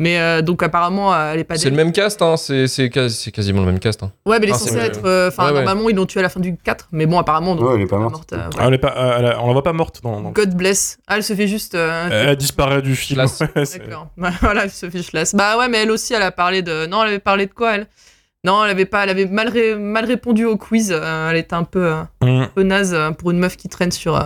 Mais 0.00 0.18
euh, 0.18 0.42
donc 0.42 0.60
apparemment, 0.64 1.14
euh, 1.14 1.32
elle 1.32 1.38
est 1.38 1.44
pas 1.44 1.54
C'est 1.56 1.70
le 1.70 1.76
même 1.76 1.92
cast, 1.92 2.20
hein, 2.20 2.36
c'est 2.36 2.66
c'est 2.66 2.88
quasi- 2.90 3.14
c'est 3.16 3.30
quasiment 3.30 3.60
le 3.60 3.66
même 3.66 3.78
cast. 3.78 4.02
hein. 4.02 4.10
Ouais, 4.26 4.40
mais 4.40 4.46
elle 4.46 4.50
est 4.50 4.54
Ah, 4.54 4.58
censée 4.58 4.76
être. 4.78 5.04
euh, 5.04 5.28
Enfin, 5.28 5.44
Ouais, 5.44 5.48
ouais. 5.50 5.54
normalement, 5.64 5.88
ils 5.88 5.94
l'ont 5.94 6.04
tuée 6.04 6.18
à 6.18 6.24
la 6.24 6.28
fin 6.30 6.40
du 6.40 6.56
4. 6.56 6.88
Mais 6.90 7.06
bon, 7.06 7.16
apparemment, 7.20 7.54
donc, 7.54 7.68
Ouais, 7.68 7.76
elle 7.76 7.82
est 7.82 7.86
pas 7.86 7.98
morte. 7.98 8.32
euh, 8.32 8.38
ouais. 8.38 8.42
Ah, 8.58 8.64
elle 8.66 8.74
est 8.74 8.78
pas, 8.78 8.92
euh, 8.96 9.14
elle 9.20 9.26
a- 9.26 9.40
on 9.40 9.46
la 9.46 9.52
voit 9.52 9.62
pas 9.62 9.72
morte 9.72 10.00
dans. 10.02 10.20
dans- 10.20 10.30
God 10.32 10.52
bless. 10.56 10.98
Ah, 11.06 11.16
elle 11.16 11.22
se 11.22 11.32
fait 11.34 11.46
juste. 11.46 11.76
euh, 11.76 12.08
Elle 12.10 12.34
disparaît 12.36 12.82
du 12.82 12.96
film. 12.96 13.20
Ouais, 13.20 13.46
D'accord. 13.54 14.08
Ouais, 14.18 14.30
voilà, 14.40 14.64
elle 14.64 14.70
se 14.72 14.90
fait 14.90 15.00
chlasse. 15.02 15.32
Bah 15.32 15.58
ouais, 15.58 15.68
mais 15.68 15.78
elle 15.84 15.92
aussi, 15.92 16.12
elle 16.12 16.22
a 16.22 16.32
parlé 16.32 16.62
de. 16.62 16.86
Non, 16.86 17.02
elle 17.04 17.10
avait 17.10 17.18
parlé 17.20 17.46
de 17.46 17.52
quoi, 17.52 17.76
elle? 17.76 17.86
Non, 18.44 18.64
elle 18.64 18.70
avait 18.70 18.84
pas. 18.86 19.04
Elle 19.04 19.10
avait 19.10 19.26
mal, 19.26 19.48
ré- 19.48 19.74
mal 19.76 20.04
répondu 20.04 20.44
au 20.44 20.56
quiz. 20.56 20.92
euh, 20.92 21.30
elle 21.30 21.36
était 21.38 21.54
un 21.54 21.64
peu, 21.64 21.86
euh, 21.86 22.02
Mm. 22.22 22.26
un 22.42 22.50
peu 22.54 22.62
naze 22.62 22.92
euh, 22.94 23.10
pour 23.10 23.30
une 23.30 23.38
meuf 23.38 23.56
qui 23.56 23.68
traîne 23.68 23.90
sur. 23.92 24.20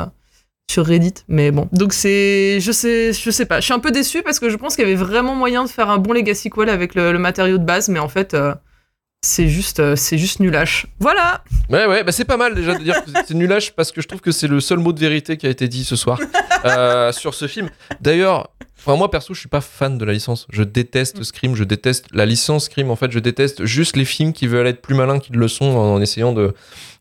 sur 0.70 0.84
Reddit, 0.84 1.14
mais 1.28 1.50
bon. 1.50 1.66
Donc 1.72 1.92
c'est, 1.94 2.60
je 2.60 2.72
sais, 2.72 3.12
je 3.14 3.30
sais 3.30 3.46
pas. 3.46 3.60
Je 3.60 3.64
suis 3.64 3.72
un 3.74 3.78
peu 3.78 3.90
déçu 3.90 4.22
parce 4.22 4.38
que 4.38 4.50
je 4.50 4.56
pense 4.56 4.76
qu'il 4.76 4.84
y 4.84 4.86
avait 4.86 4.96
vraiment 5.02 5.34
moyen 5.34 5.64
de 5.64 5.68
faire 5.70 5.88
un 5.88 5.96
bon 5.98 6.12
Legacy 6.12 6.50
Quell 6.50 6.68
avec 6.68 6.94
le, 6.94 7.12
le 7.12 7.18
matériau 7.18 7.56
de 7.56 7.64
base, 7.64 7.88
mais 7.88 7.98
en 8.00 8.08
fait, 8.08 8.36
c'est 9.24 9.48
juste, 9.48 9.94
c'est 9.96 10.18
juste 10.18 10.40
nulache. 10.40 10.86
Voilà. 11.00 11.42
Ouais, 11.70 11.86
ouais, 11.86 12.04
bah 12.04 12.12
c'est 12.12 12.26
pas 12.26 12.36
mal 12.36 12.54
déjà 12.54 12.74
de 12.74 12.82
dire 12.84 13.02
que 13.02 13.10
c'est 13.26 13.34
nulache 13.34 13.72
parce 13.72 13.92
que 13.92 14.00
je 14.02 14.08
trouve 14.08 14.20
que 14.20 14.30
c'est 14.30 14.46
le 14.46 14.60
seul 14.60 14.78
mot 14.78 14.92
de 14.92 15.00
vérité 15.00 15.36
qui 15.38 15.46
a 15.46 15.50
été 15.50 15.68
dit 15.68 15.84
ce 15.84 15.96
soir 15.96 16.18
sur 17.12 17.34
ce 17.34 17.46
film. 17.48 17.70
D'ailleurs, 18.00 18.50
enfin, 18.78 18.96
moi 18.96 19.10
perso, 19.10 19.34
je 19.34 19.40
suis 19.40 19.48
pas 19.48 19.60
fan 19.60 19.98
de 19.98 20.04
la 20.04 20.12
licence. 20.12 20.46
Je 20.50 20.62
déteste 20.62 21.22
Scream, 21.22 21.54
je 21.54 21.64
déteste 21.64 22.06
la 22.12 22.26
licence 22.26 22.66
Scream. 22.66 22.90
En 22.90 22.96
fait, 22.96 23.10
je 23.10 23.18
déteste 23.18 23.64
juste 23.64 23.96
les 23.96 24.04
films 24.04 24.32
qui 24.32 24.46
veulent 24.46 24.66
être 24.66 24.80
plus 24.80 24.94
malins 24.94 25.18
qu'ils 25.18 25.36
le 25.36 25.48
sont 25.48 25.76
en 25.76 26.00
essayant 26.00 26.32
de, 26.32 26.54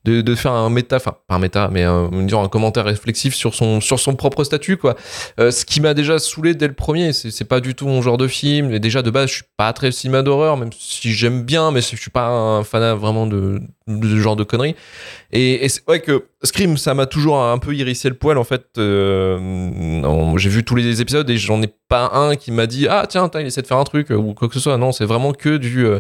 de, 0.08 0.36
faire 0.36 0.54
un 0.54 0.70
méta, 0.70 0.96
enfin, 0.96 1.16
pas 1.28 1.36
un 1.36 1.40
méta, 1.40 1.70
mais 1.72 1.84
un, 1.84 2.10
dire 2.24 2.40
un 2.40 2.48
commentaire 2.48 2.86
réflexif 2.86 3.36
sur 3.36 3.54
son, 3.54 3.82
sur 3.82 4.00
son 4.00 4.16
propre 4.16 4.44
statut, 4.44 4.78
quoi. 4.78 4.96
Euh, 5.40 5.52
ce 5.52 5.66
qui 5.66 5.82
m'a 5.82 5.94
déjà 5.94 6.18
saoulé 6.20 6.54
dès 6.56 6.68
le 6.68 6.74
premier, 6.74 7.14
c'est 7.14 7.46
pas 7.46 7.60
du 7.60 7.76
tout 7.76 7.88
mon 7.88 8.02
genre 8.02 8.18
de 8.18 8.28
film. 8.28 8.72
Et 8.72 8.80
déjà, 8.80 9.02
de 9.02 9.10
base, 9.12 9.30
je 9.30 9.36
suis 9.36 9.44
pas 9.58 9.74
très 9.74 9.92
cinéma 9.92 10.22
d'horreur, 10.22 10.58
même 10.58 10.70
si 10.78 11.12
j'aime 11.14 11.44
bien, 11.44 11.72
mais 11.72 11.82
je 11.82 11.96
suis 11.96 12.10
pas 12.12 12.28
un 12.28 12.64
fanat 12.64 12.96
vraiment 12.96 13.28
de, 13.28 13.60
de 13.88 14.08
ce 14.08 14.18
genre 14.18 14.36
de 14.36 14.44
conneries. 14.44 14.76
Et, 15.32 15.66
et 15.66 15.70
c'est 15.70 15.84
que 16.02 16.26
Scream, 16.44 16.78
ça 16.78 16.94
m'a 16.94 17.06
toujours 17.06 17.42
un 17.44 17.58
peu 17.58 17.76
hérissé 17.76 18.10
le 18.10 18.16
poil, 18.16 18.38
en 18.38 18.44
fait. 18.44 18.66
Euh, 18.78 20.34
J'ai 20.38 20.50
vu 20.50 20.64
tous 20.64 20.76
les 20.76 21.02
épisodes 21.02 21.30
et 21.30 21.38
j'en 21.38 21.62
ai 21.62 21.70
pas 21.90 22.12
un 22.14 22.36
qui 22.36 22.52
m'a 22.52 22.68
dit 22.68 22.88
Ah, 22.88 23.06
tiens, 23.10 23.28
tiens, 23.30 23.42
il 23.42 23.48
essaie 23.48 23.62
de 23.62 23.68
faire 23.68 23.78
un 23.78 23.84
truc 23.84 24.10
ou 24.12 24.34
quoi 24.34 24.48
que 24.48 24.54
ce 24.54 24.60
soit. 24.60 24.78
Non, 24.78 24.92
c'est 24.92 25.06
vraiment 25.06 25.34
que 25.34 25.58
du. 25.58 25.86
euh, 25.86 26.00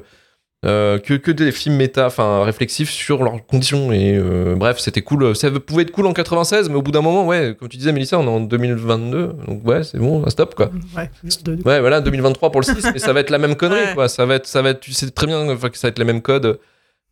euh, 0.65 0.97
que, 0.97 1.13
que 1.13 1.29
des 1.31 1.51
films 1.51 1.75
méta, 1.75 2.07
enfin 2.07 2.43
réflexifs 2.43 2.89
sur 2.89 3.23
leurs 3.23 3.45
conditions. 3.45 3.91
Et 3.91 4.15
euh, 4.17 4.55
bref, 4.55 4.79
c'était 4.79 5.01
cool. 5.01 5.35
Ça 5.35 5.51
pouvait 5.51 5.83
être 5.83 5.91
cool 5.91 6.07
en 6.07 6.13
96, 6.13 6.69
mais 6.69 6.75
au 6.75 6.81
bout 6.81 6.91
d'un 6.91 7.01
moment, 7.01 7.25
ouais, 7.27 7.55
comme 7.59 7.69
tu 7.69 7.77
disais, 7.77 7.91
Mélissa, 7.91 8.17
on 8.19 8.23
est 8.25 8.27
en 8.29 8.39
2022. 8.39 9.33
Donc 9.47 9.65
ouais, 9.67 9.83
c'est 9.83 9.99
bon, 9.99 10.27
stop 10.29 10.55
quoi. 10.55 10.71
Ouais. 10.95 11.09
Ouais, 11.65 11.79
voilà, 11.79 12.01
2023 12.01 12.51
pour 12.51 12.61
le 12.61 12.65
6, 12.65 12.87
mais 12.93 12.99
ça 12.99 13.13
va 13.13 13.19
être 13.19 13.29
la 13.29 13.37
même 13.37 13.55
connerie, 13.55 13.79
Ouais. 13.81 13.93
quoi. 13.93 14.07
Ça 14.09 14.25
va 14.25 14.35
être, 14.35 14.47
ça 14.47 14.61
va 14.61 14.69
être, 14.71 14.79
tu 14.79 14.93
sais 14.93 15.09
très 15.11 15.27
bien 15.27 15.45
que 15.55 15.77
ça 15.77 15.87
va 15.87 15.89
être 15.89 15.99
les 15.99 16.05
mêmes 16.05 16.21
codes, 16.23 16.59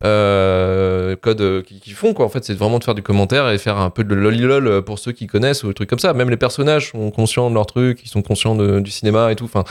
euh, 0.04 1.16
codes 1.16 1.40
euh, 1.40 1.62
qui, 1.62 1.80
qui 1.80 1.90
font, 1.92 2.12
quoi. 2.14 2.26
En 2.26 2.28
fait, 2.28 2.44
c'est 2.44 2.54
vraiment 2.54 2.78
de 2.78 2.84
faire 2.84 2.94
du 2.94 3.02
commentaire 3.02 3.48
et 3.50 3.58
faire 3.58 3.78
un 3.78 3.90
peu 3.90 4.04
de 4.04 4.14
lolilol 4.14 4.82
pour 4.82 4.98
ceux 4.98 5.12
qui 5.12 5.26
connaissent 5.26 5.62
ou 5.64 5.68
des 5.68 5.74
trucs 5.74 5.88
comme 5.88 5.98
ça. 5.98 6.12
Même 6.12 6.30
les 6.30 6.36
personnages 6.36 6.90
sont 6.90 7.10
conscients 7.10 7.48
de 7.48 7.54
leur 7.54 7.66
truc, 7.66 8.00
ils 8.04 8.08
sont 8.08 8.22
conscients 8.22 8.54
de- 8.54 8.80
du 8.80 8.90
cinéma 8.90 9.32
et 9.32 9.36
tout. 9.36 9.44
Enfin, 9.44 9.64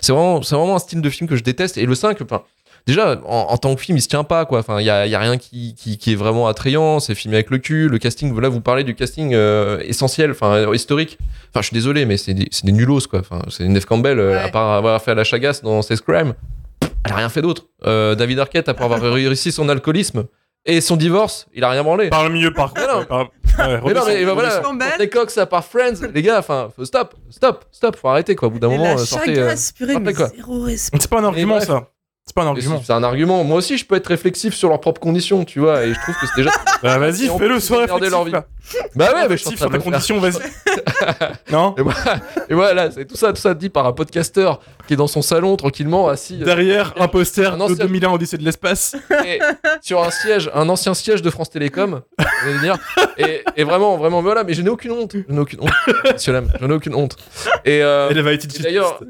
c'est 0.00 0.12
vraiment, 0.12 0.42
c'est 0.42 0.54
vraiment 0.54 0.76
un 0.76 0.80
style 0.80 1.00
de 1.00 1.10
film 1.10 1.28
que 1.28 1.36
je 1.36 1.42
déteste. 1.42 1.76
Et 1.78 1.86
le 1.86 1.94
5, 1.94 2.20
enfin, 2.22 2.42
déjà, 2.86 3.20
en, 3.24 3.46
en 3.50 3.56
tant 3.56 3.74
que 3.74 3.80
film, 3.80 3.96
il 3.98 4.00
se 4.02 4.08
tient 4.08 4.24
pas, 4.24 4.44
quoi. 4.44 4.58
Enfin, 4.60 4.80
il 4.80 4.84
y 4.86 4.90
a, 4.90 5.06
il 5.06 5.10
y 5.10 5.14
a 5.14 5.18
rien 5.18 5.36
qui, 5.38 5.74
qui, 5.74 5.98
qui 5.98 6.12
est 6.12 6.16
vraiment 6.16 6.46
attrayant. 6.48 7.00
C'est 7.00 7.14
filmé 7.14 7.36
avec 7.36 7.50
le 7.50 7.58
cul. 7.58 7.88
Le 7.88 7.98
casting, 7.98 8.38
là, 8.40 8.48
vous 8.48 8.60
parlez 8.60 8.84
du 8.84 8.94
casting 8.94 9.32
euh, 9.34 9.80
essentiel, 9.84 10.30
enfin, 10.32 10.72
historique. 10.72 11.18
Enfin, 11.50 11.60
je 11.60 11.66
suis 11.68 11.74
désolé, 11.74 12.04
mais 12.06 12.16
c'est 12.16 12.34
des, 12.34 12.48
c'est 12.50 12.66
des 12.66 12.72
nulos, 12.72 13.00
quoi. 13.08 13.20
Enfin, 13.20 13.42
c'est 13.50 13.64
Neve 13.68 13.86
Campbell, 13.86 14.18
euh, 14.18 14.30
Ouais. 14.32 14.38
à 14.42 14.48
part 14.48 14.72
avoir 14.72 15.00
fait 15.02 15.14
la 15.14 15.24
chagasse 15.24 15.62
dans 15.62 15.82
Sex 15.82 16.00
Crime, 16.00 16.34
elle 17.04 17.12
a 17.12 17.16
rien 17.16 17.28
fait 17.28 17.42
d'autre. 17.42 17.66
Euh, 17.86 18.14
David 18.14 18.38
Arquette, 18.38 18.68
à 18.68 18.74
part 18.74 18.92
avoir 18.92 19.00
réussi 19.12 19.52
son 19.52 19.68
alcoolisme 19.68 20.24
et 20.66 20.80
son 20.80 20.96
divorce, 20.96 21.46
il 21.54 21.62
a 21.62 21.68
rien 21.70 21.82
branlé. 21.84 22.08
Par 22.08 22.24
le 22.24 22.30
milieu, 22.30 22.50
par 22.52 22.72
Mais 22.74 22.86
non. 22.86 23.04
contre. 23.04 23.08
par- 23.08 23.20
ouais, 23.68 23.80
Mais 23.84 23.92
non, 23.92 24.00
mais 24.06 24.24
bah, 24.24 24.32
voilà. 24.32 24.56
Courtney 24.60 25.08
Cox 25.10 25.36
à 25.38 25.44
part 25.46 25.62
Friends, 25.64 26.08
les 26.14 26.22
gars, 26.22 26.38
enfin, 26.38 26.70
stop, 26.82 27.14
stop, 27.30 27.66
stop, 27.70 27.96
faut 27.96 28.08
arrêter, 28.08 28.34
quoi. 28.34 28.48
Au 28.48 28.50
bout 28.50 28.58
d'un 28.58 28.70
Et 28.70 28.78
moment, 28.78 28.92
la 28.92 28.96
sortez. 28.98 29.38
euh, 29.38 29.54
sortez, 29.56 30.12
quoi. 30.14 30.28
zéro 30.34 30.62
respect. 30.62 30.98
C'est 31.00 31.10
pas 31.10 31.20
un 31.20 31.24
argument, 31.24 31.60
ça. 31.60 31.88
C'est 32.26 32.34
pas 32.34 32.42
un 32.42 32.46
et 32.46 32.48
argument. 32.50 32.82
C'est 32.82 32.92
un 32.94 33.02
argument. 33.02 33.44
Moi 33.44 33.58
aussi, 33.58 33.76
je 33.76 33.84
peux 33.84 33.96
être 33.96 34.06
réflexif 34.06 34.54
sur 34.54 34.70
leurs 34.70 34.80
propres 34.80 35.00
conditions, 35.00 35.44
tu 35.44 35.60
vois, 35.60 35.84
et 35.84 35.92
je 35.92 36.00
trouve 36.00 36.14
que 36.14 36.26
c'est 36.26 36.36
déjà. 36.42 36.50
Bah, 36.82 36.98
vas-y, 36.98 37.24
Et 37.26 37.38
fais-le, 37.38 37.60
sois 37.60 37.80
réflexif. 37.82 38.10
leur 38.10 38.24
là. 38.28 38.44
bah 38.94 39.08
ouais, 39.14 39.28
mais 39.28 39.36
je 39.38 39.44
suis 39.46 39.56
sur 39.56 39.66
de 39.68 39.72
ta 39.72 39.76
le 39.78 39.82
faire. 39.82 39.92
condition, 39.92 40.18
vas-y. 40.20 40.34
non 41.52 41.74
Et 41.78 41.82
voilà, 41.82 42.20
et 42.50 42.54
voilà, 42.54 42.90
c'est 42.90 43.06
tout 43.06 43.16
ça, 43.16 43.32
tout 43.32 43.40
ça 43.40 43.54
dit 43.54 43.70
par 43.70 43.86
un 43.86 43.92
podcasteur 43.92 44.60
qui 44.86 44.92
est 44.92 44.96
dans 44.96 45.06
son 45.06 45.22
salon 45.22 45.56
tranquillement 45.56 46.08
assis 46.08 46.38
euh, 46.42 46.44
Derrière, 46.44 46.92
un 46.98 47.08
poster 47.08 47.54
Un 47.54 47.56
de 47.56 47.62
ancien- 47.62 47.84
2001 47.86 48.10
Odyssée 48.12 48.36
de 48.36 48.44
l'espace. 48.44 48.96
et 49.26 49.38
sur 49.80 50.02
un 50.02 50.10
siège, 50.10 50.50
un 50.52 50.68
ancien 50.68 50.92
siège 50.92 51.22
de 51.22 51.30
France 51.30 51.48
Télécom, 51.50 52.02
dire. 52.60 52.76
Et, 53.16 53.42
et 53.56 53.64
vraiment, 53.64 53.96
vraiment, 53.96 54.20
voilà, 54.20 54.44
mais 54.44 54.52
je 54.52 54.60
n'ai 54.60 54.70
aucune 54.70 54.92
honte. 54.92 55.14
Je 55.26 55.32
n'ai 55.32 55.40
aucune 55.40 55.60
honte, 55.62 55.70
monsieur 56.12 56.32
Lem, 56.34 56.50
je 56.60 56.66
n'ai 56.66 56.74
aucune 56.74 56.94
honte. 56.94 57.16
Et, 57.64 57.82
euh, 57.82 58.10
être 58.10 58.58
et 58.58 58.62
d'ailleurs, 58.62 59.00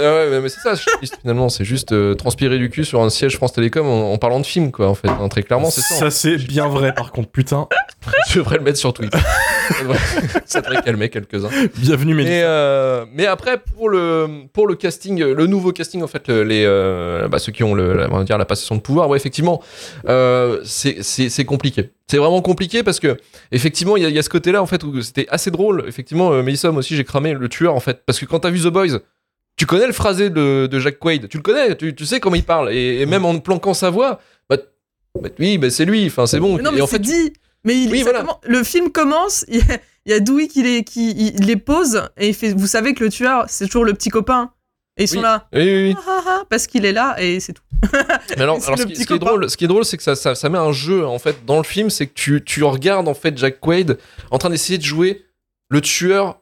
euh, 0.00 0.30
ouais, 0.30 0.40
mais- 0.40 0.48
c'est 0.48 0.60
ça, 0.60 0.74
finalement, 1.20 1.48
c'est 1.48 1.64
juste 1.64 1.92
euh, 1.92 2.14
transpirer 2.14 2.58
du 2.58 2.70
cul 2.70 2.84
sur 2.84 3.02
un 3.02 3.10
siège 3.10 3.36
France 3.36 3.52
Télécom 3.52 3.86
en, 3.86 4.12
en 4.12 4.18
parlant 4.18 4.40
de 4.40 4.46
film, 4.46 4.70
quoi, 4.72 4.88
en 4.88 4.94
fait. 4.94 5.08
hein, 5.08 5.28
très 5.28 5.42
clairement, 5.42 5.70
c'est 5.70 5.80
ça. 5.82 5.94
Ça, 5.94 6.10
c'est 6.10 6.36
bien 6.36 6.68
vrai, 6.68 6.92
par 6.94 7.12
contre, 7.12 7.30
putain. 7.30 7.68
Je 8.28 8.38
devrais 8.38 8.56
le 8.58 8.62
mettre 8.64 8.78
sur 8.78 8.92
Twitter. 8.92 9.18
ça, 10.46 10.60
devrait, 10.60 10.82
calmer 10.82 11.08
quelques-uns. 11.08 11.50
Bienvenue, 11.76 12.14
Mais, 12.14 12.24
Mélissa. 12.24 12.44
euh, 12.46 13.04
mais 13.12 13.26
après, 13.26 13.58
pour 13.58 13.88
le, 13.88 14.26
pour 14.52 14.66
le 14.66 14.74
casting, 14.74 15.20
euh, 15.22 15.34
le 15.34 15.46
nouveau 15.46 15.72
casting, 15.72 16.02
en 16.02 16.06
fait, 16.06 16.28
le- 16.28 16.42
les, 16.44 16.64
euh, 16.64 17.28
bah, 17.28 17.38
ceux 17.38 17.52
qui 17.52 17.62
ont 17.64 17.74
le, 17.74 17.94
la- 17.94 18.10
on 18.10 18.18
va 18.18 18.24
dire, 18.24 18.38
la 18.38 18.44
passation 18.44 18.74
de 18.76 18.80
pouvoir, 18.80 19.08
ouais, 19.08 19.16
effectivement, 19.16 19.62
euh, 20.08 20.60
c'est 20.64 21.44
compliqué. 21.44 21.90
C'est 22.08 22.16
vraiment 22.18 22.42
compliqué 22.42 22.82
parce 22.82 22.98
que, 23.00 23.16
effectivement, 23.52 23.96
il 23.96 24.02
y, 24.02 24.06
a- 24.06 24.08
il 24.08 24.14
y 24.14 24.18
a 24.18 24.22
ce 24.22 24.30
côté-là, 24.30 24.62
en 24.62 24.66
fait, 24.66 24.82
où 24.82 25.00
c'était 25.02 25.26
assez 25.30 25.50
drôle. 25.50 25.84
Effectivement, 25.86 26.32
euh, 26.32 26.42
Melissa, 26.42 26.70
moi 26.70 26.80
aussi, 26.80 26.96
j'ai 26.96 27.04
cramé 27.04 27.34
le 27.34 27.48
tueur, 27.48 27.74
en 27.74 27.80
fait. 27.80 28.02
Parce 28.06 28.18
que 28.18 28.24
quand 28.24 28.40
t'as 28.40 28.50
vu 28.50 28.60
The 28.60 28.68
Boys, 28.68 28.98
tu 29.60 29.66
connais 29.66 29.86
le 29.86 29.92
phrasé 29.92 30.30
de, 30.30 30.66
de 30.72 30.80
Jack 30.80 30.98
Quaid, 30.98 31.28
tu 31.28 31.36
le 31.36 31.42
connais, 31.42 31.76
tu, 31.76 31.94
tu 31.94 32.06
sais 32.06 32.18
comment 32.18 32.34
il 32.34 32.44
parle. 32.44 32.72
Et, 32.72 33.02
et 33.02 33.04
même 33.04 33.26
en 33.26 33.38
planquant 33.40 33.74
sa 33.74 33.90
voix, 33.90 34.18
bah, 34.48 34.56
bah, 35.20 35.28
oui, 35.38 35.58
bah, 35.58 35.68
c'est 35.68 35.84
lui, 35.84 36.06
enfin, 36.06 36.24
c'est 36.26 36.40
bon. 36.40 36.56
Mais 36.56 36.62
non, 36.62 36.72
et 36.72 36.76
mais 36.76 36.80
en 36.80 36.86
fait, 36.86 36.98
dit. 36.98 37.34
Mais 37.64 37.74
il, 37.78 37.90
Oui, 37.90 38.00
voilà. 38.00 38.24
le 38.42 38.64
film 38.64 38.90
commence, 38.90 39.44
il 39.48 39.58
y 39.58 39.60
a, 39.60 39.78
il 40.06 40.12
y 40.12 40.14
a 40.14 40.20
Dewey 40.20 40.48
qui 40.48 40.62
les, 40.62 40.82
qui 40.82 41.10
il 41.10 41.44
les 41.44 41.56
pose 41.56 42.08
et 42.16 42.28
il 42.28 42.34
fait. 42.34 42.54
Vous 42.54 42.66
savez 42.66 42.94
que 42.94 43.04
le 43.04 43.10
tueur, 43.10 43.44
c'est 43.48 43.66
toujours 43.66 43.84
le 43.84 43.92
petit 43.92 44.08
copain. 44.08 44.50
Et 44.96 45.02
ils 45.02 45.08
sont 45.08 45.16
Oui. 45.16 45.22
là. 45.24 45.46
oui, 45.52 45.60
oui, 45.60 45.88
oui. 45.88 45.96
Ah, 45.98 46.08
ah, 46.08 46.22
ah, 46.26 46.42
parce 46.48 46.66
qu'il 46.66 46.86
est 46.86 46.94
là 46.94 47.16
et 47.22 47.38
c'est 47.38 47.52
tout. 47.52 47.62
Mais 48.34 48.40
alors, 48.42 48.56
alors, 48.66 48.78
ce, 48.78 48.84
qui, 48.84 48.92
petit 48.92 49.02
ce 49.02 49.06
qui 49.08 49.12
est 49.12 49.18
drôle, 49.18 49.50
ce 49.50 49.58
qui 49.58 49.64
est 49.66 49.68
drôle, 49.68 49.84
c'est 49.84 49.98
que 49.98 50.02
ça, 50.02 50.16
ça, 50.16 50.34
ça 50.34 50.48
met 50.48 50.56
un 50.56 50.72
jeu 50.72 51.04
en 51.06 51.18
fait 51.18 51.44
dans 51.44 51.58
le 51.58 51.64
film, 51.64 51.90
c'est 51.90 52.06
que 52.06 52.14
tu, 52.14 52.42
tu 52.42 52.64
regardes 52.64 53.08
en 53.08 53.14
fait 53.14 53.36
Jack 53.36 53.60
Quaid 53.60 53.98
en 54.30 54.38
train 54.38 54.48
d'essayer 54.48 54.78
de 54.78 54.84
jouer 54.84 55.26
le 55.68 55.82
tueur 55.82 56.40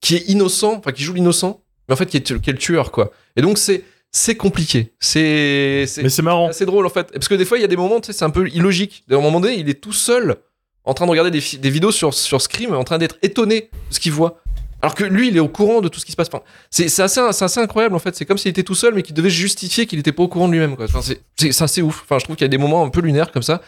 qui 0.00 0.16
est 0.16 0.28
innocent, 0.30 0.76
enfin 0.78 0.92
qui 0.92 1.02
joue 1.02 1.12
l'innocent, 1.12 1.60
mais 1.88 1.92
en 1.94 1.96
fait 1.96 2.06
qui 2.06 2.16
est, 2.18 2.40
qui 2.40 2.50
est 2.50 2.52
le 2.52 2.58
tueur 2.58 2.90
quoi. 2.90 3.10
Et 3.36 3.42
donc 3.42 3.58
c'est 3.58 3.82
c'est 4.10 4.36
compliqué, 4.36 4.92
c'est 5.00 5.84
c'est 5.88 6.02
Mais 6.02 6.08
c'est 6.08 6.22
marrant. 6.22 6.48
assez 6.48 6.66
drôle 6.66 6.86
en 6.86 6.90
fait, 6.90 7.10
parce 7.12 7.26
que 7.28 7.34
des 7.34 7.44
fois 7.44 7.58
il 7.58 7.62
y 7.62 7.64
a 7.64 7.68
des 7.68 7.76
moments, 7.76 8.00
tu 8.00 8.06
sais, 8.06 8.12
c'est 8.18 8.24
un 8.24 8.30
peu 8.30 8.48
illogique. 8.48 9.04
À 9.10 9.14
un 9.14 9.20
moment 9.20 9.40
donné, 9.40 9.54
il 9.58 9.68
est 9.68 9.80
tout 9.80 9.92
seul 9.92 10.36
en 10.84 10.94
train 10.94 11.06
de 11.06 11.10
regarder 11.10 11.30
des, 11.32 11.70
vidéos 11.70 11.90
sur 11.90 12.14
sur 12.14 12.40
Scream, 12.40 12.74
en 12.74 12.84
train 12.84 12.98
d'être 12.98 13.16
étonné 13.22 13.70
de 13.90 13.94
ce 13.94 13.98
qu'il 14.00 14.12
voit. 14.12 14.40
Alors 14.82 14.94
que 14.94 15.02
lui, 15.04 15.28
il 15.28 15.36
est 15.36 15.40
au 15.40 15.48
courant 15.48 15.80
de 15.80 15.88
tout 15.88 15.98
ce 15.98 16.04
qui 16.04 16.12
se 16.12 16.16
passe. 16.16 16.28
Enfin, 16.28 16.42
c'est 16.70 16.88
c'est 16.88 17.02
assez, 17.02 17.20
c'est 17.32 17.44
assez 17.46 17.58
incroyable 17.58 17.94
en 17.96 17.98
fait. 17.98 18.14
C'est 18.14 18.26
comme 18.26 18.36
s'il 18.38 18.50
était 18.50 18.62
tout 18.62 18.74
seul, 18.74 18.94
mais 18.94 19.02
qu'il 19.02 19.14
devait 19.14 19.30
justifier 19.30 19.86
qu'il 19.86 19.98
n'était 19.98 20.12
pas 20.12 20.22
au 20.22 20.28
courant 20.28 20.46
de 20.46 20.52
lui-même. 20.52 20.76
quoi. 20.76 20.84
Enfin, 20.84 21.00
c'est- 21.02 21.20
c'est 21.36 21.52
c'est 21.52 21.64
assez 21.64 21.80
ouf. 21.82 22.02
Enfin, 22.04 22.18
je 22.18 22.24
trouve 22.24 22.36
qu'il 22.36 22.44
y 22.44 22.46
a 22.46 22.48
des 22.48 22.58
moments 22.58 22.84
un 22.84 22.90
peu 22.90 23.00
lunaires 23.00 23.32
comme 23.32 23.42
ça. 23.42 23.62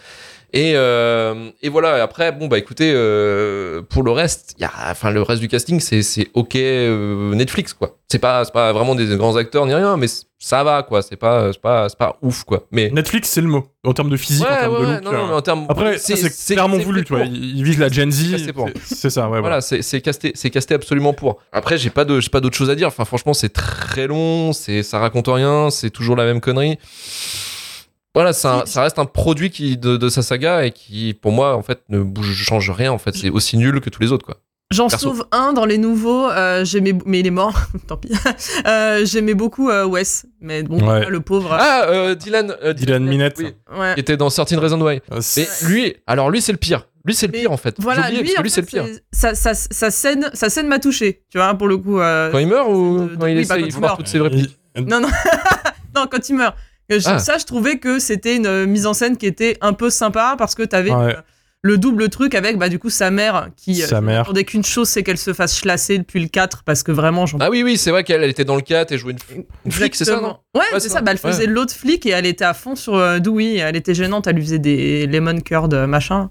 Et, 0.56 0.72
euh, 0.74 1.50
et 1.60 1.68
voilà. 1.68 1.98
Et 1.98 2.00
après, 2.00 2.32
bon 2.32 2.46
bah 2.46 2.56
écoutez, 2.56 2.90
euh, 2.94 3.82
pour 3.82 4.02
le 4.02 4.10
reste, 4.10 4.54
y 4.58 4.64
a, 4.64 4.70
enfin 4.90 5.10
le 5.10 5.20
reste 5.20 5.42
du 5.42 5.48
casting, 5.48 5.80
c'est 5.80 6.00
c'est 6.00 6.28
ok 6.32 6.56
euh, 6.56 7.34
Netflix 7.34 7.74
quoi. 7.74 7.98
C'est 8.08 8.18
pas 8.18 8.42
c'est 8.46 8.54
pas 8.54 8.72
vraiment 8.72 8.94
des 8.94 9.04
grands 9.18 9.36
acteurs 9.36 9.66
ni 9.66 9.74
rien, 9.74 9.98
mais 9.98 10.06
ça 10.38 10.64
va 10.64 10.82
quoi. 10.82 11.02
C'est 11.02 11.16
pas 11.16 11.52
c'est 11.52 11.60
pas 11.60 11.90
c'est 11.90 11.98
pas 11.98 12.16
ouf 12.22 12.44
quoi. 12.44 12.64
Mais 12.70 12.88
Netflix, 12.88 13.28
c'est 13.28 13.42
le 13.42 13.48
mot. 13.48 13.66
En 13.84 13.92
termes 13.92 14.08
de 14.08 14.16
physique, 14.16 14.46
en 14.46 14.50
ouais, 14.50 14.60
termes 14.60 14.74
ouais, 14.74 14.80
de 14.80 14.92
look. 14.94 15.04
non, 15.04 15.12
non, 15.12 15.26
mais 15.26 15.34
en 15.34 15.42
termes 15.42 15.66
Après, 15.68 15.98
c'est 15.98 16.54
clairement 16.54 16.78
voulu, 16.78 17.04
tu 17.04 17.12
vois. 17.12 17.24
Ils 17.24 17.62
visent 17.62 17.78
la 17.78 17.90
Gen 17.90 18.10
Z. 18.10 18.36
C'est 18.82 19.10
ça, 19.10 19.28
ouais, 19.28 19.40
Voilà, 19.40 19.60
c'est 19.60 19.82
c'est 19.82 20.00
casté, 20.00 20.32
c'est 20.34 20.48
casté 20.48 20.72
absolument 20.72 21.12
pour. 21.12 21.38
Après, 21.52 21.76
j'ai 21.76 21.90
pas 21.90 22.06
de, 22.06 22.18
j'ai 22.18 22.30
pas 22.30 22.40
d'autre 22.40 22.56
chose 22.56 22.70
à 22.70 22.74
dire. 22.74 22.88
Enfin, 22.88 23.04
franchement, 23.04 23.34
c'est 23.34 23.52
très 23.52 24.06
long, 24.06 24.54
c'est, 24.54 24.82
ça 24.82 25.00
raconte 25.00 25.28
rien, 25.28 25.68
c'est 25.68 25.90
toujours 25.90 26.16
la 26.16 26.24
même 26.24 26.40
connerie. 26.40 26.78
Voilà, 28.16 28.32
ça, 28.32 28.62
ça 28.66 28.82
reste 28.82 28.98
un 28.98 29.04
produit 29.04 29.50
qui 29.50 29.76
de, 29.76 29.96
de 29.96 30.08
sa 30.08 30.22
saga 30.22 30.64
et 30.64 30.70
qui, 30.72 31.12
pour 31.14 31.30
moi, 31.32 31.54
en 31.54 31.62
fait, 31.62 31.82
ne 31.90 32.00
bouge, 32.00 32.32
change 32.34 32.70
rien. 32.70 32.90
En 32.90 32.98
fait, 32.98 33.14
c'est 33.14 33.28
aussi 33.30 33.56
nul 33.58 33.80
que 33.80 33.90
tous 33.90 34.00
les 34.00 34.10
autres, 34.10 34.24
quoi. 34.24 34.38
J'en 34.72 34.88
sauve 34.88 35.24
un 35.30 35.52
dans 35.52 35.64
les 35.64 35.78
nouveaux, 35.78 36.28
euh, 36.28 36.64
j'aimais, 36.64 36.92
mais 37.04 37.20
il 37.20 37.26
est 37.28 37.30
mort, 37.30 37.54
tant 37.86 37.96
pis. 37.98 38.10
Euh, 38.66 39.04
j'aimais 39.04 39.34
beaucoup 39.34 39.70
euh, 39.70 39.84
Wes, 39.86 40.26
mais 40.40 40.64
bon, 40.64 40.84
Ouais. 40.84 41.08
le 41.08 41.20
pauvre. 41.20 41.52
Ah, 41.52 41.84
euh, 41.88 42.14
Dylan. 42.16 42.52
euh, 42.64 42.72
Dylan 42.72 43.04
Minette. 43.04 43.36
oui, 43.38 43.54
ouais. 43.78 43.94
qui 43.94 44.00
était 44.00 44.16
dans 44.16 44.28
Certain 44.28 44.58
Reason 44.58 44.80
Why. 44.80 45.00
Euh, 45.12 45.20
Mais 45.36 45.46
lui, 45.68 45.94
alors 46.08 46.30
lui, 46.30 46.40
c'est 46.42 46.50
le 46.50 46.58
pire. 46.58 46.88
Lui, 47.04 47.14
c'est 47.14 47.26
le 47.28 47.32
pire 47.32 47.52
en 47.52 47.56
fait. 47.56 47.76
Voilà, 47.78 48.08
oublié, 48.08 48.22
lui, 48.22 48.24
parce 48.24 48.34
que 48.34 48.40
en 48.40 48.42
lui, 48.42 48.50
c'est 48.50 48.60
le 48.62 48.66
pire. 48.66 48.86
sa, 49.12 49.36
sa, 49.36 49.54
sa 49.54 49.90
scène, 49.92 50.30
sa 50.34 50.48
scène 50.50 50.66
m'a 50.66 50.80
touché, 50.80 51.22
tu 51.30 51.38
vois, 51.38 51.54
pour 51.54 51.68
le 51.68 51.76
coup. 51.76 52.00
euh, 52.00 52.32
Quand 52.32 52.38
il 52.38 52.48
meurt 52.48 52.68
ou 52.68 52.98
de- 53.04 53.08
de- 53.10 53.16
quand 53.20 53.26
il 53.26 53.36
oui, 53.36 53.42
essaie 53.42 53.48
bah, 53.50 53.60
quand 53.60 53.66
il 53.68 53.72
il 53.74 53.80
meurt. 53.80 53.96
toutes 53.98 54.08
ses 54.08 54.18
répliques 54.20 54.58
Non, 54.84 54.98
non, 55.00 55.08
non, 55.94 56.06
quand 56.10 56.28
il 56.28 56.34
meurt. 56.34 56.56
Je- 56.88 56.98
Ah. 57.06 57.18
Ça, 57.18 57.38
je 57.38 57.44
trouvais 57.44 57.78
que 57.78 57.98
c'était 57.98 58.36
une 58.36 58.46
euh, 58.46 58.66
mise 58.66 58.86
en 58.86 58.94
scène 58.94 59.16
qui 59.16 59.26
était 59.26 59.56
un 59.60 59.72
peu 59.72 59.90
sympa 59.90 60.34
parce 60.38 60.54
que 60.54 60.62
t'avais 60.62 60.90
Ouais. 60.92 61.14
euh, 61.16 61.20
le 61.62 61.78
double 61.78 62.08
truc 62.10 62.36
avec, 62.36 62.58
bah, 62.58 62.68
du 62.68 62.78
coup, 62.78 62.90
sa 62.90 63.10
mère 63.10 63.48
qui 63.56 63.82
euh, 63.82 63.86
Sa 63.86 64.00
mère. 64.00 64.20
n'attendait 64.20 64.44
qu'une 64.44 64.64
chose, 64.64 64.88
c'est 64.88 65.02
qu'elle 65.02 65.18
se 65.18 65.32
fasse 65.32 65.58
chlasser 65.60 65.98
depuis 65.98 66.20
le 66.20 66.28
4 66.28 66.62
parce 66.62 66.84
que 66.84 66.92
vraiment, 66.92 67.26
j'en 67.26 67.38
Ah 67.40 67.50
oui, 67.50 67.64
oui, 67.64 67.76
c'est 67.76 67.90
vrai 67.90 68.04
qu'elle 68.04 68.22
elle 68.22 68.30
était 68.30 68.44
dans 68.44 68.54
le 68.54 68.62
4 68.62 68.92
et 68.92 68.98
jouait 68.98 69.14
une, 69.34 69.42
une 69.64 69.72
flic, 69.72 69.96
c'est 69.96 70.04
ça, 70.04 70.20
non? 70.20 70.36
Ouais, 70.54 70.60
Ouais, 70.72 70.78
c'est 70.78 70.88
ça. 70.88 70.96
ça. 70.96 71.00
Bah, 71.00 71.10
elle 71.10 71.18
faisait 71.18 71.46
l'autre 71.46 71.74
flic 71.74 72.06
et 72.06 72.10
elle 72.10 72.26
était 72.26 72.44
à 72.44 72.54
fond 72.54 72.76
sur 72.76 72.94
euh, 72.94 73.18
Dewey. 73.18 73.56
Elle 73.56 73.74
était 73.74 73.94
gênante. 73.94 74.28
Elle 74.28 74.36
lui 74.36 74.42
faisait 74.42 74.60
des 74.60 75.06
lemon 75.08 75.40
curd 75.40 75.74
machin. 75.88 76.30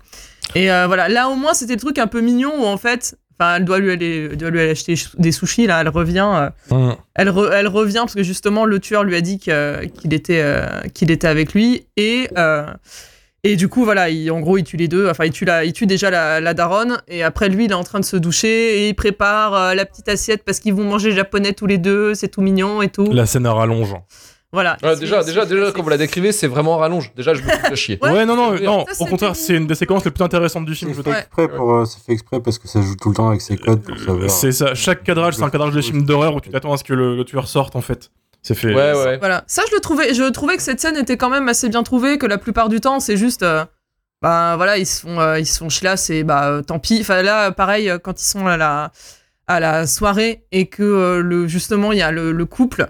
Et 0.54 0.72
euh, 0.72 0.88
voilà. 0.88 1.10
Là, 1.10 1.28
au 1.28 1.36
moins, 1.36 1.54
c'était 1.54 1.74
le 1.74 1.82
truc 1.82 1.98
un 2.00 2.08
peu 2.08 2.22
mignon 2.22 2.54
où 2.62 2.66
en 2.66 2.78
fait, 2.78 3.18
enfin, 3.40 3.56
elle 3.58 3.66
doit 3.66 3.80
lui 3.80 3.92
aller, 3.92 4.30
doit 4.36 4.50
lui 4.50 4.60
aller 4.60 4.72
acheter 4.72 4.96
des 5.18 5.32
sushis. 5.32 5.68
Là, 5.68 5.82
elle 5.82 5.90
revient. 5.90 6.28
euh, 6.34 6.50
elle, 7.16 7.30
re- 7.30 7.52
elle 7.52 7.68
revient 7.68 8.00
parce 8.00 8.16
que 8.16 8.24
justement, 8.24 8.66
le 8.66 8.80
tueur 8.80 9.04
lui 9.04 9.16
a 9.16 9.22
dit 9.22 9.40
que- 9.40 9.86
qu'il 9.86 10.14
était, 10.14 10.42
euh, 10.42 10.82
qu'il 10.94 11.12
était 11.12 11.28
avec 11.28 11.54
lui 11.54 11.86
et. 11.98 12.28
euh, 12.38 12.66
et 13.48 13.58
du 13.58 13.68
coup, 13.68 13.84
voilà, 13.84 14.10
il, 14.10 14.32
en 14.32 14.40
gros, 14.40 14.58
il 14.58 14.64
tue 14.64 14.76
les 14.76 14.88
deux. 14.88 15.08
Enfin, 15.08 15.26
il 15.26 15.32
tue, 15.32 15.46
la, 15.46 15.66
il 15.66 15.72
tue 15.72 15.86
déjà 15.86 16.10
la, 16.10 16.42
la 16.42 16.56
daronne. 16.56 16.98
Et 17.08 17.22
après, 17.22 17.48
lui, 17.48 17.66
il 17.66 17.72
est 17.72 17.76
en 17.76 17.84
train 17.84 18.00
de 18.00 18.06
se 18.06 18.18
doucher. 18.18 18.80
Et 18.80 18.90
il 18.90 18.96
prépare 18.96 19.76
la 19.76 19.86
petite 19.86 20.10
assiette 20.10 20.42
parce 20.44 20.60
qu'ils 20.60 20.74
vont 20.74 20.84
manger 20.84 21.12
japonais 21.12 21.54
tous 21.54 21.68
les 21.68 21.78
deux. 21.78 22.16
C'est 22.16 22.28
tout 22.30 22.42
mignon 22.42 22.82
et 22.82 22.90
tout. 22.90 23.06
La 23.12 23.28
scène 23.28 23.46
à 23.46 23.54
rallonge. 23.54 23.94
Voilà. 24.56 24.78
Ouais, 24.82 24.94
Il 24.94 25.00
déjà, 25.02 25.24
déjà, 25.24 25.46
déjà, 25.46 25.72
quand 25.72 25.84
vous 25.84 25.90
la 25.90 25.98
décrivez, 25.98 26.32
c'est 26.32 26.48
vraiment 26.48 26.78
rallonge. 26.78 27.12
Déjà, 27.16 27.34
je 27.36 27.44
me 27.44 27.48
fais 27.48 27.76
chier. 27.76 28.00
Ouais, 28.02 28.12
Ouais, 28.12 28.26
non, 28.26 28.36
non, 28.36 28.54
non. 28.60 28.86
Au 29.00 29.06
contraire, 29.06 29.36
c'est 29.36 29.54
une 29.56 29.68
des 29.68 29.76
séquences 29.76 30.04
les 30.06 30.12
plus 30.12 30.24
intéressantes 30.24 30.66
du 30.66 30.74
film, 30.74 30.92
je 30.92 30.96
C'est 30.98 31.04
trouve. 31.04 31.14
fait 31.14 31.20
exprès 31.20 31.48
pour, 31.50 31.74
euh, 31.76 31.86
c'est 31.86 32.04
fait 32.04 32.14
exprès 32.14 32.40
parce 32.40 32.58
que 32.58 32.68
ça 32.68 32.82
joue 32.82 32.96
tout 32.96 33.10
le 33.10 33.16
temps 33.16 33.28
avec 33.30 33.42
ses 33.42 33.58
codes 33.58 33.82
pour 33.84 33.98
savoir. 34.00 34.30
C'est 34.30 34.52
ça. 34.52 34.74
Chaque 34.74 35.04
cadrage, 35.04 35.36
c'est 35.36 35.44
un 35.44 35.50
cadrage 35.52 35.74
de 35.74 35.82
film 35.82 36.04
d'horreur 36.06 36.34
où 36.36 36.42
tu 36.42 36.50
t'attends 36.50 36.74
à 36.74 36.78
ce 36.78 36.84
que 36.84 36.94
le, 36.94 37.16
le 37.16 37.24
tueur 37.26 37.48
sorte, 37.48 37.76
en 37.76 37.82
fait. 37.82 38.10
C'est 38.42 38.56
fait. 38.56 38.74
Ouais, 38.74 38.94
ouais. 38.94 39.18
Voilà. 39.18 39.44
Ça, 39.48 39.64
je 39.70 39.76
le 39.76 39.82
trouvais, 39.82 40.14
je 40.14 40.24
trouvais 40.32 40.56
que 40.58 40.64
cette 40.64 40.80
scène 40.80 40.98
était 40.98 41.18
quand 41.18 41.30
même 41.30 41.48
assez 41.50 41.68
bien 41.70 41.84
trouvée, 41.84 42.18
que 42.18 42.26
la 42.26 42.38
plupart 42.38 42.70
du 42.70 42.80
temps, 42.80 43.00
c'est 43.00 43.18
juste, 43.18 43.44
euh, 43.44 43.66
bah 44.22 44.56
voilà, 44.56 44.78
ils 44.78 44.86
se 44.86 45.02
font, 45.02 45.20
euh, 45.20 45.40
ils 45.40 45.46
se 45.46 45.58
font 45.58 45.68
et 46.10 46.24
bah 46.24 46.46
euh, 46.50 46.62
tant 46.62 46.80
pis. 46.80 47.00
Enfin 47.02 47.22
là, 47.22 47.52
pareil, 47.52 47.90
euh, 47.90 47.98
quand 47.98 48.22
ils 48.22 48.26
sont 48.26 48.48
à 48.48 48.56
la, 48.56 48.92
à 49.48 49.60
la 49.60 49.88
soirée 49.88 50.46
et 50.52 50.68
que 50.68 50.84
euh, 50.84 51.22
le, 51.22 51.48
justement, 51.48 51.92
il 51.92 51.98
y 52.00 52.02
a 52.02 52.12
le, 52.12 52.32
le 52.32 52.46
couple 52.46 52.88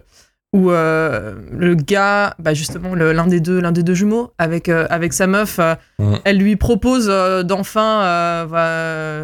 où 0.55 0.71
euh, 0.71 1.33
le 1.51 1.75
gars, 1.75 2.33
bah 2.39 2.53
justement, 2.53 2.95
l'un 2.95 3.27
des 3.27 3.41
deux, 3.41 3.59
l'un 3.59 3.73
des 3.73 3.83
deux 3.83 3.93
jumeaux, 3.93 4.31
avec, 4.37 4.69
euh, 4.69 4.87
avec 4.89 5.11
sa 5.11 5.27
meuf, 5.27 5.59
euh, 5.59 5.75
elle 6.23 6.37
lui 6.37 6.55
propose 6.55 7.07
d'enfin, 7.43 8.45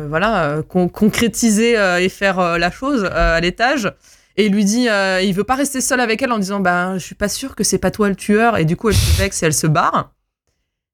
voilà, 0.10 0.62
con- 0.68 0.90
concrétiser 0.90 1.74
et 2.00 2.10
faire 2.10 2.58
la 2.60 2.70
chose 2.72 3.06
à 3.06 3.40
l'étage. 3.40 3.92
Et 4.38 4.46
il 4.48 4.54
lui 4.54 4.66
dit, 4.66 4.88
il 5.24 5.34
veut 5.34 5.44
pas 5.44 5.56
rester 5.56 5.82
seul 5.82 6.00
avec 6.00 6.22
elle 6.22 6.32
en 6.32 6.40
disant, 6.40 6.60
bah, 6.60 6.94
je 6.98 7.04
suis 7.04 7.16
pas 7.16 7.30
sûr 7.30 7.56
que 7.56 7.64
c'est 7.64 7.78
pas 7.80 7.92
toi 7.92 8.10
le 8.10 8.16
tueur. 8.16 8.58
Et 8.58 8.66
du 8.66 8.76
coup, 8.76 8.90
elle 8.90 8.96
se 8.96 9.18
vexe 9.22 9.42
et 9.44 9.46
elle 9.46 9.54
se 9.54 9.68
barre. 9.68 10.12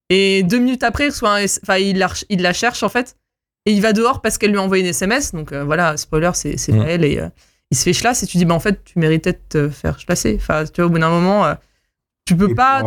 Et 0.09 0.43
deux 0.43 0.59
minutes 0.59 0.83
après, 0.83 1.05
il, 1.05 1.09
reçoit 1.09 1.31
un 1.33 1.37
S- 1.37 1.59
enfin, 1.63 1.77
il, 1.77 1.97
la, 1.97 2.07
il 2.29 2.41
la 2.41 2.53
cherche 2.53 2.81
en 2.83 2.89
fait. 2.89 3.17
Et 3.65 3.71
il 3.73 3.81
va 3.81 3.91
dehors 3.91 4.21
parce 4.21 4.37
qu'elle 4.37 4.51
lui 4.51 4.57
a 4.57 4.61
envoyé 4.61 4.83
une 4.83 4.89
SMS. 4.89 5.33
Donc 5.33 5.51
voilà, 5.53 5.97
spoiler, 5.97 6.31
c'est 6.33 6.57
c'est 6.57 6.71
pas 6.71 6.85
elle. 6.85 7.03
Et 7.03 7.19
il 7.71 7.77
se 7.77 7.83
fait 7.83 7.91
chlasse. 7.93 8.23
Et 8.23 8.27
tu 8.27 8.37
dis, 8.37 8.45
bah 8.45 8.53
en 8.55 8.59
fait, 8.59 8.83
tu 8.83 8.97
méritais 8.99 9.33
de 9.33 9.39
te 9.49 9.69
faire 9.69 9.99
chlasser. 9.99 10.35
Enfin, 10.39 10.63
tu 10.65 10.81
vois, 10.81 10.85
au 10.85 10.89
bout 10.89 10.99
d'un 10.99 11.09
moment, 11.09 11.45
euh, 11.45 11.53
tu 12.25 12.35
peux 12.35 12.49
Et 12.51 12.55
pas 12.55 12.83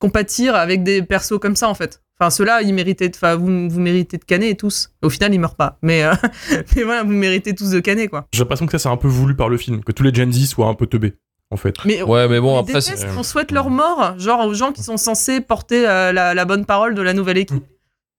compatir 0.00 0.54
avec 0.54 0.82
des 0.82 1.02
persos 1.02 1.38
comme 1.40 1.56
ça 1.56 1.68
en 1.68 1.74
fait. 1.74 2.02
Enfin, 2.20 2.30
ceux-là, 2.30 2.62
ils 2.62 2.74
méritaient, 2.74 3.08
de- 3.08 3.16
enfin, 3.16 3.36
vous, 3.36 3.68
vous 3.68 3.80
méritez 3.80 4.16
de 4.18 4.24
canner 4.24 4.56
tous. 4.56 4.90
Au 5.02 5.10
final, 5.10 5.32
ils 5.34 5.38
meurent 5.38 5.54
pas. 5.54 5.78
Mais, 5.82 6.02
euh, 6.04 6.12
mais 6.76 6.82
voilà, 6.82 7.02
vous 7.04 7.10
méritez 7.12 7.54
tous 7.54 7.70
de 7.70 7.78
canner 7.80 8.08
quoi. 8.08 8.26
J'ai 8.32 8.40
l'impression 8.40 8.66
que 8.66 8.72
ça, 8.72 8.78
c'est 8.78 8.88
un 8.88 8.96
peu 8.96 9.06
voulu 9.08 9.36
par 9.36 9.48
le 9.48 9.56
film. 9.56 9.84
Que 9.84 9.92
tous 9.92 10.02
les 10.02 10.12
Gen 10.12 10.32
Z 10.32 10.46
soient 10.46 10.66
un 10.66 10.74
peu 10.74 10.86
teubés, 10.86 11.14
en 11.50 11.56
fait. 11.56 11.74
Mais 11.84 12.02
Ouais, 12.02 12.26
mais 12.28 12.40
bon, 12.40 12.56
on 12.56 12.60
après, 12.60 12.80
qu'on 13.14 13.22
souhaite 13.22 13.52
leur 13.52 13.70
mort, 13.70 14.18
genre 14.18 14.46
aux 14.46 14.54
gens 14.54 14.72
qui 14.72 14.82
sont 14.82 14.96
censés 14.96 15.40
porter 15.40 15.88
euh, 15.88 16.12
la, 16.12 16.34
la 16.34 16.44
bonne 16.44 16.64
parole 16.66 16.94
de 16.96 17.02
la 17.02 17.12
nouvelle 17.14 17.38
équipe. 17.38 17.64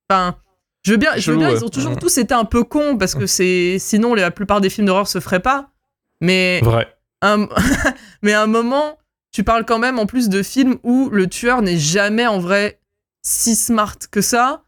Enfin, 0.10 0.38
je 0.86 0.92
veux 0.92 0.98
bien, 0.98 1.18
je 1.18 1.32
veux 1.32 1.38
bien 1.38 1.50
ouais. 1.50 1.58
ils 1.58 1.66
ont 1.66 1.70
toujours 1.70 1.92
Mm. 1.94 2.00
tous 2.00 2.18
été 2.20 2.34
un 2.34 2.46
peu 2.46 2.64
cons 2.64 2.98
parce 2.98 3.16
que 3.16 3.26
c'est 3.26 3.78
sinon 3.80 4.16
la 4.16 4.32
plupart 4.32 4.62
des 4.62 4.70
films 4.70 4.88
d'horreur 4.88 5.08
se 5.10 5.20
feraient 5.20 5.42
pas. 5.42 5.72
Mais 6.22 6.60
Vrai. 6.64 6.88
un, 7.22 7.48
mais 8.22 8.34
à 8.34 8.42
un 8.44 8.48
moment, 8.48 8.98
tu 9.32 9.44
parles 9.44 9.66
quand 9.66 9.80
même 9.80 10.00
en 10.00 10.06
plus 10.06 10.30
de 10.30 10.44
films 10.44 10.78
où 10.84 11.10
le 11.12 11.28
tueur 11.28 11.62
n'est 11.62 11.78
jamais 11.78 12.28
en 12.28 12.40
vrai 12.40 12.80
si 13.22 13.56
smart 13.56 13.98
que 14.12 14.22
ça. 14.22 14.64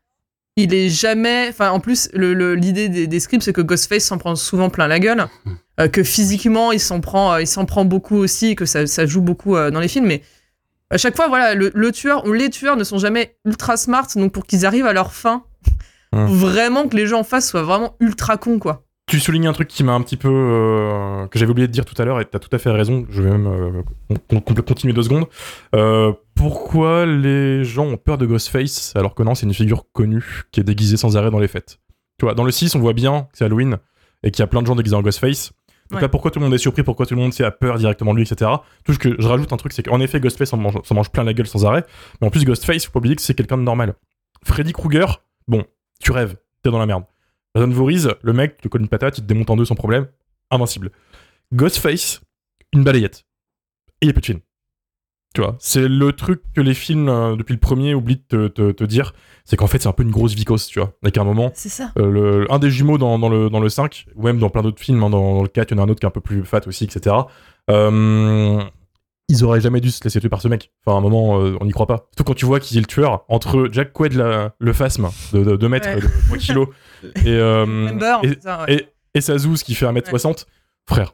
Il 0.57 0.73
est 0.73 0.89
jamais. 0.89 1.47
Enfin, 1.49 1.71
en 1.71 1.79
plus, 1.79 2.09
le- 2.13 2.33
le- 2.33 2.55
l'idée 2.55 2.89
des, 2.89 3.07
des 3.07 3.19
scripts, 3.21 3.43
c'est 3.43 3.53
que 3.53 3.61
Ghostface 3.61 4.03
s'en 4.03 4.17
prend 4.17 4.35
souvent 4.35 4.69
plein 4.69 4.87
la 4.87 4.99
gueule. 4.99 5.27
euh, 5.79 5.87
que 5.87 6.03
physiquement, 6.03 6.71
il 6.73 6.79
s'en 6.79 6.99
prend, 6.99 7.33
euh, 7.33 7.41
il 7.41 7.47
s'en 7.47 7.65
prend 7.65 7.85
beaucoup 7.85 8.17
aussi, 8.17 8.55
que 8.55 8.65
ça, 8.65 8.85
ça 8.85 9.05
joue 9.05 9.21
beaucoup 9.21 9.55
euh, 9.55 9.71
dans 9.71 9.79
les 9.79 9.87
films. 9.87 10.05
Mais 10.07 10.21
à 10.89 10.97
chaque 10.97 11.15
fois, 11.15 11.29
voilà, 11.29 11.55
le, 11.55 11.71
le 11.73 11.91
tueur 11.93 12.25
ou 12.27 12.33
les 12.33 12.49
tueurs 12.49 12.75
ne 12.75 12.83
sont 12.83 12.97
jamais 12.97 13.37
ultra 13.45 13.77
smart. 13.77 14.05
Donc, 14.15 14.33
pour 14.33 14.45
qu'ils 14.45 14.65
arrivent 14.65 14.85
à 14.87 14.93
leur 14.93 15.13
fin, 15.13 15.43
faut 16.13 16.25
vraiment 16.27 16.89
que 16.89 16.97
les 16.97 17.07
gens 17.07 17.21
en 17.21 17.23
face 17.23 17.49
soient 17.49 17.63
vraiment 17.63 17.95
ultra 18.01 18.35
cons, 18.35 18.59
quoi. 18.59 18.83
Tu 19.11 19.19
soulignes 19.19 19.47
un 19.47 19.51
truc 19.51 19.67
qui 19.67 19.83
m'a 19.83 19.91
un 19.91 19.99
petit 20.01 20.15
peu. 20.15 20.29
euh, 20.31 21.27
que 21.27 21.37
j'avais 21.37 21.51
oublié 21.51 21.67
de 21.67 21.73
dire 21.73 21.83
tout 21.83 22.01
à 22.01 22.05
l'heure, 22.05 22.21
et 22.21 22.25
t'as 22.25 22.39
tout 22.39 22.47
à 22.53 22.57
fait 22.57 22.71
raison. 22.71 23.05
Je 23.09 23.21
vais 23.21 23.29
même 23.29 23.45
euh, 23.45 24.15
con- 24.29 24.39
con- 24.39 24.53
continuer 24.65 24.93
deux 24.93 25.03
secondes. 25.03 25.25
Euh, 25.75 26.13
pourquoi 26.33 27.05
les 27.05 27.65
gens 27.65 27.85
ont 27.87 27.97
peur 27.97 28.17
de 28.17 28.25
Ghostface 28.25 28.93
alors 28.95 29.13
que 29.13 29.21
non, 29.23 29.35
c'est 29.35 29.45
une 29.45 29.53
figure 29.53 29.83
connue 29.91 30.43
qui 30.53 30.61
est 30.61 30.63
déguisée 30.63 30.95
sans 30.95 31.17
arrêt 31.17 31.29
dans 31.29 31.39
les 31.39 31.49
fêtes? 31.49 31.79
Tu 32.19 32.25
vois, 32.25 32.35
dans 32.35 32.45
le 32.45 32.51
6, 32.51 32.73
on 32.75 32.79
voit 32.79 32.93
bien 32.93 33.23
que 33.23 33.37
c'est 33.37 33.43
Halloween 33.43 33.79
et 34.23 34.31
qu'il 34.31 34.41
y 34.41 34.43
a 34.43 34.47
plein 34.47 34.61
de 34.61 34.67
gens 34.67 34.75
déguisés 34.77 34.95
en 34.95 35.01
Ghostface. 35.01 35.51
Donc 35.89 35.97
Ouais. 35.97 36.01
là, 36.03 36.07
pourquoi 36.07 36.31
tout 36.31 36.39
le 36.39 36.45
monde 36.45 36.53
est 36.53 36.57
surpris, 36.57 36.83
pourquoi 36.83 37.05
tout 37.05 37.15
le 37.15 37.19
monde 37.21 37.33
a 37.41 37.51
peur 37.51 37.77
directement 37.77 38.13
de 38.13 38.19
lui, 38.19 38.23
etc. 38.25 38.49
Tout 38.85 38.93
ce 38.93 38.99
que 38.99 39.13
je 39.19 39.27
rajoute 39.27 39.51
un 39.51 39.57
truc, 39.57 39.73
c'est 39.73 39.83
qu'en 39.83 39.99
effet, 39.99 40.21
Ghostface 40.21 40.51
s'en 40.51 40.57
mange, 40.57 40.75
mange 40.89 41.09
plein 41.11 41.25
la 41.25 41.33
gueule 41.33 41.47
sans 41.47 41.65
arrêt. 41.65 41.83
Mais 42.21 42.27
en 42.27 42.29
plus, 42.29 42.45
Ghostface, 42.45 42.85
faut 42.85 42.91
pas 42.93 42.99
oublier 42.99 43.17
que 43.17 43.21
c'est 43.21 43.33
quelqu'un 43.33 43.57
de 43.57 43.63
normal. 43.63 43.95
Freddy 44.45 44.71
Krueger, 44.71 45.21
bon, 45.49 45.65
tu 45.99 46.13
rêves, 46.13 46.37
t'es 46.63 46.71
dans 46.71 46.79
la 46.79 46.85
merde. 46.85 47.03
Jason 47.55 47.69
Voorhees, 47.71 48.07
le 48.21 48.33
mec, 48.33 48.57
tu 48.57 48.63
te 48.63 48.67
colle 48.69 48.81
une 48.81 48.87
patate, 48.87 49.17
il 49.17 49.21
te 49.21 49.27
démonte 49.27 49.49
en 49.49 49.55
deux 49.57 49.65
sans 49.65 49.75
problème, 49.75 50.07
invincible. 50.51 50.91
Ghostface, 51.53 52.21
une 52.73 52.83
balayette. 52.83 53.23
Et 54.01 54.05
il 54.05 54.07
y 54.07 54.09
a 54.09 54.13
plus 54.13 54.21
de 54.21 54.25
film. 54.25 54.39
Tu 55.33 55.41
vois, 55.41 55.55
c'est 55.59 55.87
le 55.87 56.11
truc 56.11 56.41
que 56.53 56.59
les 56.61 56.73
films, 56.73 57.07
euh, 57.07 57.35
depuis 57.37 57.53
le 57.53 57.59
premier, 57.59 57.93
oublient 57.93 58.21
de 58.29 58.47
te, 58.47 58.47
te- 58.49 58.71
te 58.71 58.83
dire, 58.83 59.13
c'est 59.45 59.55
qu'en 59.55 59.67
fait, 59.67 59.81
c'est 59.81 59.87
un 59.87 59.93
peu 59.93 60.03
une 60.03 60.11
grosse 60.11 60.33
vicose, 60.33 60.65
tu 60.65 60.79
vois. 60.79 60.93
Avec 61.03 61.17
un 61.17 61.23
moment, 61.23 61.51
C'est 61.53 61.69
ça. 61.69 61.91
euh, 61.97 62.09
le- 62.11 62.51
un 62.51 62.59
des 62.59 62.69
jumeaux 62.69 62.97
dans, 62.97 63.17
dans 63.17 63.29
le, 63.29 63.49
dans 63.49 63.61
le 63.61 63.69
5, 63.69 64.07
ou 64.15 64.23
même 64.23 64.39
dans 64.39 64.49
plein 64.49 64.61
d'autres 64.61 64.81
films, 64.81 65.01
hein, 65.03 65.09
dans, 65.09 65.35
dans 65.35 65.41
le 65.41 65.47
4, 65.47 65.71
il 65.71 65.77
y 65.77 65.79
en 65.79 65.83
a 65.83 65.85
un 65.85 65.89
autre 65.89 66.01
qui 66.01 66.05
est 66.05 66.09
un 66.09 66.11
peu 66.11 66.19
plus 66.21 66.43
fat 66.43 66.61
aussi, 66.67 66.83
etc. 66.83 67.15
Euh, 67.69 68.61
ils 69.31 69.43
auraient 69.43 69.61
jamais 69.61 69.79
dû 69.81 69.89
se 69.91 70.03
laisser 70.03 70.19
tuer 70.19 70.29
par 70.29 70.41
ce 70.41 70.47
mec. 70.47 70.71
Enfin, 70.85 70.95
à 70.95 70.99
un 70.99 71.01
moment, 71.01 71.39
euh, 71.41 71.57
on 71.61 71.65
n'y 71.65 71.71
croit 71.71 71.87
pas. 71.87 72.07
Surtout 72.11 72.23
quand 72.25 72.35
tu 72.35 72.45
vois 72.45 72.59
qui 72.59 72.77
est 72.77 72.81
le 72.81 72.85
tueur, 72.85 73.25
entre 73.29 73.69
Jack 73.71 73.93
Quaid, 73.93 74.13
la- 74.13 74.53
le 74.59 74.73
phasme 74.73 75.09
de 75.33 75.55
2 75.55 75.69
mètres, 75.69 75.87
Ouais. 75.89 76.01
de 76.01 76.07
3 76.27 76.37
kilos, 76.37 76.67
et, 77.25 77.29
euh, 77.29 77.65
Member, 77.65 78.19
et, 78.23 78.37
ça, 78.41 78.63
ouais. 78.67 78.73
et, 78.73 78.87
et 79.15 79.21
Sazouz 79.21 79.63
qui 79.63 79.73
fait 79.75 79.85
1m60, 79.85 80.45
frère. 80.87 81.11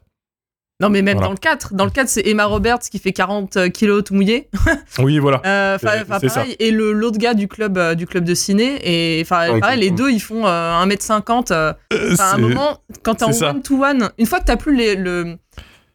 Non, 0.80 0.90
mais 0.90 1.02
même 1.02 1.16
Voilà. 1.16 1.30
dans 1.30 1.32
le 1.32 1.40
4. 1.40 1.74
Dans 1.74 1.86
le 1.86 1.90
4, 1.90 2.08
c'est 2.08 2.28
Emma 2.28 2.46
Roberts 2.46 2.82
qui 2.92 3.00
fait 3.00 3.12
40 3.12 3.72
kilos 3.72 4.04
tout 4.04 4.14
mouillé. 4.14 4.48
Oui, 5.00 5.18
voilà. 5.18 5.42
Euh, 5.44 5.78
c'est 5.80 6.30
ça. 6.30 6.36
pareil. 6.36 6.56
Et 6.60 6.70
le- 6.70 6.92
l'autre 6.94 7.18
gars 7.18 7.34
du 7.34 7.48
club, 7.48 7.80
euh, 7.80 7.96
du 7.96 8.06
club 8.06 8.24
de 8.24 8.36
ciné. 8.36 8.78
Et 8.84 9.20
enfin, 9.24 9.54
Ouais, 9.54 9.60
pareil, 9.60 9.80
les 9.80 9.90
deux, 9.90 10.12
ils 10.12 10.20
font 10.20 10.46
euh, 10.46 10.84
1m50. 10.86 11.52
euh, 11.52 11.74
Enfin, 12.12 12.24
à 12.26 12.36
un 12.36 12.38
moment, 12.38 12.84
quand 13.04 13.16
t'es 13.16 13.24
en 13.26 13.32
one-to-one, 13.32 14.12
une 14.20 14.26
fois 14.28 14.40
que 14.40 14.46
t'as 14.46 14.56
plus 14.58 14.76
les- 14.76 14.96
le- 14.96 15.38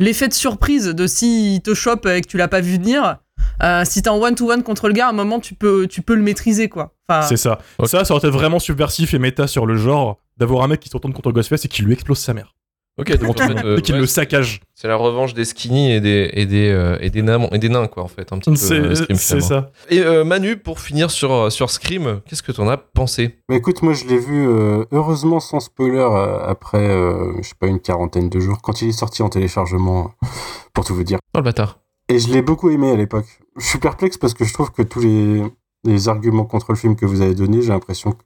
l'effet 0.03 0.29
de 0.29 0.35
surprise 0.35 0.87
de 0.87 1.07
s'il 1.07 1.63
te 1.63 1.75
chope 1.75 2.07
et 2.07 2.21
que 2.21 2.27
tu 2.27 2.37
l'as 2.37 2.49
pas 2.49 2.61
vu 2.61 2.75
venir, 2.75 3.19
euh, 3.63 3.85
si 3.85 4.03
t'es 4.03 4.09
en 4.09 4.21
one-to-one 4.21 4.63
contre 4.63 4.89
le 4.89 4.95
gars, 4.95 5.07
à 5.07 5.11
un 5.11 5.15
moment, 5.15 5.41
tu 5.41 5.55
peux, 5.55 5.87
tu 5.87 6.03
peux 6.03 6.15
le 6.15 6.23
maîtriser, 6.23 6.69
quoi. 6.69 6.95
Enfin, 7.09 7.27
C'est 7.27 7.37
ça. 7.37 7.59
Ça, 7.85 8.05
ça 8.05 8.15
aurait 8.15 8.27
été 8.27 8.37
vraiment 8.37 8.59
subversif 8.59 9.15
et 9.15 9.19
méta 9.19 9.47
sur 9.47 9.67
le 9.67 9.77
genre 9.77 10.19
d'avoir 10.37 10.65
un 10.65 10.69
mec 10.69 10.81
qui 10.81 10.89
se 10.89 10.97
retourne 10.97 11.13
contre 11.13 11.31
Ghostface 11.33 11.65
et 11.65 11.69
qui 11.69 11.83
lui 11.83 11.93
explose 11.93 12.19
sa 12.19 12.35
mère. 12.35 12.55
Ok, 12.99 13.17
donc 13.19 13.41
en 13.41 13.47
fait, 13.49 13.65
euh, 13.65 13.79
et 13.79 13.83
qui 13.83 13.93
ouais, 13.93 13.99
le 14.01 14.07
saccage. 14.07 14.61
c'est 14.75 14.87
la 14.87 14.97
revanche 14.97 15.33
des 15.33 15.47
skinny 15.47 15.91
et 15.93 16.01
des, 16.01 16.29
et 16.35 16.45
des, 16.45 16.69
euh, 16.69 16.99
et 17.01 17.09
des, 17.09 17.23
nains, 17.23 17.49
et 17.51 17.59
des 17.59 17.71
nains, 17.71 17.87
quoi, 17.87 18.03
en 18.03 18.09
fait. 18.09 18.31
Un 18.33 18.39
petit 18.39 18.51
peu, 18.51 18.75
euh, 18.75 18.95
C'est 18.95 19.03
Scream, 19.05 19.17
c'est 19.17 19.41
finalement. 19.41 19.49
ça. 19.49 19.71
Et 19.89 20.01
euh, 20.01 20.25
Manu, 20.25 20.59
pour 20.59 20.79
finir 20.79 21.11
sur, 21.11 21.33
euh, 21.33 21.49
sur 21.51 21.71
Scream, 21.71 22.21
qu'est-ce 22.27 22.43
que 22.43 22.53
t'en 22.53 22.69
as 22.69 22.77
pensé? 22.77 23.39
Bah 23.49 23.55
écoute, 23.57 23.81
moi 23.83 23.95
je 23.95 24.05
l'ai 24.07 24.19
vu 24.19 24.47
euh, 24.47 24.85
heureusement 24.93 25.41
sans 25.41 25.61
spoiler 25.61 25.97
euh, 25.99 26.39
après, 26.47 26.87
euh, 26.87 27.33
je 27.41 27.49
sais 27.49 27.55
pas, 27.59 27.67
une 27.67 27.81
quarantaine 27.81 28.29
de 28.29 28.39
jours, 28.41 28.61
quand 28.63 28.83
il 28.83 28.89
est 28.91 28.93
sorti 28.93 29.23
en 29.23 29.31
téléchargement, 29.31 30.13
euh, 30.23 30.27
pour 30.75 30.85
tout 30.85 30.95
vous 30.95 31.05
dire. 31.05 31.19
Oh 31.35 31.39
le 31.39 31.45
bâtard. 31.45 31.79
Et 32.11 32.19
je 32.19 32.29
l'ai 32.31 32.43
beaucoup 32.43 32.69
aimé 32.69 32.91
à 32.91 32.97
l'époque. 32.97 33.27
Je 33.57 33.65
suis 33.65 33.79
perplexe 33.79 34.19
parce 34.19 34.35
que 34.35 34.45
je 34.45 34.53
trouve 34.53 34.71
que 34.71 34.83
tous 34.83 35.01
les, 35.01 35.43
les 35.85 36.09
arguments 36.09 36.45
contre 36.45 36.67
le 36.73 36.77
film 36.77 36.95
que 36.95 37.07
vous 37.07 37.23
avez 37.23 37.35
donnés, 37.35 37.63
j'ai 37.63 37.69
l'impression 37.71 38.13
que 38.13 38.19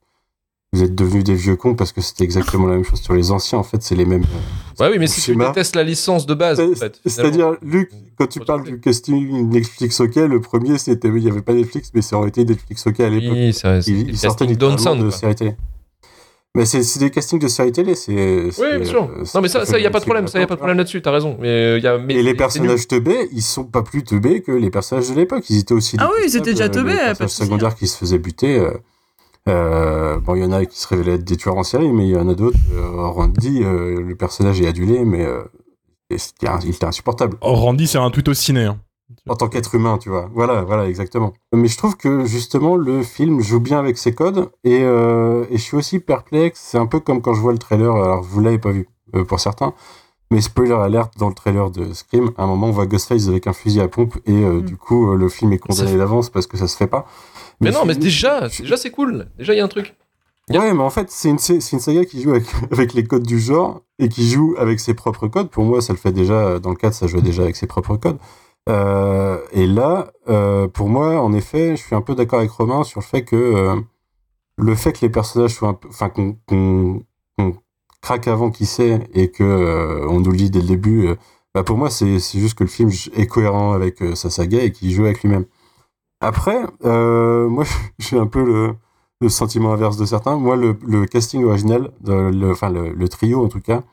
vous 0.73 0.83
êtes 0.83 0.93
devenus 0.95 1.23
des 1.23 1.33
vieux 1.33 1.55
cons 1.55 1.75
parce 1.75 1.93
que 1.93 2.01
c'était 2.01 2.23
exactement 2.25 2.67
la 2.67 2.75
même 2.75 2.83
chose 2.83 2.99
sur 3.01 3.13
les 3.13 3.31
anciens. 3.31 3.57
En 3.59 3.63
fait, 3.63 3.81
c'est 3.81 3.95
les 3.95 4.05
mêmes. 4.05 4.23
euh, 4.23 4.83
Ouais, 4.83 4.91
oui, 4.91 4.99
mais 4.99 5.07
si 5.07 5.21
tu 5.21 5.35
détestes 5.35 5.75
la 5.75 5.83
licence 5.83 6.25
de 6.25 6.33
base, 6.33 6.59
en 6.59 6.73
fait, 6.75 6.99
C'est- 7.03 7.09
C'est-à-dire, 7.09 7.53
Luc, 7.61 7.89
quand 8.17 8.27
tu 8.27 8.39
parles 8.41 8.63
du 8.63 8.79
casting 8.79 9.49
Netflix 9.49 9.99
OK, 10.01 10.15
le 10.15 10.41
premier, 10.41 10.77
c'était, 10.77 11.07
il 11.07 11.13
n'y 11.23 11.29
avait 11.29 11.41
pas 11.41 11.53
Netflix, 11.53 11.91
mais 11.93 12.01
ça 12.01 12.17
aurait 12.17 12.29
été 12.29 12.43
Netflix 12.43 12.85
OK 12.85 12.99
à 12.99 13.09
l'époque. 13.09 13.33
Oui, 13.37 13.53
c'est 13.53 13.81
c'est 13.81 13.91
il, 13.91 14.09
il 14.09 14.17
sortait 14.17 14.45
Sound, 14.45 14.57
de 15.03 15.09
quoi. 15.09 15.11
séries 15.11 15.35
télé. 15.35 15.55
Mais 16.55 16.65
c'est 16.65 16.99
des 16.99 17.11
castings 17.11 17.39
de 17.39 17.47
séries 17.47 17.71
télé, 17.71 17.93
c'est. 17.95 18.11
Oui, 18.13 18.77
bien 18.77 18.83
sûr. 18.83 19.03
euh, 19.03 19.23
Non, 19.35 19.41
mais 19.41 19.47
ça, 19.47 19.63
c'est- 19.65 19.71
ça, 19.73 19.79
y 19.79 19.85
a 19.85 19.89
pas 19.91 19.99
de 19.99 20.05
problème, 20.05 20.27
ça, 20.27 20.39
y 20.39 20.43
a 20.43 20.47
pas 20.47 20.55
de 20.55 20.59
problème 20.59 20.77
là-dessus, 20.77 21.01
t'as 21.01 21.11
raison. 21.11 21.37
Mais, 21.39 21.47
euh, 21.47 21.79
y 21.79 21.87
a, 21.87 21.97
mais 21.97 22.15
Et 22.15 22.23
les 22.23 22.33
personnages 22.33 22.87
teubés, 22.87 23.29
ils 23.31 23.41
sont 23.43 23.63
pas 23.65 23.83
plus 23.83 24.03
teubés 24.03 24.41
que 24.41 24.51
les 24.51 24.69
personnages 24.71 25.09
de 25.09 25.13
l'époque. 25.15 25.49
Ils 25.49 25.59
étaient 25.59 25.73
aussi. 25.73 25.95
Ah 25.99 26.09
oui, 26.13 26.23
ils 26.27 26.35
étaient 26.35 26.51
déjà 26.53 26.67
teubés, 26.67 26.91
Les 26.91 26.97
personnages 26.97 27.29
secondaires 27.31 27.75
qui 27.75 27.87
se 27.87 27.97
faisaient 27.97 28.17
buter. 28.19 28.67
Euh, 29.47 30.17
bon, 30.19 30.35
il 30.35 30.41
y 30.43 30.45
en 30.45 30.51
a 30.51 30.65
qui 30.65 30.79
se 30.79 30.87
révélaient 30.87 31.15
être 31.15 31.23
des 31.23 31.37
tueurs 31.37 31.57
en 31.57 31.63
série, 31.63 31.91
mais 31.91 32.07
il 32.07 32.11
y 32.11 32.17
en 32.17 32.27
a 32.29 32.35
d'autres. 32.35 32.57
Euh, 32.73 33.07
Randy, 33.07 33.63
euh, 33.63 34.01
le 34.01 34.15
personnage 34.15 34.59
est 34.61 34.67
adulé, 34.67 35.05
mais 35.05 35.25
euh, 35.25 35.43
il 36.09 36.69
était 36.69 36.85
insupportable. 36.85 37.37
Oh, 37.41 37.53
Randy, 37.53 37.87
c'est 37.87 37.97
un 37.97 38.09
tweet 38.11 38.27
au 38.29 38.33
ciné. 38.33 38.65
hein. 38.65 38.77
En 39.29 39.35
tant 39.35 39.47
qu'être 39.47 39.73
humain, 39.75 39.97
tu 39.97 40.09
vois. 40.09 40.29
Voilà, 40.33 40.63
voilà, 40.63 40.87
exactement. 40.87 41.33
Mais 41.53 41.67
je 41.69 41.77
trouve 41.77 41.95
que 41.95 42.25
justement 42.25 42.75
le 42.75 43.03
film 43.03 43.41
joue 43.41 43.59
bien 43.61 43.79
avec 43.79 43.97
ses 43.97 44.13
codes 44.13 44.49
et, 44.65 44.79
et 44.81 45.57
je 45.57 45.57
suis 45.61 45.77
aussi 45.77 45.99
perplexe. 45.99 46.59
C'est 46.61 46.77
un 46.77 46.85
peu 46.87 46.99
comme 46.99 47.21
quand 47.21 47.33
je 47.33 47.39
vois 47.39 47.53
le 47.53 47.57
trailer. 47.57 47.93
Alors 47.95 48.21
vous 48.21 48.41
l'avez 48.41 48.57
pas 48.59 48.71
vu 48.71 48.89
pour 49.29 49.39
certains, 49.39 49.73
mais 50.29 50.41
spoiler 50.41 50.73
alerte 50.73 51.13
dans 51.17 51.29
le 51.29 51.33
trailer 51.33 51.71
de 51.71 51.93
Scream. 51.93 52.31
À 52.37 52.43
un 52.43 52.47
moment, 52.47 52.67
on 52.67 52.71
voit 52.71 52.85
Ghostface 52.85 53.29
avec 53.29 53.47
un 53.47 53.53
fusil 53.53 53.79
à 53.79 53.87
pompe 53.87 54.17
et 54.25 54.43
euh, 54.43 54.59
Mm. 54.59 54.61
du 54.61 54.75
coup 54.75 55.09
euh, 55.11 55.15
le 55.15 55.29
film 55.29 55.53
est 55.53 55.57
condamné 55.57 55.95
d'avance 55.97 56.29
parce 56.29 56.45
que 56.47 56.57
ça 56.57 56.67
se 56.67 56.75
fait 56.75 56.87
pas. 56.87 57.05
Mais 57.59 57.71
non, 57.71 57.85
mais 57.85 57.95
déjà, 57.95 58.47
déjà 58.47 58.77
c'est 58.77 58.91
cool. 58.91 59.27
Déjà, 59.37 59.53
il 59.53 59.57
y 59.57 59.59
a 59.59 59.65
un 59.65 59.67
truc. 59.67 59.95
Ouais, 60.49 60.73
mais 60.73 60.83
en 60.83 60.89
fait, 60.89 61.11
c'est 61.11 61.29
une, 61.29 61.39
saga 61.39 62.05
qui 62.05 62.21
joue 62.21 62.31
avec, 62.31 62.45
avec 62.71 62.93
les 62.93 63.03
codes 63.03 63.25
du 63.25 63.39
genre 63.39 63.81
et 63.99 64.09
qui 64.09 64.29
joue 64.29 64.55
avec 64.57 64.79
ses 64.79 64.93
propres 64.93 65.27
codes. 65.27 65.49
Pour 65.49 65.65
moi, 65.65 65.81
ça 65.81 65.93
le 65.93 65.99
fait 65.99 66.11
déjà, 66.11 66.59
dans 66.59 66.69
le 66.69 66.75
cadre, 66.75 66.95
ça 66.95 67.07
joue 67.07 67.21
déjà 67.21 67.43
avec 67.43 67.55
ses 67.55 67.67
propres 67.67 67.97
codes. 67.97 68.17
Euh, 68.69 69.39
et 69.51 69.65
là, 69.65 70.11
euh, 70.29 70.67
pour 70.67 70.89
moi, 70.89 71.21
en 71.21 71.33
effet, 71.33 71.75
je 71.75 71.83
suis 71.83 71.95
un 71.95 72.01
peu 72.01 72.15
d'accord 72.15 72.39
avec 72.39 72.51
Romain 72.51 72.83
sur 72.83 72.99
le 73.01 73.05
fait 73.05 73.23
que 73.23 73.35
euh, 73.35 73.75
le 74.57 74.75
fait 74.75 74.93
que 74.93 74.99
les 75.01 75.09
personnages 75.09 75.53
soient 75.53 75.69
un 75.69 75.73
peu. 75.73 75.87
Enfin, 75.89 76.09
qu'on 76.09 77.01
craque 78.01 78.27
avant 78.27 78.51
qui 78.51 78.65
sait 78.65 79.01
et 79.13 79.31
que 79.31 79.43
euh, 79.43 80.07
on 80.07 80.21
nous 80.21 80.31
le 80.31 80.37
dit 80.37 80.49
dès 80.49 80.61
le 80.61 80.67
début, 80.67 81.07
euh, 81.07 81.15
bah 81.53 81.63
pour 81.63 81.77
moi, 81.77 81.89
c'est 81.89 82.19
juste 82.19 82.53
que 82.53 82.63
le 82.63 82.69
film 82.69 82.89
est 83.15 83.27
cohérent 83.27 83.73
avec 83.73 84.01
euh, 84.01 84.15
sa 84.15 84.29
saga 84.29 84.63
et 84.63 84.71
qu'il 84.71 84.91
joue 84.91 85.05
avec 85.05 85.21
lui-même. 85.23 85.45
Après, 86.21 86.65
euh, 86.85 87.47
moi, 87.47 87.63
j'ai 87.99 88.17
un 88.17 88.27
peu 88.27 88.43
le 88.43 88.75
le 89.19 89.29
sentiment 89.29 89.73
inverse 89.73 89.97
de 89.97 90.05
certains. 90.05 90.37
Moi, 90.37 90.55
le, 90.55 90.77
le 90.85 91.05
casting 91.05 91.43
original, 91.43 91.91
le, 92.05 92.51
enfin 92.51 92.69
le, 92.69 93.09
trio 93.09 93.43
en 93.43 93.47
tout 93.47 93.59
cas, 93.59 93.83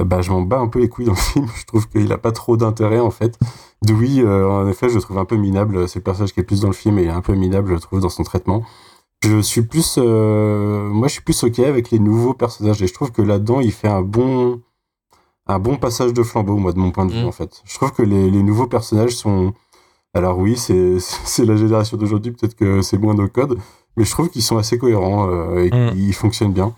euh, 0.00 0.04
bah, 0.04 0.20
je 0.20 0.30
m'en 0.30 0.42
bats 0.42 0.58
un 0.58 0.68
peu 0.68 0.80
les 0.80 0.88
couilles 0.88 1.06
dans 1.06 1.12
le 1.12 1.16
film. 1.32 1.46
Je 1.56 1.64
trouve 1.64 1.88
qu'il 1.88 2.12
a 2.12 2.18
pas 2.18 2.32
trop 2.32 2.56
d'intérêt 2.56 3.00
en 3.00 3.10
fait. 3.10 3.38
Dewey, 3.82 4.20
euh, 4.20 4.48
en 4.48 4.68
effet, 4.68 4.88
je 4.88 4.96
le 4.96 5.00
trouve 5.00 5.18
un 5.18 5.24
peu 5.24 5.36
minable. 5.36 5.88
C'est 5.88 6.00
le 6.00 6.04
personnage 6.04 6.32
qui 6.32 6.40
est 6.40 6.44
plus 6.44 6.60
dans 6.62 6.68
le 6.68 6.74
film 6.74 6.98
et 6.98 7.02
il 7.04 7.08
est 7.08 7.12
un 7.12 7.20
peu 7.20 7.34
minable, 7.34 7.74
je 7.76 7.80
trouve, 7.80 8.00
dans 8.00 8.08
son 8.08 8.24
traitement. 8.24 8.64
Je 9.22 9.40
suis 9.40 9.62
plus, 9.62 9.96
euh, 9.98 10.88
moi, 10.88 11.08
je 11.08 11.14
suis 11.14 11.22
plus 11.22 11.42
ok 11.42 11.58
avec 11.60 11.90
les 11.90 11.98
nouveaux 11.98 12.34
personnages 12.34 12.82
et 12.82 12.86
je 12.86 12.94
trouve 12.94 13.10
que 13.10 13.22
là-dedans, 13.22 13.60
il 13.60 13.72
fait 13.72 13.88
un 13.88 14.02
bon, 14.02 14.60
un 15.48 15.58
bon 15.58 15.76
passage 15.76 16.12
de 16.12 16.22
flambeau, 16.22 16.56
moi, 16.56 16.72
de 16.72 16.78
mon 16.78 16.90
point 16.92 17.06
de 17.06 17.12
vue 17.12 17.24
Mm. 17.24 17.28
en 17.28 17.32
fait. 17.32 17.62
Je 17.64 17.74
trouve 17.74 17.92
que 17.92 18.02
les, 18.02 18.30
les 18.30 18.42
nouveaux 18.44 18.68
personnages 18.68 19.16
sont, 19.16 19.54
alors 20.14 20.38
oui, 20.38 20.56
c'est 20.56 21.44
la 21.44 21.56
génération 21.56 21.96
d'aujourd'hui, 21.96 22.32
peut-être 22.32 22.54
que 22.54 22.82
c'est 22.82 22.98
moins 22.98 23.14
nos 23.14 23.28
codes, 23.28 23.58
mais 23.96 24.04
je 24.04 24.10
trouve 24.10 24.28
qu'ils 24.30 24.42
sont 24.42 24.56
assez 24.58 24.78
cohérents 24.78 25.28
euh, 25.30 25.64
et 25.64 25.70
Mm. 25.70 25.90
qu'ils 25.92 26.14
fonctionnent 26.14 26.52
bien. 26.52 26.74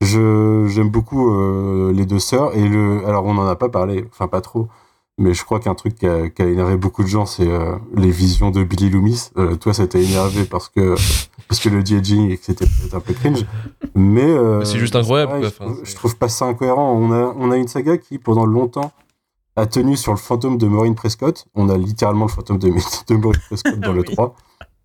J'aime 0.00 0.90
beaucoup 0.90 1.30
euh, 1.32 1.92
les 1.92 2.06
deux 2.06 2.20
sœurs 2.20 2.54
et 2.56 2.68
le 2.68 3.04
alors 3.06 3.24
on 3.24 3.34
n'en 3.34 3.46
a 3.46 3.56
pas 3.56 3.68
parlé, 3.68 4.04
enfin 4.12 4.28
pas 4.28 4.40
trop, 4.40 4.68
mais 5.18 5.34
je 5.34 5.44
crois 5.44 5.58
qu'un 5.58 5.74
truc 5.74 5.96
qui 5.96 6.06
a, 6.06 6.28
qui 6.28 6.40
a 6.42 6.46
énervé 6.46 6.76
beaucoup 6.76 7.02
de 7.02 7.08
gens, 7.08 7.26
c'est 7.26 7.48
euh, 7.50 7.74
les 7.94 8.10
visions 8.10 8.50
de 8.52 8.62
Billy 8.62 8.90
Loomis. 8.90 9.30
Toi, 9.60 9.74
ça 9.74 9.88
t'a 9.88 9.98
énervé 9.98 10.44
parce 10.44 10.68
que 10.68 10.94
parce 11.48 11.60
que 11.60 11.68
le 11.68 11.82
de-aging 11.82 12.30
et 12.30 12.36
que 12.36 12.44
c'était 12.44 12.66
un 12.92 13.00
peu 13.00 13.12
cringe, 13.12 13.44
mais 13.96 14.24
Mais 14.58 14.64
c'est 14.64 14.78
juste 14.78 14.94
incroyable, 14.94 15.32
quoi. 15.40 15.68
je, 15.84 15.90
je 15.90 15.94
trouve 15.96 16.16
pas 16.16 16.28
ça 16.28 16.44
incohérent. 16.44 16.92
On 16.92 17.10
a 17.10 17.34
on 17.36 17.50
a 17.50 17.56
une 17.56 17.68
saga 17.68 17.98
qui 17.98 18.18
pendant 18.18 18.46
longtemps 18.46 18.92
a 19.58 19.66
tenu 19.66 19.96
sur 19.96 20.12
le 20.12 20.18
fantôme 20.18 20.56
de 20.58 20.66
Maureen 20.66 20.94
Prescott. 20.94 21.46
On 21.54 21.68
a 21.68 21.76
littéralement 21.76 22.26
le 22.26 22.30
fantôme 22.30 22.58
de, 22.58 22.68
de 23.08 23.14
Maureen 23.16 23.40
Prescott 23.48 23.78
dans 23.80 23.92
le 23.92 24.00
Oui. 24.06 24.14
3. 24.14 24.34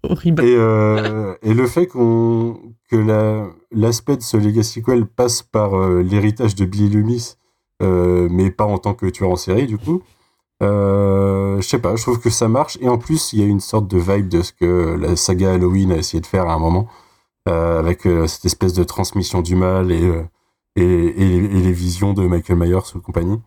Horrible. 0.03 0.43
Et, 0.43 0.55
euh, 0.57 1.35
et 1.43 1.53
le 1.53 1.65
fait 1.67 1.87
qu'on 1.87 2.59
que 2.89 2.95
la- 2.97 3.47
l'aspect 3.71 4.17
de 4.17 4.21
ce 4.21 4.35
Legacy 4.37 4.83
Quell 4.83 5.05
passe 5.05 5.41
par 5.43 5.75
euh, 5.79 6.01
l'héritage 6.03 6.55
de 6.55 6.65
Billy 6.65 6.89
Loomis, 6.89 7.35
euh, 7.81 8.27
mais 8.29 8.51
pas 8.51 8.65
en 8.65 8.77
tant 8.77 8.93
que 8.93 9.05
tueur 9.05 9.29
en 9.29 9.35
série, 9.37 9.65
du 9.67 9.77
coup, 9.77 10.01
je 10.61 11.59
sais 11.61 11.79
pas, 11.79 11.95
je 11.95 12.01
trouve 12.03 12.19
que 12.19 12.29
ça 12.29 12.47
marche. 12.47 12.77
Et 12.81 12.87
en 12.89 12.97
plus, 12.97 13.33
il 13.33 13.39
y 13.39 13.43
a 13.43 13.45
une 13.47 13.59
sorte 13.59 13.87
de 13.87 13.97
vibe 13.97 14.27
de 14.29 14.41
ce 14.41 14.51
que 14.53 14.95
la 14.99 15.15
saga 15.15 15.53
Halloween 15.53 15.91
a 15.91 15.97
essayé 15.97 16.21
de 16.21 16.25
faire 16.25 16.47
à 16.49 16.53
un 16.53 16.59
moment, 16.59 16.87
avec 17.45 18.03
cette 18.27 18.45
espèce 18.45 18.73
de 18.73 18.83
transmission 18.85 19.41
du 19.41 19.55
mal 19.55 19.91
et, 19.91 20.09
et, 20.77 20.83
et, 20.83 21.35
et 21.35 21.59
les 21.61 21.71
visions 21.73 22.13
de 22.13 22.25
Michael 22.27 22.57
Myers 22.57 22.95
ou 22.95 22.99
compagnie. 23.01 23.39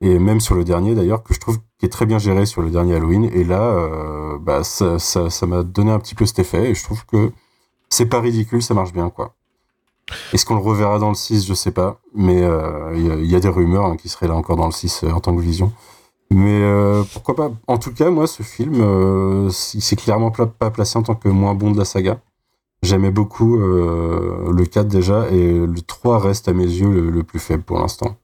Et 0.00 0.18
même 0.18 0.40
sur 0.40 0.54
le 0.54 0.64
dernier 0.64 0.94
d'ailleurs, 0.94 1.22
que 1.24 1.34
je 1.34 1.40
trouve 1.40 1.58
qui 1.78 1.86
est 1.86 1.88
très 1.88 2.06
bien 2.06 2.18
géré 2.18 2.46
sur 2.46 2.62
le 2.62 2.70
dernier 2.70 2.94
Halloween. 2.94 3.24
Et 3.24 3.44
là, 3.44 3.62
euh, 3.62 4.38
bah, 4.38 4.64
ça 4.64 4.98
ça 4.98 5.30
ça 5.30 5.46
m'a 5.46 5.62
donné 5.62 5.90
un 5.90 5.98
petit 5.98 6.14
peu 6.14 6.26
cet 6.26 6.38
effet. 6.38 6.70
Et 6.70 6.74
je 6.74 6.84
trouve 6.84 7.04
que 7.06 7.32
c'est 7.88 8.06
pas 8.06 8.20
ridicule, 8.20 8.62
ça 8.62 8.74
marche 8.74 8.92
bien, 8.92 9.10
quoi. 9.10 9.34
Est-ce 10.32 10.46
qu'on 10.46 10.54
le 10.54 10.60
reverra 10.60 10.98
dans 10.98 11.10
le 11.10 11.14
6 11.14 11.46
Je 11.46 11.54
sais 11.54 11.72
pas. 11.72 12.00
Mais 12.14 12.42
euh, 12.42 12.92
il 12.96 13.24
il 13.24 13.30
y 13.30 13.34
a 13.36 13.40
des 13.40 13.48
rumeurs 13.48 13.86
hein, 13.86 13.96
qui 13.96 14.08
seraient 14.08 14.28
là 14.28 14.34
encore 14.34 14.56
dans 14.56 14.66
le 14.66 14.72
6 14.72 15.04
euh, 15.04 15.10
en 15.10 15.20
tant 15.20 15.34
que 15.34 15.40
vision. 15.40 15.72
Mais 16.30 16.62
euh, 16.62 17.04
pourquoi 17.12 17.34
pas? 17.34 17.50
En 17.66 17.78
tout 17.78 17.92
cas, 17.92 18.10
moi, 18.10 18.26
ce 18.26 18.42
film, 18.42 18.74
euh, 18.80 19.50
il 19.74 19.82
s'est 19.82 19.96
clairement 19.96 20.30
pas 20.30 20.70
placé 20.70 20.98
en 20.98 21.02
tant 21.02 21.14
que 21.14 21.28
moins 21.28 21.54
bon 21.54 21.70
de 21.70 21.78
la 21.78 21.84
saga. 21.84 22.20
J'aimais 22.82 23.10
beaucoup 23.10 23.58
euh, 23.58 24.52
le 24.52 24.66
4 24.66 24.86
déjà, 24.88 25.28
et 25.30 25.52
le 25.66 25.80
3 25.80 26.18
reste 26.18 26.48
à 26.48 26.52
mes 26.52 26.64
yeux 26.66 26.90
le, 26.90 27.10
le 27.10 27.22
plus 27.24 27.38
faible 27.40 27.62
pour 27.62 27.78
l'instant. 27.78 28.16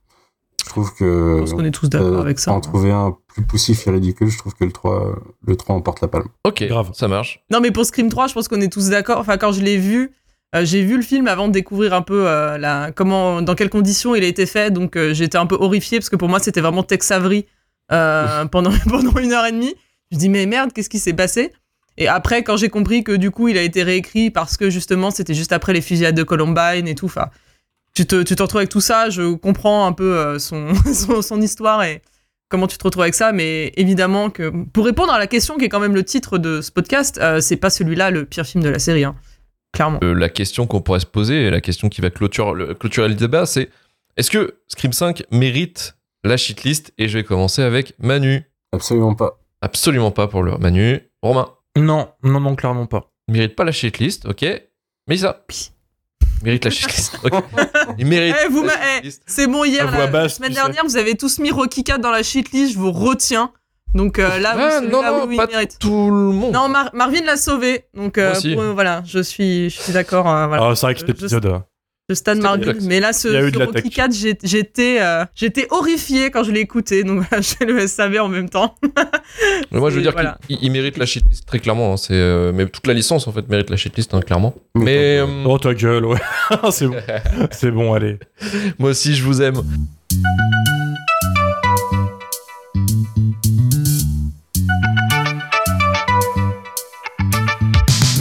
Je 0.65 0.69
trouve 0.69 0.91
Je 0.97 1.03
que 1.03 1.39
pense 1.41 1.53
qu'on 1.53 1.63
est 1.63 1.71
tous 1.71 1.89
d'accord 1.89 2.17
euh, 2.17 2.21
avec 2.21 2.39
ça. 2.39 2.51
en 2.51 2.59
trouver 2.59 2.91
un 2.91 3.15
plus 3.27 3.43
poussif 3.43 3.85
et 3.87 3.91
ridicule, 3.91 4.29
je 4.29 4.37
trouve 4.37 4.55
que 4.55 4.65
le 4.65 4.71
3, 4.71 5.15
le 5.45 5.55
3 5.55 5.75
emporte 5.75 6.01
la 6.01 6.07
palme. 6.07 6.27
Ok, 6.43 6.63
Grave. 6.63 6.89
ça 6.93 7.07
marche. 7.07 7.43
Non, 7.51 7.59
mais 7.59 7.71
pour 7.71 7.85
Scream 7.85 8.09
3, 8.09 8.27
je 8.27 8.33
pense 8.33 8.47
qu'on 8.47 8.61
est 8.61 8.71
tous 8.71 8.89
d'accord. 8.89 9.19
Enfin, 9.19 9.37
quand 9.37 9.51
je 9.51 9.61
l'ai 9.61 9.77
vu, 9.77 10.11
euh, 10.55 10.65
j'ai 10.65 10.83
vu 10.83 10.95
le 10.95 11.03
film 11.03 11.27
avant 11.27 11.47
de 11.47 11.53
découvrir 11.53 11.93
un 11.93 12.01
peu 12.01 12.27
euh, 12.27 12.57
la, 12.57 12.91
comment, 12.93 13.41
dans 13.41 13.55
quelles 13.55 13.69
conditions 13.69 14.15
il 14.15 14.23
a 14.23 14.27
été 14.27 14.45
fait. 14.45 14.71
Donc, 14.71 14.95
euh, 14.95 15.13
j'étais 15.13 15.37
un 15.37 15.45
peu 15.45 15.55
horrifiée 15.59 15.99
parce 15.99 16.09
que 16.09 16.15
pour 16.15 16.29
moi, 16.29 16.39
c'était 16.39 16.61
vraiment 16.61 16.81
Tex 16.83 17.11
Avery 17.11 17.45
euh, 17.91 18.45
pendant, 18.45 18.71
pendant 18.89 19.17
une 19.19 19.33
heure 19.33 19.45
et 19.45 19.51
demie. 19.51 19.75
Je 20.11 20.15
me 20.17 20.19
dis, 20.19 20.29
mais 20.29 20.45
merde, 20.45 20.71
qu'est-ce 20.73 20.89
qui 20.89 20.99
s'est 20.99 21.13
passé? 21.13 21.51
Et 21.97 22.07
après, 22.07 22.43
quand 22.43 22.57
j'ai 22.57 22.69
compris 22.69 23.03
que 23.03 23.11
du 23.11 23.31
coup, 23.31 23.47
il 23.49 23.57
a 23.57 23.61
été 23.61 23.83
réécrit 23.83 24.29
parce 24.31 24.57
que 24.57 24.69
justement, 24.69 25.11
c'était 25.11 25.33
juste 25.33 25.51
après 25.53 25.73
les 25.73 25.81
fusillades 25.81 26.15
de 26.15 26.23
Columbine 26.23 26.87
et 26.87 26.95
tout. 26.95 27.05
Enfin, 27.05 27.27
tu 27.95 28.05
te, 28.05 28.21
tu 28.23 28.35
te 28.35 28.41
retrouves 28.43 28.59
avec 28.59 28.69
tout 28.69 28.81
ça. 28.81 29.09
Je 29.09 29.33
comprends 29.35 29.87
un 29.87 29.91
peu 29.93 30.17
euh, 30.17 30.39
son, 30.39 30.73
son, 30.93 31.21
son 31.21 31.41
histoire 31.41 31.83
et 31.83 32.01
comment 32.49 32.67
tu 32.67 32.77
te 32.77 32.83
retrouves 32.83 33.03
avec 33.03 33.15
ça. 33.15 33.31
Mais 33.31 33.71
évidemment 33.75 34.29
que 34.29 34.51
pour 34.73 34.85
répondre 34.85 35.11
à 35.11 35.17
la 35.19 35.27
question 35.27 35.57
qui 35.57 35.65
est 35.65 35.69
quand 35.69 35.79
même 35.79 35.95
le 35.95 36.03
titre 36.03 36.37
de 36.37 36.61
ce 36.61 36.71
podcast, 36.71 37.17
euh, 37.21 37.39
c'est 37.41 37.57
pas 37.57 37.69
celui-là 37.69 38.11
le 38.11 38.25
pire 38.25 38.45
film 38.45 38.63
de 38.63 38.69
la 38.69 38.79
série. 38.79 39.03
hein. 39.03 39.15
Clairement. 39.73 39.99
Euh, 40.03 40.13
la 40.13 40.29
question 40.29 40.67
qu'on 40.67 40.81
pourrait 40.81 41.01
se 41.01 41.05
poser, 41.05 41.47
et 41.47 41.49
la 41.49 41.59
question 41.61 41.89
qui 41.89 41.99
va 42.01 42.09
clôturer 42.09 42.53
le, 42.53 42.73
clôturer 42.75 43.09
le 43.09 43.15
débat, 43.15 43.45
c'est 43.45 43.69
est-ce 44.15 44.31
que 44.31 44.59
Scream 44.69 44.93
5 44.93 45.23
mérite 45.31 45.97
la 46.23 46.37
shitlist? 46.37 46.93
Et 46.97 47.09
je 47.09 47.17
vais 47.17 47.23
commencer 47.25 47.61
avec 47.61 47.93
Manu. 47.99 48.43
Absolument 48.71 49.15
pas. 49.15 49.37
Absolument 49.61 50.11
pas 50.11 50.27
pour 50.27 50.43
le 50.43 50.57
Manu. 50.57 50.99
Romain, 51.21 51.49
Non, 51.77 52.07
non, 52.23 52.39
non, 52.39 52.55
clairement 52.55 52.85
pas. 52.85 53.11
mérite 53.27 53.55
pas 53.55 53.65
la 53.65 53.73
shitlist, 53.73 54.25
ok 54.27 54.45
Mais 55.09 55.17
ça. 55.17 55.43
Mérite 56.43 56.65
la 56.65 56.71
shitlist. 56.71 57.17
ok. 57.23 57.33
Il 57.97 58.05
mérite. 58.05 58.35
Eh, 58.45 58.49
vous 58.49 58.63
la 58.63 58.73
eh, 59.03 59.09
c'est 59.25 59.47
bon, 59.47 59.63
hier, 59.63 59.89
la, 59.91 60.07
basse, 60.07 60.35
semaine 60.35 60.53
dernière, 60.53 60.83
vous 60.83 60.97
avez 60.97 61.15
tous 61.15 61.39
mis 61.39 61.51
Rocky 61.51 61.83
4 61.83 61.99
dans 62.01 62.11
la 62.11 62.23
shitlist, 62.23 62.73
je 62.73 62.77
vous 62.77 62.91
retiens. 62.91 63.51
Donc 63.93 64.19
euh, 64.19 64.39
là, 64.39 64.55
Ah, 64.57 64.79
vous, 64.81 64.87
non, 64.89 65.01
là, 65.01 65.11
non, 65.11 65.25
oui, 65.25 65.35
il 65.35 65.37
pas 65.37 65.47
mérite. 65.47 65.77
tout 65.79 66.09
le 66.09 66.31
monde. 66.33 66.53
Non, 66.53 66.67
Mar- 66.67 66.89
Marvin 66.93 67.21
l'a 67.23 67.37
sauvé. 67.37 67.85
Donc 67.93 68.17
euh, 68.17 68.33
pour- 68.53 68.61
euh, 68.61 68.73
voilà, 68.73 69.01
je 69.05 69.19
suis, 69.19 69.69
je 69.69 69.79
suis 69.81 69.93
d'accord. 69.93 70.27
euh, 70.29 70.47
voilà. 70.47 70.67
Ah, 70.69 70.75
c'est 70.75 70.85
vrai 70.85 70.93
que 70.95 70.99
cet 70.99 71.07
Je- 71.07 71.13
épisode. 71.13 71.45
euh, 71.45 71.59
Je 72.07 72.13
stan 72.13 72.39
complexe. 72.39 72.83
mais 72.85 72.99
là, 72.99 73.13
ce, 73.13 73.29
ce 73.29 73.49
de 73.49 73.57
Rocky 73.63 73.81
tech. 73.81 73.93
4, 73.93 74.13
j'ai- 74.13 74.37
j'étais, 74.43 74.97
euh, 75.01 75.25
j'étais 75.33 75.65
horrifié 75.71 76.29
quand 76.29 76.43
je 76.43 76.51
l'ai 76.51 76.59
écouté. 76.59 77.03
Donc 77.03 77.25
voilà, 77.27 77.41
j'ai 77.59 77.65
le 77.65 77.87
SAV 77.87 78.19
en 78.19 78.27
même 78.29 78.47
temps. 78.47 78.75
Mais 79.71 79.79
moi, 79.79 79.89
je 79.89 79.95
veux 79.95 80.03
dire 80.03 80.11
voilà. 80.11 80.37
qu'il 80.47 80.59
il 80.61 80.71
mérite 80.71 80.97
la 80.97 81.07
shitlist 81.07 81.47
très 81.47 81.57
clairement. 81.59 81.93
hein, 81.93 81.97
c'est, 81.97 82.13
euh, 82.13 82.51
mais 82.53 82.67
toute 82.67 82.85
la 82.85 82.93
licence, 82.93 83.27
en 83.27 83.31
fait, 83.31 83.49
mérite 83.49 83.71
la 83.71 83.75
shitlist, 83.77 84.13
hein, 84.13 84.21
clairement. 84.21 84.53
Mais 84.75 85.17
euh, 85.17 85.25
Oh, 85.45 85.57
ta 85.57 85.73
gueule, 85.73 86.05
ouais. 86.05 86.19
c'est 86.71 86.85
bon. 86.87 86.95
C'est 87.51 87.71
bon, 87.71 87.93
allez. 87.93 88.19
moi 88.77 88.91
aussi, 88.91 89.15
je 89.15 89.23
vous 89.23 89.41
aime. 89.41 89.61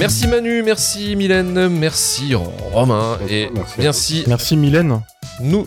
Merci 0.05 0.27
Manu, 0.29 0.63
merci 0.63 1.17
Mylène, 1.17 1.69
merci 1.69 2.35
Romain 2.35 3.17
et 3.27 3.49
Merci. 3.55 3.75
merci 3.79 4.25
Merci 4.27 4.57
Mylène. 4.59 5.01
nous. 5.41 5.67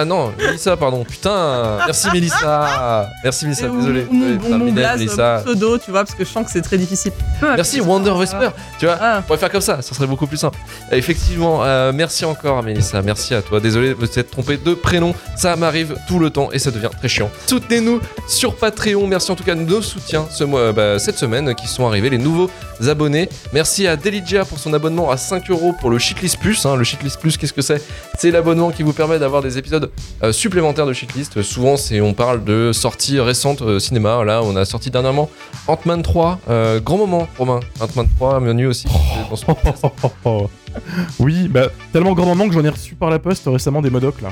Ah 0.00 0.04
non, 0.04 0.32
Mélissa, 0.38 0.76
pardon. 0.76 1.02
Putain, 1.02 1.78
merci 1.86 2.08
Mélissa. 2.12 3.08
Merci 3.24 3.46
Mélissa, 3.46 3.66
désolé. 3.68 4.06
Ou, 4.08 4.14
ou- 4.14 4.22
Euh, 4.24 4.34
ou 4.36 4.38
putain, 4.38 4.50
mon 4.58 4.64
Mylène, 4.66 4.74
blaze 4.74 4.98
Mélissa. 5.00 5.42
pseudo, 5.44 5.78
tu 5.78 5.90
vois, 5.90 6.04
parce 6.04 6.14
que 6.14 6.24
je 6.24 6.28
sens 6.30 6.44
que 6.46 6.52
c'est 6.52 6.62
très 6.62 6.78
difficile. 6.78 7.10
Merci 7.42 7.80
Wonder 7.80 8.12
Vesper. 8.16 8.50
Tu 8.78 8.86
vois, 8.86 8.96
Ah. 9.00 9.16
on 9.18 9.22
pourrait 9.22 9.38
faire 9.40 9.50
comme 9.50 9.60
ça, 9.60 9.82
ça 9.82 9.94
serait 9.96 10.06
beaucoup 10.06 10.28
plus 10.28 10.36
simple. 10.36 10.56
Euh, 10.92 10.96
Effectivement, 10.96 11.64
euh, 11.64 11.90
merci 11.92 12.24
encore 12.24 12.62
Mélissa, 12.62 13.02
merci 13.02 13.34
à 13.34 13.42
toi. 13.42 13.58
Désolé 13.58 13.94
de 13.94 14.00
m'être 14.00 14.30
trompé 14.30 14.56
de 14.56 14.74
prénom, 14.74 15.14
ça 15.36 15.56
m'arrive 15.56 15.96
tout 16.06 16.18
le 16.20 16.30
temps 16.30 16.50
et 16.52 16.58
ça 16.60 16.70
devient 16.70 16.90
très 16.96 17.08
chiant. 17.08 17.30
Soutenez-nous 17.48 18.00
sur 18.28 18.54
Patreon, 18.54 19.04
merci 19.08 19.32
en 19.32 19.34
tout 19.36 19.42
cas 19.44 19.54
de 19.56 19.62
nos 19.62 19.82
soutiens 19.82 20.26
ce 20.30 20.44
mois, 20.44 20.72
bah, 20.72 20.98
cette 21.00 21.18
semaine 21.18 21.54
qui 21.56 21.66
sont 21.66 21.86
arrivés, 21.88 22.10
les 22.10 22.18
nouveaux 22.18 22.50
abonnés. 22.86 23.28
Merci 23.52 23.88
à 23.88 23.96
Deligia 23.96 24.44
pour 24.44 24.58
son 24.60 24.72
abonnement 24.74 25.10
à 25.10 25.16
5 25.16 25.50
euros 25.50 25.74
pour 25.80 25.90
le 25.90 25.98
Shitlist 25.98 26.38
Plus. 26.38 26.64
hein. 26.66 26.76
Le 26.76 26.84
Shitlist 26.84 27.18
Plus, 27.18 27.36
qu'est-ce 27.36 27.52
que 27.52 27.62
c'est? 27.62 27.82
C'est 28.16 28.30
l'abonnement 28.30 28.70
qui 28.70 28.82
vous 28.84 28.92
permet 28.92 29.18
d'avoir 29.18 29.42
des 29.42 29.58
épisodes 29.58 29.87
euh, 30.22 30.32
supplémentaires 30.32 30.86
de 30.86 30.92
Shitlist. 30.92 31.42
Souvent, 31.42 31.76
c'est 31.76 32.00
on 32.00 32.14
parle 32.14 32.44
de 32.44 32.72
sorties 32.72 33.20
récentes 33.20 33.62
euh, 33.62 33.78
cinéma. 33.78 34.24
Là, 34.24 34.42
on 34.42 34.56
a 34.56 34.64
sorti 34.64 34.90
dernièrement 34.90 35.30
Ant-Man 35.66 36.02
3, 36.02 36.40
euh, 36.50 36.80
grand 36.80 36.98
moment, 36.98 37.28
Romain. 37.38 37.60
Ant-Man 37.80 38.08
3, 38.16 38.40
menu 38.40 38.66
aussi. 38.66 38.88
dans 39.30 39.36
ce 39.36 39.44
podcast. 39.44 39.84
oui, 41.18 41.48
bah 41.48 41.68
tellement 41.92 42.12
grand 42.12 42.26
moment 42.26 42.46
que 42.48 42.54
j'en 42.54 42.64
ai 42.64 42.68
reçu 42.68 42.94
par 42.94 43.10
la 43.10 43.18
poste 43.18 43.44
récemment 43.46 43.82
des 43.82 43.90
modocs 43.90 44.20
là. 44.20 44.30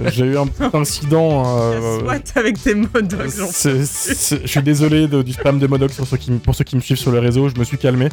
J'ai 0.12 0.24
eu 0.26 0.38
un 0.38 0.46
petit 0.46 0.76
incident. 0.76 1.44
euh, 1.58 2.00
Soit 2.00 2.32
avec 2.36 2.62
tes 2.62 2.74
modocs, 2.74 3.30
je 3.30 4.46
suis 4.46 4.62
désolé 4.62 5.08
de- 5.08 5.22
du 5.22 5.32
spam 5.32 5.58
de 5.58 5.66
modocs 5.66 5.92
pour 5.94 6.06
ceux, 6.06 6.16
qui, 6.16 6.30
me- 6.32 6.38
pour 6.38 6.54
ceux 6.54 6.64
qui 6.64 6.76
me 6.76 6.80
suivent 6.80 6.98
sur 6.98 7.12
les 7.12 7.18
réseaux, 7.20 7.48
je 7.48 7.58
me 7.58 7.64
suis 7.64 7.78
calmé. 7.78 8.08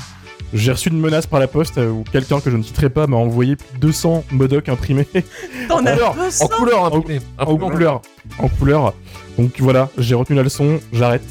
J'ai 0.54 0.72
reçu 0.72 0.90
une 0.90 1.00
menace 1.00 1.26
par 1.26 1.40
la 1.40 1.48
poste 1.48 1.78
euh, 1.78 1.90
où 1.90 2.04
quelqu'un 2.12 2.40
que 2.40 2.52
je 2.52 2.58
ne 2.58 2.64
citerai 2.64 2.90
pas 2.90 3.08
m'a 3.08 3.18
envoyé 3.18 3.56
plus 3.56 3.66
de 3.76 3.80
200 3.88 4.24
modocs 4.32 4.70
imprimés 4.70 5.08
T'en 5.68 5.86
as 5.86 5.94
couleur, 5.94 6.16
200 6.16 6.46
En 6.46 6.48
couleur, 6.48 6.86
imprimé. 6.86 7.20
en 7.38 7.42
Imprimé. 7.54 7.72
couleur. 7.72 8.02
En 8.40 8.48
couleur. 8.48 8.94
Donc 9.38 9.52
voilà, 9.60 9.90
j'ai 9.98 10.16
retenu 10.16 10.36
la 10.36 10.44
leçon, 10.44 10.80
j'arrête. 10.94 11.24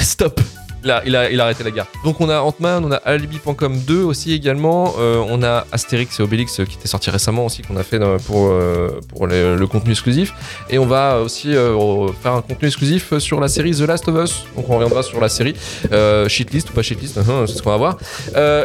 Stop. 0.00 0.40
Il 0.84 1.16
a, 1.16 1.42
arrêté 1.42 1.64
la 1.64 1.70
guerre. 1.70 1.86
Donc 2.04 2.20
on 2.20 2.28
a 2.28 2.40
Ant-Man, 2.40 2.84
on 2.84 2.92
a 2.92 2.96
Alibi.com 2.96 3.78
2 3.78 4.02
aussi 4.02 4.32
également, 4.32 4.94
euh, 4.98 5.22
on 5.28 5.42
a 5.42 5.66
Astérix 5.72 6.20
et 6.20 6.22
Obélix 6.22 6.60
euh, 6.60 6.64
qui 6.64 6.76
était 6.76 6.88
sorti 6.88 7.10
récemment 7.10 7.46
aussi 7.46 7.62
qu'on 7.62 7.76
a 7.76 7.82
fait 7.82 8.00
euh, 8.00 8.18
pour, 8.26 9.26
le 9.26 9.66
contenu 9.66 9.92
exclusif. 9.92 10.32
Et 10.70 10.78
on 10.78 10.86
va 10.86 11.20
aussi 11.20 11.52
faire 11.52 12.32
un 12.32 12.42
contenu 12.42 12.68
exclusif 12.68 13.18
sur 13.18 13.40
la 13.40 13.48
série 13.48 13.72
The 13.72 13.80
Last 13.80 14.08
of 14.08 14.24
Us. 14.24 14.44
Donc 14.54 14.68
on 14.68 14.74
reviendra 14.74 15.02
sur 15.02 15.20
la 15.20 15.28
série 15.28 15.54
shitlist 16.28 16.70
ou 16.70 16.72
pas 16.72 16.82
shitlist, 16.82 17.18
hein, 17.18 17.44
c'est 17.46 17.54
ce 17.54 17.62
qu'on 17.62 17.70
va 17.70 17.76
voir. 17.76 17.98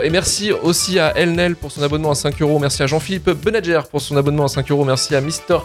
Et 0.04 0.10
merci 0.10 0.52
aussi 0.52 1.00
à 1.00 1.18
Elnel 1.18 1.56
pour 1.56 1.72
son 1.72 1.82
abonnement 1.82 2.12
à 2.12 2.16
5 2.16 2.42
euros. 2.42 2.60
Merci 2.60 2.84
à 2.84 2.88
Jean-Philippe 2.88 3.30
Benager 3.32 3.82
pour 3.90 4.02
son 4.02 4.18
abonnement 4.18 4.46
à 4.46 4.50
5 4.50 4.70
euros. 4.72 4.86
Merci 4.86 5.16
à 5.16 5.22
Mister 5.22 5.58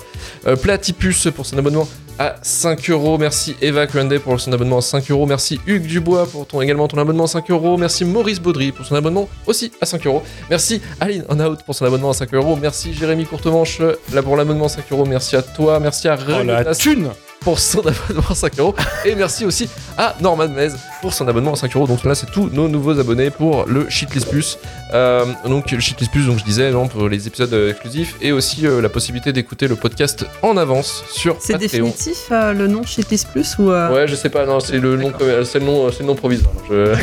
Platypus 0.62 1.28
pour 1.34 1.44
son 1.44 1.58
abonnement 1.58 1.88
à 2.18 2.36
5 2.42 2.90
euros. 2.90 3.18
Merci 3.18 3.56
Eva 3.60 3.86
Grundy 3.86 4.18
pour 4.18 4.40
son 4.40 4.52
abonnement 4.52 4.78
à 4.78 4.82
5 4.82 5.10
euros. 5.10 5.26
Merci 5.26 5.60
Hugues 5.66 5.86
Dubois 5.86 6.26
pour 6.26 6.45
ton, 6.46 6.60
également 6.60 6.88
ton 6.88 6.98
abonnement 6.98 7.24
à 7.24 7.28
5 7.28 7.50
euros. 7.50 7.76
Merci 7.76 8.04
Maurice 8.04 8.40
Baudry 8.40 8.72
pour 8.72 8.86
son 8.86 8.94
abonnement 8.94 9.28
aussi 9.46 9.72
à 9.80 9.86
5 9.86 10.06
euros. 10.06 10.22
Merci 10.50 10.80
Aline 11.00 11.24
On 11.28 11.38
Out 11.40 11.60
pour 11.64 11.74
son 11.74 11.84
abonnement 11.84 12.10
à 12.10 12.14
5 12.14 12.32
euros. 12.34 12.56
Merci 12.56 12.92
Jérémy 12.94 13.24
Courtemanche 13.24 13.80
euh, 13.80 13.98
là 14.12 14.22
pour 14.22 14.36
l'abonnement 14.36 14.66
à 14.66 14.70
5 14.70 14.84
euros. 14.92 15.04
Merci 15.04 15.36
à 15.36 15.42
toi. 15.42 15.80
Merci 15.80 16.08
à 16.08 16.16
Oh 16.16 16.30
la 16.30 16.38
Renatas 16.38 16.74
thune 16.74 17.10
pour 17.40 17.58
son 17.60 17.78
abonnement 17.86 18.24
à 18.30 18.34
5 18.34 18.58
euros. 18.58 18.74
Et 19.04 19.14
merci 19.14 19.44
aussi 19.44 19.68
à 19.96 20.14
Norman 20.20 20.48
Mez 20.48 20.68
pour 21.00 21.14
son 21.14 21.28
abonnement 21.28 21.52
à 21.52 21.56
5 21.56 21.74
euros. 21.76 21.86
Donc 21.86 22.04
là, 22.04 22.14
c'est 22.14 22.30
tous 22.30 22.48
nos 22.52 22.68
nouveaux 22.68 22.98
abonnés 22.98 23.30
pour 23.30 23.66
le 23.66 23.88
Shitlist 23.88 24.28
Plus. 24.28 24.58
Euh, 24.94 25.24
donc 25.46 25.70
le 25.70 25.78
Shitlist 25.80 26.10
Plus, 26.10 26.26
donc 26.26 26.38
je 26.38 26.44
disais, 26.44 26.70
non, 26.72 26.88
pour 26.88 27.08
les 27.08 27.26
épisodes 27.26 27.52
euh, 27.52 27.70
exclusifs 27.70 28.16
et 28.20 28.32
aussi 28.32 28.66
euh, 28.66 28.80
la 28.80 28.88
possibilité 28.88 29.32
d'écouter 29.32 29.68
le 29.68 29.76
podcast 29.76 30.26
en 30.42 30.56
avance 30.56 31.04
sur 31.12 31.36
C'est 31.40 31.58
définitif 31.58 32.26
euh, 32.32 32.52
le 32.52 32.66
nom 32.66 32.82
Shitlist 32.84 33.28
Plus 33.28 33.56
ou. 33.58 33.70
euh, 33.70 33.92
Ouais, 33.94 34.08
je 34.08 34.14
sais 34.16 34.30
pas, 34.30 34.44
non, 34.46 34.58
c'est 34.60 34.78
le 34.78 34.96
nom, 34.96 35.12
le 35.20 35.60
nom, 35.60 35.90
c'est 35.92 36.00
le 36.00 36.06
nom 36.06 36.14
provisoire. 36.14 36.52
Je... 36.68 36.94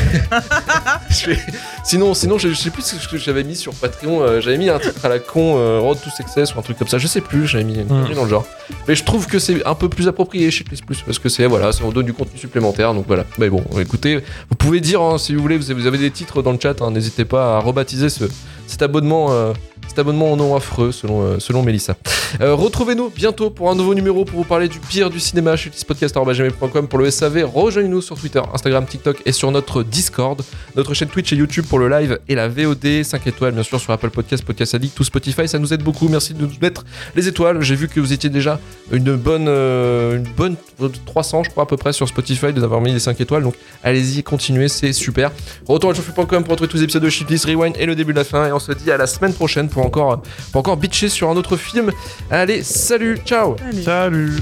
je 1.10 1.30
vais- 1.30 1.40
Sinon, 1.86 2.14
sinon, 2.14 2.38
je, 2.38 2.50
je 2.50 2.54
sais 2.56 2.70
plus 2.70 2.82
ce 2.84 3.08
que 3.08 3.18
j'avais 3.18 3.44
mis 3.44 3.56
sur 3.56 3.74
Patreon. 3.74 4.22
euh, 4.22 4.42
j'avais 4.42 4.58
mis 4.58 4.70
un 4.70 4.80
titre 4.80 5.06
à 5.06 5.10
la 5.10 5.20
con, 5.20 5.58
euh, 5.58 5.80
Road 5.80 5.98
to 6.04 6.10
Success 6.10 6.54
ou 6.56 6.60
un 6.60 6.62
truc 6.62 6.78
comme 6.78 6.88
ça. 6.88 6.98
Je 6.98 7.08
sais 7.08 7.22
plus, 7.22 7.46
j'avais 7.48 7.64
mis 7.64 7.76
une 7.76 7.88
connerie 7.88 8.16
dans 8.16 8.24
le 8.24 8.30
genre. 8.30 8.46
Mais 8.88 8.96
je 8.96 9.04
trouve 9.04 9.28
que 9.28 9.40
c'est 9.40 9.66
un 9.66 9.76
peu 9.76 9.90
plus 9.90 10.08
approprié 10.08 10.23
chez 10.32 10.64
Plus 10.64 10.82
Plus 10.82 11.02
parce 11.06 11.20
que 11.20 11.30
c'est 11.30 11.46
voilà, 11.48 11.72
ça 11.72 11.84
on 11.86 11.92
donne 11.92 12.06
du 12.06 12.14
contenu 12.14 12.38
supplémentaire. 12.40 12.94
Donc 12.94 13.06
voilà. 13.08 13.26
Mais 13.38 13.50
bon, 13.50 13.64
écoutez, 13.80 14.20
vous 14.50 14.56
pouvez 14.56 14.80
dire 14.80 15.02
hein, 15.02 15.18
si 15.18 15.34
vous 15.36 15.42
voulez, 15.42 15.58
vous 15.58 15.70
avez, 15.72 15.82
vous 15.82 15.88
avez 15.88 15.98
des 15.98 16.12
titres 16.12 16.42
dans 16.42 16.52
le 16.52 16.60
chat. 16.62 16.82
hein, 16.82 16.92
N'hésitez 16.92 17.26
pas 17.26 17.58
à 17.58 17.60
rebaptiser 17.60 18.10
ce, 18.10 18.26
cet 18.74 18.82
abonnement. 18.82 19.32
euh, 19.32 19.54
cet 19.94 20.00
abonnement 20.00 20.32
en 20.32 20.38
nom 20.38 20.56
affreux, 20.56 20.92
selon, 20.92 21.22
euh, 21.22 21.40
selon 21.40 21.62
Mélissa. 21.62 21.96
Euh, 22.42 22.56
Retrouvez-nous 22.56 23.10
bientôt 23.10 23.52
pour 23.52 23.70
un 23.70 23.76
nouveau 23.76 23.94
numéro 23.94 24.26
pour 24.26 24.40
vous 24.40 24.46
parler 24.46 24.68
du 24.68 24.80
pire 24.80 25.12
du 25.12 25.20
cinéma 25.20 25.56
chez 25.56 25.70
podcast.com 25.86 26.88
pour 26.88 26.98
le 26.98 27.12
SAV. 27.12 27.44
Rejoignez-nous 27.44 28.02
sur 28.02 28.18
Twitter, 28.18 28.42
Instagram, 28.52 28.88
TikTok 28.88 29.22
et 29.26 29.32
sur 29.32 29.52
notre 29.52 29.84
Discord, 29.84 30.42
notre 30.76 30.96
chaîne 30.96 31.10
Twitch 31.10 31.32
et 31.34 31.36
YouTube 31.36 31.66
pour 31.70 31.78
le 31.78 31.90
live 31.90 32.18
et 32.28 32.34
la 32.34 32.48
VOD. 32.48 33.04
5 33.04 33.28
étoiles, 33.28 33.54
bien 33.54 33.62
sûr, 33.62 33.80
sur 33.80 33.94
Apple 33.94 34.10
Podcast, 34.10 34.44
Podcast 34.44 34.74
Addict 34.74 35.00
ou 35.00 35.04
Spotify. 35.04 35.48
Ça 35.48 35.60
nous 35.60 35.74
aide 35.74 35.84
beaucoup. 35.84 36.08
Merci 36.08 36.34
de 36.34 36.42
nous 36.42 36.50
mettre 36.60 36.86
les 37.16 37.28
étoiles. 37.28 37.62
J'ai 37.62 37.76
vu 37.76 37.88
que 37.88 38.00
vous 38.00 38.14
étiez 38.14 38.32
déjà 38.32 38.60
une 38.92 39.16
bonne, 39.16 39.48
une 39.48 40.26
bonne 40.36 40.56
300, 41.06 41.44
je 41.44 41.50
crois, 41.52 41.64
à 41.64 41.68
peu 41.68 41.78
près 41.78 41.94
sur 41.94 42.08
Spotify, 42.08 42.48
de 42.48 42.54
nous 42.54 42.64
avoir 42.64 42.82
mis 42.82 42.92
les 42.92 43.00
5 43.00 43.22
étoiles. 43.22 43.44
Donc 43.44 43.54
allez-y, 43.84 44.24
continuez, 44.24 44.70
c'est 44.70 44.94
super. 44.94 45.32
Retour 45.68 45.92
à 45.92 45.94
pour 45.94 46.52
retrouver 46.52 46.68
tous 46.68 46.78
les 46.78 46.84
épisodes 46.84 47.04
de 47.04 47.10
Shitlist 47.10 47.46
Rewind 47.46 47.76
et 47.78 47.86
le 47.86 47.96
début 47.96 48.14
de 48.14 48.18
la 48.18 48.24
fin. 48.24 48.48
Et 48.48 48.52
se 48.64 48.72
dit 48.72 48.92
à 48.92 48.98
la 48.98 49.08
semaine 49.08 49.34
prochaine 49.34 49.70
pour 49.70 49.86
encore, 49.86 50.22
pour 50.52 50.60
encore 50.60 50.78
bitcher 50.78 51.10
sur 51.10 51.30
un 51.30 51.36
autre 51.36 51.58
film. 51.58 51.92
Allez, 52.32 52.64
salut, 52.64 53.18
ciao! 53.26 53.56
allez. 53.68 53.84
Salut 53.84 54.42